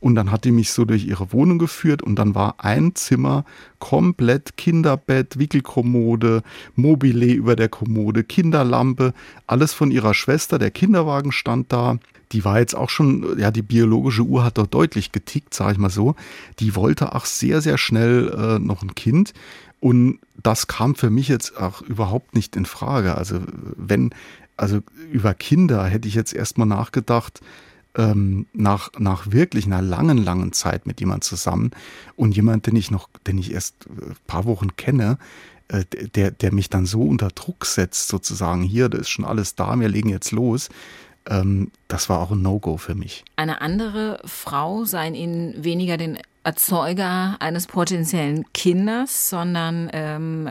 und 0.02 0.16
dann 0.16 0.32
hat 0.32 0.44
die 0.44 0.52
mich 0.52 0.72
so 0.72 0.84
durch 0.84 1.08
ihre 1.08 1.32
Wohnung 1.32 1.60
geführt 1.60 2.02
und 2.04 2.18
dann 2.18 2.36
war 2.36 2.56
ein 2.58 2.94
Zimmer 2.94 3.46
komplett 3.80 4.58
Kinderbett, 4.58 5.40
Wickelkommode, 5.40 6.44
Mobile 6.76 7.34
über 7.34 7.56
der 7.56 7.70
Kommode, 7.70 8.24
Kinderlampe, 8.26 9.14
alles 9.48 9.74
von 9.74 9.92
ihrer 9.92 10.14
Schwester, 10.14 10.60
der 10.60 10.72
Kinderwagen 10.72 11.32
stand 11.32 11.72
da. 11.72 11.98
Die 12.34 12.46
war 12.46 12.60
jetzt 12.60 12.76
auch 12.76 12.90
schon, 12.90 13.38
ja, 13.40 13.52
die 13.52 13.62
biologische 13.62 14.24
Uhr 14.24 14.44
hat 14.44 14.58
dort 14.58 14.74
deutlich 14.74 15.12
getickt, 15.12 15.54
sage 15.54 15.74
ich 15.74 15.78
mal 15.78 15.90
so. 15.90 16.16
Die 16.60 16.76
wollte 16.76 17.14
auch 17.14 17.26
sehr, 17.26 17.62
sehr 17.62 17.78
schnell 17.78 18.30
äh, 18.30 18.60
noch 18.60 18.84
ein 18.84 18.96
Kind. 18.96 19.34
Und 19.82 20.20
das 20.42 20.68
kam 20.68 20.96
für 20.96 21.10
mich 21.10 21.28
jetzt 21.28 21.58
auch 21.58 21.82
überhaupt 21.82 22.36
nicht 22.36 22.56
in 22.56 22.66
Frage. 22.66 23.16
Also 23.16 23.42
wenn, 23.76 24.12
also 24.56 24.80
über 25.12 25.34
Kinder 25.34 25.86
hätte 25.86 26.08
ich 26.08 26.14
jetzt 26.14 26.34
erstmal 26.34 26.68
nachgedacht, 26.68 27.42
ähm, 27.96 28.46
nach, 28.54 28.92
nach 29.00 29.32
wirklich 29.32 29.66
einer 29.66 29.82
langen, 29.82 30.18
langen 30.18 30.54
Zeit 30.54 30.86
mit 30.86 31.00
jemand 31.00 31.24
zusammen 31.24 31.72
und 32.16 32.36
jemand, 32.36 32.68
den 32.68 32.76
ich 32.76 32.92
noch, 32.92 33.10
den 33.28 33.38
ich 33.38 33.52
erst 33.52 33.76
ein 33.90 34.12
äh, 34.12 34.16
paar 34.28 34.46
Wochen 34.46 34.78
kenne, 34.78 35.18
äh, 35.68 35.84
der, 36.16 36.32
der 36.32 36.54
mich 36.54 36.70
dann 36.70 36.86
so 36.86 37.02
unter 37.02 37.30
Druck 37.30 37.66
setzt, 37.66 38.08
sozusagen, 38.08 38.62
hier, 38.62 38.88
da 38.88 39.00
ist 39.00 39.10
schon 39.10 39.26
alles 39.26 39.56
da, 39.56 39.78
wir 39.78 39.90
legen 39.90 40.10
jetzt 40.10 40.32
los. 40.32 40.70
Ähm, 41.26 41.72
das 41.88 42.08
war 42.08 42.20
auch 42.20 42.32
ein 42.32 42.42
No-Go 42.42 42.78
für 42.78 42.96
mich. 42.96 43.26
Eine 43.36 43.62
andere 43.62 44.22
Frau 44.26 44.86
sei 44.86 45.10
Ihnen 45.10 45.64
weniger 45.64 45.98
den 45.98 46.18
Erzeuger 46.44 47.38
eines 47.40 47.68
potenziellen 47.68 48.46
Kindes, 48.54 49.30
sondern 49.30 49.90
ähm, 49.94 50.50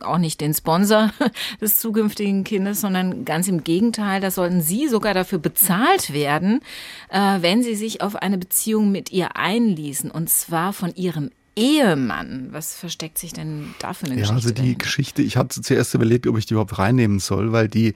auch 0.00 0.18
nicht 0.18 0.40
den 0.40 0.54
Sponsor 0.54 1.10
des 1.60 1.76
zukünftigen 1.76 2.44
Kindes, 2.44 2.80
sondern 2.80 3.24
ganz 3.24 3.48
im 3.48 3.64
Gegenteil, 3.64 4.20
da 4.20 4.30
sollten 4.30 4.60
Sie 4.60 4.86
sogar 4.86 5.12
dafür 5.12 5.38
bezahlt 5.38 6.12
werden, 6.12 6.60
äh, 7.08 7.18
wenn 7.40 7.62
Sie 7.62 7.74
sich 7.74 8.00
auf 8.00 8.14
eine 8.16 8.38
Beziehung 8.38 8.92
mit 8.92 9.10
ihr 9.10 9.36
einließen, 9.36 10.10
und 10.10 10.30
zwar 10.30 10.72
von 10.72 10.94
Ihrem 10.94 11.30
Ehemann. 11.56 12.48
Was 12.50 12.74
versteckt 12.74 13.18
sich 13.18 13.32
denn 13.32 13.74
da 13.80 13.92
für 13.92 14.06
eine 14.06 14.14
ja, 14.14 14.20
Geschichte? 14.20 14.32
Ja, 14.32 14.36
also 14.36 14.48
die 14.50 14.54
dahinter? 14.54 14.78
Geschichte, 14.84 15.22
ich 15.22 15.36
hatte 15.36 15.60
zuerst 15.62 15.94
überlegt, 15.94 16.26
ob 16.26 16.38
ich 16.38 16.46
die 16.46 16.54
überhaupt 16.54 16.78
reinnehmen 16.78 17.18
soll, 17.18 17.52
weil 17.52 17.68
die 17.68 17.94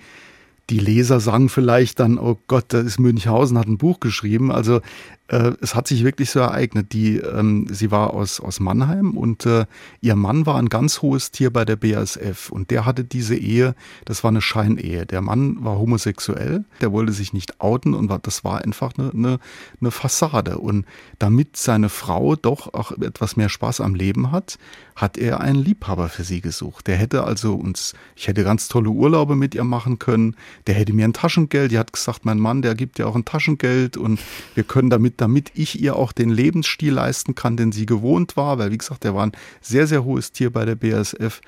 die 0.71 0.79
Leser 0.79 1.19
sagen 1.21 1.49
vielleicht 1.49 1.99
dann, 1.99 2.19
oh 2.19 2.39
Gott, 2.47 2.67
da 2.69 2.81
ist 2.81 3.01
Münchhausen, 3.01 3.59
hat 3.59 3.69
ein 3.69 3.79
Buch 3.79 4.01
geschrieben. 4.01 4.53
Also 4.53 4.81
äh, 5.29 5.53
es 5.61 5.75
hat 5.75 5.87
sich 5.87 6.05
wirklich 6.05 6.31
so 6.31 6.41
ereignet. 6.41 6.93
Die, 6.93 7.19
ähm, 7.19 7.67
sie 7.71 7.91
war 7.91 8.15
aus, 8.15 8.41
aus 8.41 8.61
Mannheim 8.61 9.17
und 9.17 9.47
äh, 9.47 9.67
ihr 10.01 10.17
Mann 10.17 10.47
war 10.47 10.57
ein 10.57 10.69
ganz 10.69 11.03
hohes 11.03 11.31
Tier 11.31 11.53
bei 11.53 11.65
der 11.65 11.77
BASF 11.77 12.51
und 12.51 12.71
der 12.71 12.87
hatte 12.87 13.05
diese 13.05 13.37
Ehe, 13.37 13.75
das 14.05 14.25
war 14.25 14.31
eine 14.31 14.41
Scheinehe. 14.41 15.07
Der 15.07 15.21
Mann 15.21 15.63
war 15.63 15.79
homosexuell, 15.79 16.65
der 16.81 16.93
wollte 16.93 17.13
sich 17.13 17.33
nicht 17.33 17.61
outen 17.61 17.95
und 17.95 18.09
war, 18.09 18.19
das 18.19 18.43
war 18.43 18.63
einfach 18.63 18.93
eine, 18.97 19.11
eine, 19.13 19.39
eine 19.81 19.91
Fassade. 19.91 20.59
Und 20.59 20.87
damit 21.19 21.57
seine 21.57 21.91
Frau 21.91 22.35
doch 22.35 22.73
auch 22.73 22.93
etwas 22.93 23.37
mehr 23.37 23.49
Spaß 23.49 23.81
am 23.81 23.95
Leben 23.95 24.33
hat, 24.33 24.59
hat 24.97 25.17
er 25.17 25.41
einen 25.41 25.63
Liebhaber 25.63 26.09
für 26.09 26.25
sie 26.25 26.41
gesucht. 26.41 26.87
Der 26.87 26.97
hätte 26.97 27.25
also 27.25 27.55
uns, 27.55 27.95
ich 28.17 28.27
hätte 28.27 28.43
ganz 28.45 28.69
tolle 28.69 28.91
Urlaube 28.91 29.37
mit 29.37 29.55
ihr 29.55 29.65
machen 29.65 29.99
können, 29.99 30.35
der 30.67 30.75
hätte 30.75 30.93
mir 30.93 31.05
ein 31.05 31.13
Taschengeld, 31.13 31.71
die 31.71 31.79
hat 31.79 31.93
gesagt, 31.93 32.25
mein 32.25 32.39
Mann, 32.39 32.63
der 32.63 32.75
gibt 32.75 32.99
ja 32.99 33.07
auch 33.07 33.15
ein 33.15 33.25
Taschengeld 33.25 33.97
und 33.97 34.19
wir 34.55 34.65
können 34.65 34.91
damit 34.91 35.18
damit 35.21 35.51
ich 35.55 35.81
ihr 35.81 35.97
auch 35.97 36.13
den 36.13 36.31
Lebensstil 36.31 36.93
leisten 36.93 37.35
kann, 37.35 37.57
den 37.57 37.73
sie 37.73 37.87
gewohnt 37.87 38.37
war, 38.37 38.59
weil 38.59 38.71
wie 38.71 38.79
gesagt, 38.79 39.05
der 39.05 39.15
war 39.15 39.27
ein 39.27 39.33
sehr, 39.61 39.87
sehr 39.87 40.05
hohes 40.05 40.33
Tier 40.33 40.51
bei 40.51 40.65
der 40.65 40.77
BASF. 40.77 41.41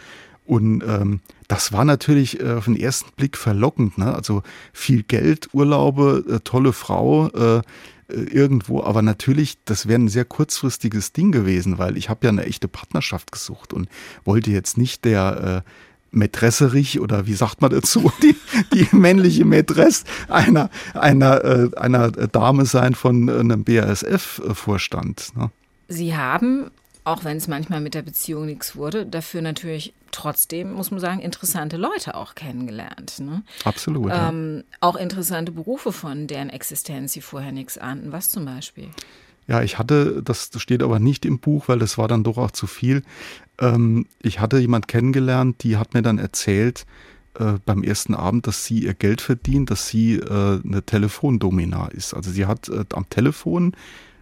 Und 0.44 0.82
ähm, 0.82 1.20
das 1.48 1.72
war 1.72 1.84
natürlich 1.84 2.40
äh, 2.40 2.54
auf 2.54 2.64
den 2.64 2.76
ersten 2.76 3.10
Blick 3.14 3.36
verlockend. 3.36 3.98
Ne? 3.98 4.12
Also 4.12 4.42
viel 4.72 5.04
Geld, 5.04 5.48
Urlaube, 5.52 6.24
äh, 6.28 6.40
tolle 6.40 6.72
Frau 6.72 7.28
äh, 7.28 7.58
äh 7.58 7.62
irgendwo. 8.08 8.82
Aber 8.82 9.00
natürlich, 9.00 9.58
das 9.64 9.86
wäre 9.86 10.00
ein 10.00 10.08
sehr 10.08 10.24
kurzfristiges 10.24 11.12
Ding 11.12 11.30
gewesen, 11.30 11.78
weil 11.78 11.96
ich 11.96 12.08
habe 12.08 12.26
ja 12.26 12.30
eine 12.30 12.44
echte 12.46 12.66
Partnerschaft 12.66 13.30
gesucht 13.30 13.72
und 13.72 13.88
wollte 14.24 14.50
jetzt 14.50 14.76
nicht 14.76 15.04
der 15.04 15.64
äh, 15.66 15.70
Mätresserich 16.10 17.00
oder 17.00 17.26
wie 17.26 17.34
sagt 17.34 17.60
man 17.60 17.70
dazu, 17.70 18.12
die, 18.22 18.36
die 18.74 18.88
männliche 18.94 19.44
Mätresse 19.44 20.04
einer, 20.28 20.70
einer, 20.94 21.44
äh, 21.44 21.70
einer 21.76 22.10
Dame 22.10 22.66
sein 22.66 22.94
von 22.94 23.28
einem 23.28 23.64
BASF-Vorstand. 23.64 25.36
Ne? 25.36 25.50
Sie 25.88 26.16
haben, 26.16 26.70
auch 27.04 27.24
wenn 27.24 27.36
es 27.36 27.48
manchmal 27.48 27.80
mit 27.80 27.94
der 27.94 28.02
Beziehung 28.02 28.46
nichts 28.46 28.76
wurde, 28.76 29.06
dafür 29.06 29.42
natürlich 29.42 29.92
trotzdem, 30.12 30.72
muss 30.72 30.90
man 30.90 31.00
sagen, 31.00 31.20
interessante 31.20 31.76
Leute 31.76 32.14
auch 32.14 32.34
kennengelernt. 32.34 33.20
Ne? 33.20 33.42
Absolut. 33.64 34.10
Ähm, 34.12 34.64
ja. 34.70 34.76
Auch 34.80 34.96
interessante 34.96 35.52
Berufe, 35.52 35.92
von 35.92 36.26
deren 36.26 36.50
Existenz 36.50 37.12
Sie 37.12 37.20
vorher 37.20 37.52
nichts 37.52 37.78
ahnten. 37.78 38.12
Was 38.12 38.30
zum 38.30 38.44
Beispiel? 38.44 38.88
Ja, 39.50 39.64
ich 39.64 39.80
hatte, 39.80 40.22
das 40.22 40.52
steht 40.58 40.80
aber 40.80 41.00
nicht 41.00 41.26
im 41.26 41.40
Buch, 41.40 41.66
weil 41.66 41.80
das 41.80 41.98
war 41.98 42.06
dann 42.06 42.22
doch 42.22 42.38
auch 42.38 42.52
zu 42.52 42.68
viel. 42.68 43.02
Ähm, 43.58 44.06
ich 44.22 44.38
hatte 44.38 44.58
jemand 44.60 44.86
kennengelernt, 44.86 45.64
die 45.64 45.76
hat 45.76 45.92
mir 45.92 46.02
dann 46.02 46.18
erzählt, 46.18 46.86
äh, 47.34 47.54
beim 47.66 47.82
ersten 47.82 48.14
Abend, 48.14 48.46
dass 48.46 48.64
sie 48.64 48.84
ihr 48.84 48.94
Geld 48.94 49.20
verdient, 49.20 49.72
dass 49.72 49.88
sie 49.88 50.14
äh, 50.14 50.60
eine 50.64 50.84
Telefondomina 50.86 51.88
ist. 51.88 52.14
Also 52.14 52.30
sie 52.30 52.46
hat 52.46 52.68
äh, 52.68 52.84
am 52.92 53.10
Telefon 53.10 53.72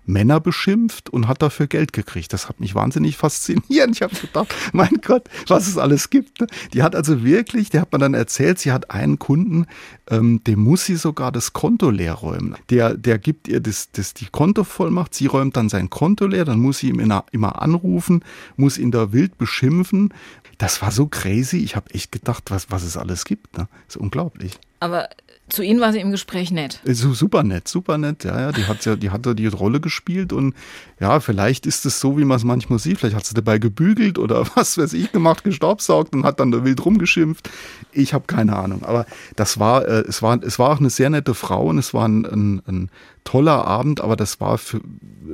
Männer 0.08 0.40
beschimpft 0.40 1.10
und 1.10 1.28
hat 1.28 1.42
dafür 1.42 1.66
Geld 1.66 1.92
gekriegt. 1.92 2.32
Das 2.32 2.48
hat 2.48 2.60
mich 2.60 2.74
wahnsinnig 2.74 3.16
fasziniert. 3.16 3.90
Ich 3.92 4.02
habe 4.02 4.14
gedacht, 4.14 4.54
mein 4.72 5.00
Gott, 5.04 5.28
was 5.46 5.68
es 5.68 5.78
alles 5.78 6.10
gibt. 6.10 6.40
Ne? 6.40 6.46
Die 6.72 6.82
hat 6.82 6.96
also 6.96 7.22
wirklich, 7.24 7.70
der 7.70 7.82
hat 7.82 7.92
mir 7.92 7.98
dann 7.98 8.14
erzählt, 8.14 8.58
sie 8.58 8.72
hat 8.72 8.90
einen 8.90 9.18
Kunden, 9.18 9.66
ähm, 10.10 10.42
dem 10.44 10.60
muss 10.60 10.86
sie 10.86 10.96
sogar 10.96 11.30
das 11.30 11.52
Konto 11.52 11.90
leer 11.90 12.14
räumen. 12.14 12.56
Der, 12.70 12.94
der 12.94 13.18
gibt 13.18 13.48
ihr 13.48 13.60
das, 13.60 13.90
das, 13.92 14.14
die 14.14 14.26
Kontovollmacht, 14.26 15.14
sie 15.14 15.26
räumt 15.26 15.56
dann 15.56 15.68
sein 15.68 15.90
Konto 15.90 16.26
leer, 16.26 16.44
dann 16.44 16.60
muss 16.60 16.78
sie 16.78 16.88
ihm 16.88 17.00
immer, 17.00 17.24
immer 17.30 17.60
anrufen, 17.60 18.24
muss 18.56 18.78
ihn 18.78 18.90
da 18.90 19.12
wild 19.12 19.36
beschimpfen. 19.38 20.14
Das 20.56 20.82
war 20.82 20.90
so 20.90 21.06
crazy. 21.06 21.58
Ich 21.58 21.76
habe 21.76 21.94
echt 21.94 22.10
gedacht, 22.10 22.50
was, 22.50 22.70
was 22.70 22.82
es 22.82 22.96
alles 22.96 23.24
gibt. 23.24 23.56
Ne? 23.56 23.68
Das 23.86 23.96
ist 23.96 24.00
unglaublich. 24.00 24.58
Aber 24.80 25.08
zu 25.48 25.62
Ihnen 25.62 25.80
war 25.80 25.92
sie 25.92 26.00
im 26.00 26.11
Gespräch 26.11 26.50
nett. 26.50 26.80
Äh, 26.84 26.94
super 26.94 27.42
nett, 27.42 27.68
super 27.68 27.98
nett. 27.98 28.24
Ja, 28.24 28.40
ja, 28.40 28.52
die 28.52 28.66
hat 28.66 28.84
ja, 28.84 28.96
die 28.96 29.11
hat 29.11 29.26
da 29.26 29.34
die 29.34 29.46
Rolle 29.46 29.80
gespielt 29.80 30.32
und 30.32 30.54
ja, 31.00 31.20
vielleicht 31.20 31.66
ist 31.66 31.87
es 31.87 32.00
so, 32.00 32.18
wie 32.18 32.24
man 32.24 32.37
es 32.37 32.44
manchmal 32.44 32.78
sieht. 32.78 32.98
Vielleicht 32.98 33.16
hat 33.16 33.26
sie 33.26 33.34
dabei 33.34 33.58
gebügelt 33.58 34.18
oder 34.18 34.46
was 34.54 34.78
weiß 34.78 34.92
ich 34.92 35.12
gemacht, 35.12 35.44
gestaubsaugt 35.44 36.14
und 36.14 36.24
hat 36.24 36.40
dann 36.40 36.50
da 36.50 36.64
wild 36.64 36.84
rumgeschimpft. 36.84 37.50
Ich 37.92 38.14
habe 38.14 38.26
keine 38.26 38.56
Ahnung. 38.56 38.82
Aber 38.84 39.06
das 39.37 39.58
war, 39.58 39.87
äh, 39.87 40.04
es 40.08 40.22
war, 40.22 40.42
es 40.42 40.58
war 40.58 40.70
auch 40.70 40.80
eine 40.80 40.90
sehr 40.90 41.11
nette 41.11 41.34
Frau 41.34 41.66
und 41.66 41.78
es 41.78 41.94
war 41.94 42.06
ein, 42.06 42.24
ein, 42.24 42.62
ein 42.66 42.90
toller 43.24 43.64
Abend. 43.64 44.00
Aber 44.00 44.16
das 44.16 44.40
war 44.40 44.58
für, 44.58 44.80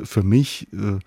für 0.02 0.22
mich 0.22 0.68
äh, 0.72 0.98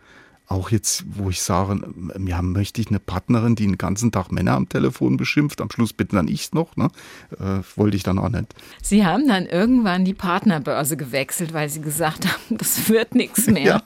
auch 0.47 0.69
jetzt, 0.69 1.03
wo 1.07 1.29
ich 1.29 1.41
sage, 1.41 1.81
ja, 2.25 2.41
möchte 2.41 2.79
ich 2.79 2.87
eine 2.87 2.99
Partnerin, 2.99 3.55
die 3.55 3.65
den 3.65 3.77
ganzen 3.77 4.13
Tag 4.13 4.31
Männer 4.31 4.53
am 4.53 4.69
Telefon 4.69 5.17
beschimpft, 5.17 5.59
am 5.59 5.69
Schluss 5.69 5.91
bitte 5.91 6.15
dann 6.15 6.29
ich 6.29 6.53
noch, 6.53 6.77
ne? 6.77 6.89
Äh, 7.37 7.59
wollte 7.75 7.97
ich 7.97 8.03
dann 8.03 8.17
auch 8.17 8.29
nicht. 8.29 8.55
Sie 8.81 9.05
haben 9.05 9.27
dann 9.27 9.45
irgendwann 9.45 10.05
die 10.05 10.13
Partnerbörse 10.13 10.95
gewechselt, 10.95 11.53
weil 11.53 11.67
Sie 11.67 11.81
gesagt 11.81 12.25
haben, 12.49 12.57
das 12.57 12.87
wird 12.87 13.13
nichts 13.13 13.47
mehr. 13.47 13.63
Ja. 13.63 13.83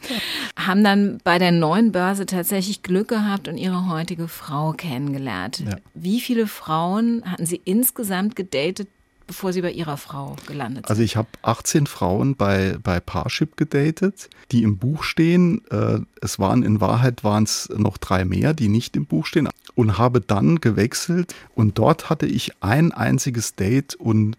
Haben 0.56 0.84
dann 0.84 1.18
bei 1.24 1.40
der 1.40 1.52
neuen 1.52 1.92
Börse 1.92 2.28
tatsächlich 2.28 2.84
Glück 2.84 3.08
gehabt 3.08 3.48
und 3.48 3.58
Ihre 3.58 3.90
heutige 3.90 4.28
Frau 4.28 4.74
kennengelernt. 4.74 5.64
Ja. 5.66 5.78
Wie 5.96 6.22
viele 6.22 6.46
Frauen 6.46 7.24
hatten 7.26 7.48
Sie 7.48 7.60
insgesamt 7.66 8.36
gedatet, 8.36 8.88
bevor 9.32 9.54
Sie 9.54 9.62
bei 9.62 9.72
Ihrer 9.72 9.96
Frau 9.96 10.36
gelandet 10.46 10.88
sind? 10.88 10.90
Also 10.90 11.02
ich 11.04 11.16
habe 11.16 11.30
18 11.42 11.88
Frauen 11.88 12.36
bei, 12.36 12.76
bei 12.84 13.00
Parship 13.00 13.56
gedatet, 13.56 14.30
die 14.52 14.64
im 14.64 14.78
Buch 14.78 15.04
stehen. 15.04 15.62
Äh, 15.72 16.00
es 16.20 16.38
waren 16.38 16.64
in 16.64 16.82
Wahrheit 16.82 17.24
waren 17.24 17.46
es 17.46 17.70
noch 17.74 17.98
drei 17.98 18.26
mehr, 18.26 18.54
die 18.54 18.68
nicht 18.68 18.98
im 18.98 19.06
Buch 19.06 19.26
stehen. 19.26 19.48
Und 19.74 19.98
habe 19.98 20.20
dann 20.20 20.60
gewechselt 20.60 21.34
und 21.56 21.78
dort 21.78 22.10
hatte 22.10 22.26
ich 22.26 22.52
ein 22.60 22.92
einziges 22.92 23.56
Date 23.56 23.96
und 23.96 24.36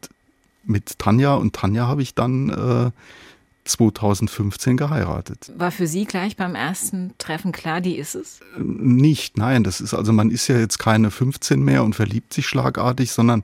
mit 0.65 0.99
Tanja 0.99 1.37
und 1.37 1.55
Tanja 1.55 1.87
habe 1.87 2.03
ich 2.03 2.15
dann 2.15 2.51
äh, 2.51 2.91
2015 3.65 4.77
geheiratet. 4.77 5.53
War 5.57 5.71
für 5.71 5.87
Sie 5.87 6.05
gleich 6.05 6.37
beim 6.37 6.55
ersten 6.55 7.15
Treffen 7.17 7.53
klar, 7.53 7.81
die 7.81 7.97
ist 7.97 8.15
es? 8.15 8.41
Nicht, 8.59 9.39
nein. 9.39 9.65
Das 9.65 9.81
ist 9.81 9.95
also, 9.95 10.13
man 10.13 10.31
ist 10.31 10.49
ja 10.49 10.59
jetzt 10.59 10.79
keine 10.79 11.11
15 11.11 11.63
mehr 11.63 11.83
und 11.83 11.95
verliebt 11.95 12.35
sich 12.35 12.47
schlagartig, 12.47 13.11
sondern 13.11 13.43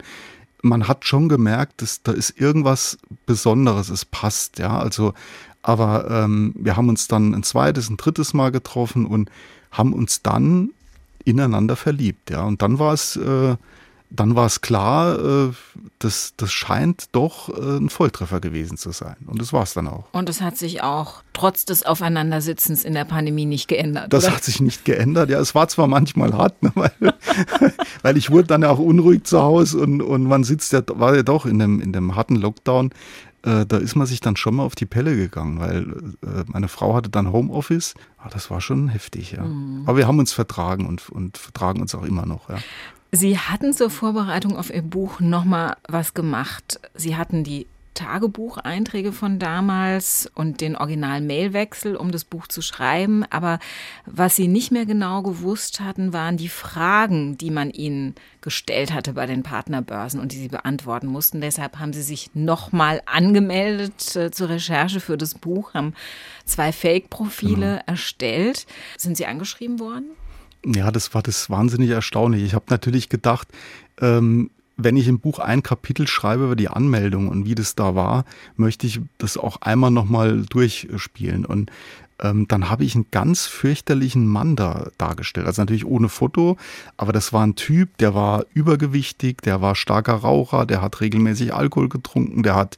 man 0.63 0.89
hat 0.89 1.05
schon 1.05 1.29
gemerkt, 1.29 1.83
dass 1.83 2.03
da 2.03 2.13
ist 2.13 2.41
irgendwas 2.41 2.99
Besonderes, 3.27 3.89
es 3.91 4.05
passt, 4.05 4.59
ja. 4.59 4.79
Also, 4.79 5.15
aber 5.63 6.11
ähm, 6.11 6.55
wir 6.57 6.77
haben 6.77 6.89
uns 6.89 7.09
dann 7.09 7.35
ein 7.35 7.43
zweites, 7.43 7.91
ein 7.91 7.97
drittes 7.97 8.35
Mal 8.35 8.51
getroffen 8.51 9.07
und 9.07 9.31
haben 9.71 9.93
uns 9.93 10.23
dann 10.23 10.71
ineinander 11.25 11.77
verliebt, 11.77 12.31
ja. 12.31 12.43
Und 12.45 12.63
dann 12.63 12.79
war 12.79 12.93
es 12.93 13.17
äh, 13.17 13.57
dann 14.11 14.37
war 14.37 14.47
es 14.47 14.61
klar, 14.61 15.19
äh, 15.19 15.53
das, 15.99 16.33
das 16.37 16.53
scheint 16.53 17.07
doch 17.13 17.49
äh, 17.51 17.77
ein 17.77 17.91
Volltreffer 17.91 18.41
gewesen 18.41 18.79
zu 18.79 18.91
sein. 18.93 19.17
Und 19.27 19.41
das 19.41 19.53
war 19.53 19.63
es 19.63 19.75
dann 19.75 19.87
auch. 19.87 20.05
Und 20.13 20.29
es 20.29 20.41
hat 20.41 20.57
sich 20.57 20.83
auch 20.83 21.23
trotz 21.35 21.65
des 21.65 21.85
Aufeinandersitzens 21.85 22.85
in 22.85 22.95
der 22.95 23.05
Pandemie 23.05 23.45
nicht 23.45 23.69
geändert. 23.69 24.13
Das 24.13 24.25
oder? 24.25 24.35
hat 24.35 24.45
sich 24.45 24.61
nicht 24.61 24.85
geändert. 24.85 25.29
Ja, 25.29 25.39
es 25.41 25.55
war 25.55 25.69
zwar 25.69 25.87
manchmal 25.89 26.33
hart, 26.33 26.63
ne, 26.63 26.73
weil, 26.75 26.93
weil 28.03 28.17
ich 28.17 28.31
wurde 28.31 28.47
dann 28.47 28.63
ja 28.63 28.71
auch 28.71 28.79
unruhig 28.79 29.25
zu 29.25 29.43
Hause 29.43 29.79
und, 29.79 30.01
und 30.01 30.25
man 30.25 30.43
sitzt 30.45 30.73
ja, 30.73 30.83
war 30.95 31.15
ja 31.15 31.23
doch 31.23 31.45
in 31.45 31.59
dem, 31.59 31.81
in 31.81 31.93
dem 31.93 32.17
harten 32.17 32.37
Lockdown. 32.37 32.91
Äh, 33.43 33.67
da 33.67 33.77
ist 33.77 33.95
man 33.95 34.07
sich 34.07 34.21
dann 34.21 34.37
schon 34.37 34.57
mal 34.57 34.65
auf 34.65 34.75
die 34.75 34.87
Pelle 34.87 35.15
gegangen, 35.17 35.61
weil 35.61 35.83
äh, 36.23 36.45
meine 36.47 36.69
Frau 36.69 36.95
hatte 36.95 37.11
dann 37.11 37.31
Homeoffice. 37.31 37.95
Ah, 38.17 38.31
das 38.31 38.51
war 38.51 38.61
schon 38.61 38.89
heftig, 38.89 39.33
ja. 39.33 39.45
Mhm. 39.45 39.85
Aber 39.87 39.97
wir 39.99 40.09
haben 40.09 40.19
uns 40.19 40.33
vertragen 40.33 40.87
und, 40.87 41.09
und 41.11 41.39
vertragen 41.39 41.81
uns 41.81 41.95
auch 41.95 42.05
immer 42.05 42.27
noch, 42.27 42.49
ja. 42.49 42.57
Sie 43.11 43.39
hatten 43.39 43.73
zur 43.73 43.91
Vorbereitung 43.91 44.57
auf 44.57 44.73
Ihr 44.73 44.83
Buch 44.83 45.21
nochmal 45.21 45.77
was 45.89 46.13
gemacht. 46.13 46.79
Sie 46.95 47.17
hatten 47.17 47.43
die 47.43 47.67
Tagebucheinträge 47.99 49.11
von 49.11 49.41
damals 49.41 50.31
und 50.37 50.61
den 50.61 50.77
Original-Mailwechsel, 50.77 51.97
um 51.97 52.13
das 52.13 52.25
Buch 52.25 52.47
zu 52.47 52.63
schreiben. 52.63 53.25
Aber 53.31 53.59
was 54.07 54.37
Sie 54.37 54.47
nicht 54.47 54.71
mehr 54.71 54.87
genau 54.87 55.23
gewusst 55.23 55.81
hatten, 55.81 56.13
waren 56.13 56.37
die 56.37 56.49
Fragen, 56.49 57.37
die 57.39 57.51
man 57.51 57.71
Ihnen 57.71 58.15
gestellt 58.41 58.93
hatte 58.93 59.15
bei 59.15 59.27
den 59.27 59.43
Partnerbörsen 59.43 60.21
und 60.21 60.31
die 60.31 60.39
Sie 60.39 60.49
beantworten 60.49 61.09
mussten. 61.09 61.41
Deshalb 61.41 61.81
haben 61.81 61.93
Sie 61.93 62.03
sich 62.03 62.31
nochmal 62.35 63.03
angemeldet 63.07 64.15
äh, 64.15 64.31
zur 64.31 64.51
Recherche 64.51 65.01
für 65.01 65.19
das 65.19 65.35
Buch, 65.35 65.75
haben 65.75 65.95
zwei 66.45 66.71
Fake-Profile 66.71 67.55
genau. 67.57 67.83
erstellt. 67.87 68.67
Sind 68.97 69.17
Sie 69.17 69.27
angeschrieben 69.27 69.81
worden? 69.81 70.11
Ja, 70.65 70.91
das 70.91 71.15
war 71.15 71.23
das 71.23 71.51
wahnsinnig 71.51 71.91
erstaunlich. 71.91 72.43
Ich 72.43 72.55
habe 72.55 72.67
natürlich 72.69 73.09
gedacht, 73.09 73.49
ähm, 74.01 74.51
wenn 74.77 74.97
ich 74.97 75.09
im 75.09 75.19
Buch 75.19 75.41
ein 75.41 75.63
Kapitel 75.63 76.07
schreibe 76.07 76.45
über 76.45 76.57
die 76.57 76.69
Anmeldung 76.69 77.29
und 77.29 77.47
wie 77.47 77.55
das 77.55 77.75
da 77.75 77.95
war, 77.95 78.25
möchte 78.57 78.87
ich 78.87 79.01
das 79.19 79.37
auch 79.37 79.61
einmal 79.61 79.91
nochmal 79.91 80.43
durchspielen. 80.49 81.45
Und 81.45 81.71
ähm, 82.21 82.47
dann 82.49 82.71
habe 82.71 82.85
ich 82.85 82.95
einen 82.95 83.07
ganz 83.11 83.47
fürchterlichen 83.47 84.27
Mann 84.27 84.57
da 84.57 84.91
dargestellt. 84.97 85.47
Also 85.47 85.63
natürlich 85.63 85.85
ohne 85.85 86.09
Foto, 86.09 86.57
aber 86.97 87.13
das 87.13 87.33
war 87.33 87.45
ein 87.45 87.57
Typ, 87.57 87.97
der 87.99 88.15
war 88.15 88.45
übergewichtig, 88.55 89.43
der 89.43 89.61
war 89.61 89.75
starker 89.75 90.15
Raucher, 90.15 90.65
der 90.65 90.81
hat 90.81 91.01
regelmäßig 91.01 91.55
Alkohol 91.55 91.89
getrunken, 91.89 92.43
der 92.43 92.55
hat 92.55 92.77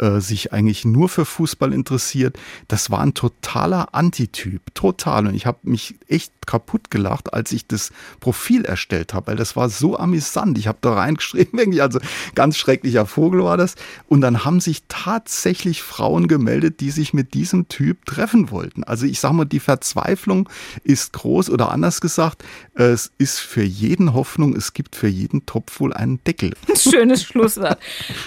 äh, 0.00 0.20
sich 0.20 0.52
eigentlich 0.52 0.84
nur 0.84 1.08
für 1.08 1.24
Fußball 1.24 1.72
interessiert. 1.74 2.38
Das 2.68 2.90
war 2.90 3.00
ein 3.00 3.14
totaler 3.14 3.94
Antityp, 3.94 4.74
total. 4.74 5.26
Und 5.26 5.34
ich 5.34 5.46
habe 5.46 5.58
mich 5.62 5.96
echt 6.08 6.32
kaputt 6.46 6.90
gelacht, 6.90 7.34
als 7.34 7.52
ich 7.52 7.66
das 7.66 7.92
Profil 8.18 8.64
erstellt 8.64 9.14
habe, 9.14 9.28
weil 9.28 9.36
das 9.36 9.56
war 9.56 9.68
so 9.68 9.98
amüsant. 9.98 10.58
Ich 10.58 10.66
habe 10.66 10.78
da 10.80 10.94
reingeschrieben, 10.94 11.80
also 11.80 12.00
ganz 12.34 12.56
schrecklicher 12.56 13.06
Vogel 13.06 13.44
war 13.44 13.56
das. 13.56 13.74
Und 14.08 14.22
dann 14.22 14.44
haben 14.44 14.60
sich 14.60 14.84
tatsächlich 14.88 15.82
Frauen 15.82 16.28
gemeldet, 16.28 16.80
die 16.80 16.90
sich 16.90 17.12
mit 17.12 17.34
diesem 17.34 17.68
Typ 17.68 18.06
treffen 18.06 18.50
wollten. 18.50 18.84
Also 18.84 19.06
ich 19.06 19.20
sage 19.20 19.34
mal, 19.34 19.44
die 19.44 19.60
Verzweiflung 19.60 20.48
ist 20.82 21.12
groß 21.12 21.50
oder 21.50 21.70
anders 21.70 22.00
gesagt, 22.00 22.42
es 22.74 23.12
ist 23.18 23.38
für 23.38 23.62
jeden 23.62 24.14
Hoffnung, 24.14 24.56
es 24.56 24.72
gibt 24.72 24.96
für 24.96 25.08
jeden 25.08 25.44
Topf 25.46 25.78
wohl 25.80 25.92
einen 25.92 26.24
Deckel. 26.24 26.54
Schönes 26.74 27.22
Schlusswort. 27.22 27.78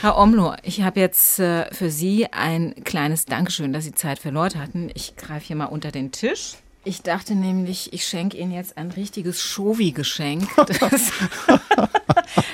Herr 0.01 0.17
Omlo, 0.17 0.53
ich 0.63 0.84
habe 0.84 0.99
jetzt 0.99 1.39
äh, 1.39 1.62
für 1.72 1.89
Sie 1.89 2.28
ein 2.32 2.76
kleines 2.84 3.26
Dankeschön, 3.26 3.74
dass 3.74 3.86
Sie 3.86 3.93
Zeit 3.93 4.20
für 4.20 4.30
Leute 4.30 4.59
hatten. 4.59 4.89
Ich 4.93 5.16
greife 5.16 5.47
hier 5.47 5.55
mal 5.55 5.66
unter 5.66 5.91
den 5.91 6.11
Tisch. 6.11 6.55
Ich 6.86 7.01
dachte 7.01 7.36
nämlich, 7.36 7.93
ich 7.93 8.05
schenke 8.05 8.38
Ihnen 8.38 8.51
jetzt 8.51 8.78
ein 8.78 8.91
richtiges 8.91 9.41
Shovi-Geschenk, 9.41 10.49
das, 10.80 11.11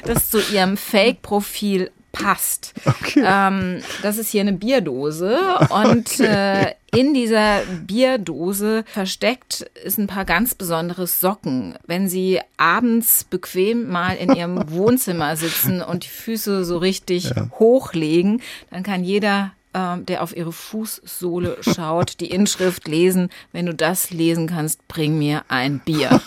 das 0.05 0.30
zu 0.30 0.39
Ihrem 0.53 0.78
Fake-Profil 0.78 1.91
passt. 2.12 2.74
Okay. 2.86 3.24
Ähm, 3.26 3.82
das 4.01 4.18
ist 4.18 4.30
hier 4.30 4.41
eine 4.41 4.53
Bierdose 4.53 5.39
und 5.70 6.12
okay. 6.12 6.68
äh, 6.68 6.74
in 6.95 7.13
dieser 7.13 7.61
Bierdose 7.85 8.83
versteckt 8.87 9.61
ist 9.83 9.97
ein 9.97 10.07
paar 10.07 10.25
ganz 10.25 10.55
besondere 10.55 11.07
Socken. 11.07 11.77
Wenn 11.85 12.07
Sie 12.07 12.39
abends 12.57 13.23
bequem 13.23 13.87
mal 13.89 14.15
in 14.15 14.33
Ihrem 14.33 14.71
Wohnzimmer 14.71 15.35
sitzen 15.35 15.81
und 15.81 16.05
die 16.05 16.09
Füße 16.09 16.65
so 16.65 16.77
richtig 16.77 17.31
ja. 17.35 17.49
hochlegen, 17.59 18.41
dann 18.71 18.83
kann 18.83 19.03
jeder 19.03 19.51
ähm, 19.74 20.05
der 20.05 20.24
auf 20.24 20.36
ihre 20.36 20.51
Fußsohle 20.51 21.57
schaut, 21.61 22.20
die 22.20 22.32
Inschrift 22.32 22.88
lesen. 22.88 23.30
Wenn 23.51 23.65
du 23.65 23.74
das 23.74 24.09
lesen 24.11 24.47
kannst, 24.47 24.88
bring 24.88 25.17
mir 25.17 25.43
ein 25.47 25.80
Bier. 25.80 26.22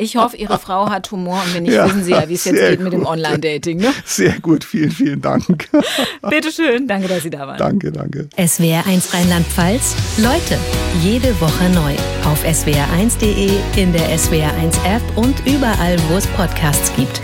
ich 0.00 0.16
hoffe, 0.16 0.36
Ihre 0.36 0.58
Frau 0.58 0.88
hat 0.88 1.10
Humor 1.10 1.42
und 1.44 1.54
wenn 1.54 1.64
nicht, 1.64 1.74
ja, 1.74 1.86
wissen 1.86 2.04
Sie 2.04 2.12
ja, 2.12 2.28
wie 2.28 2.34
es 2.34 2.44
jetzt 2.44 2.60
geht 2.60 2.78
gut. 2.78 2.84
mit 2.84 2.92
dem 2.92 3.06
Online-Dating. 3.06 3.78
Ne? 3.78 3.92
Sehr 4.04 4.38
gut, 4.40 4.64
vielen, 4.64 4.90
vielen 4.90 5.20
Dank. 5.20 5.68
Bitteschön, 6.28 6.86
danke, 6.86 7.08
dass 7.08 7.22
Sie 7.22 7.30
da 7.30 7.46
waren. 7.46 7.58
Danke, 7.58 7.90
danke. 7.90 8.28
SWR 8.36 8.86
1 8.86 9.12
Rheinland-Pfalz, 9.12 9.94
Leute, 10.18 10.58
jede 11.02 11.38
Woche 11.40 11.68
neu. 11.70 11.94
Auf 12.24 12.44
swr1.de, 12.44 13.50
in 13.76 13.92
der 13.92 14.16
SWR1 14.16 14.74
App 14.84 15.02
und 15.16 15.34
überall, 15.46 15.96
wo 16.08 16.16
es 16.16 16.26
Podcasts 16.28 16.92
gibt. 16.96 17.20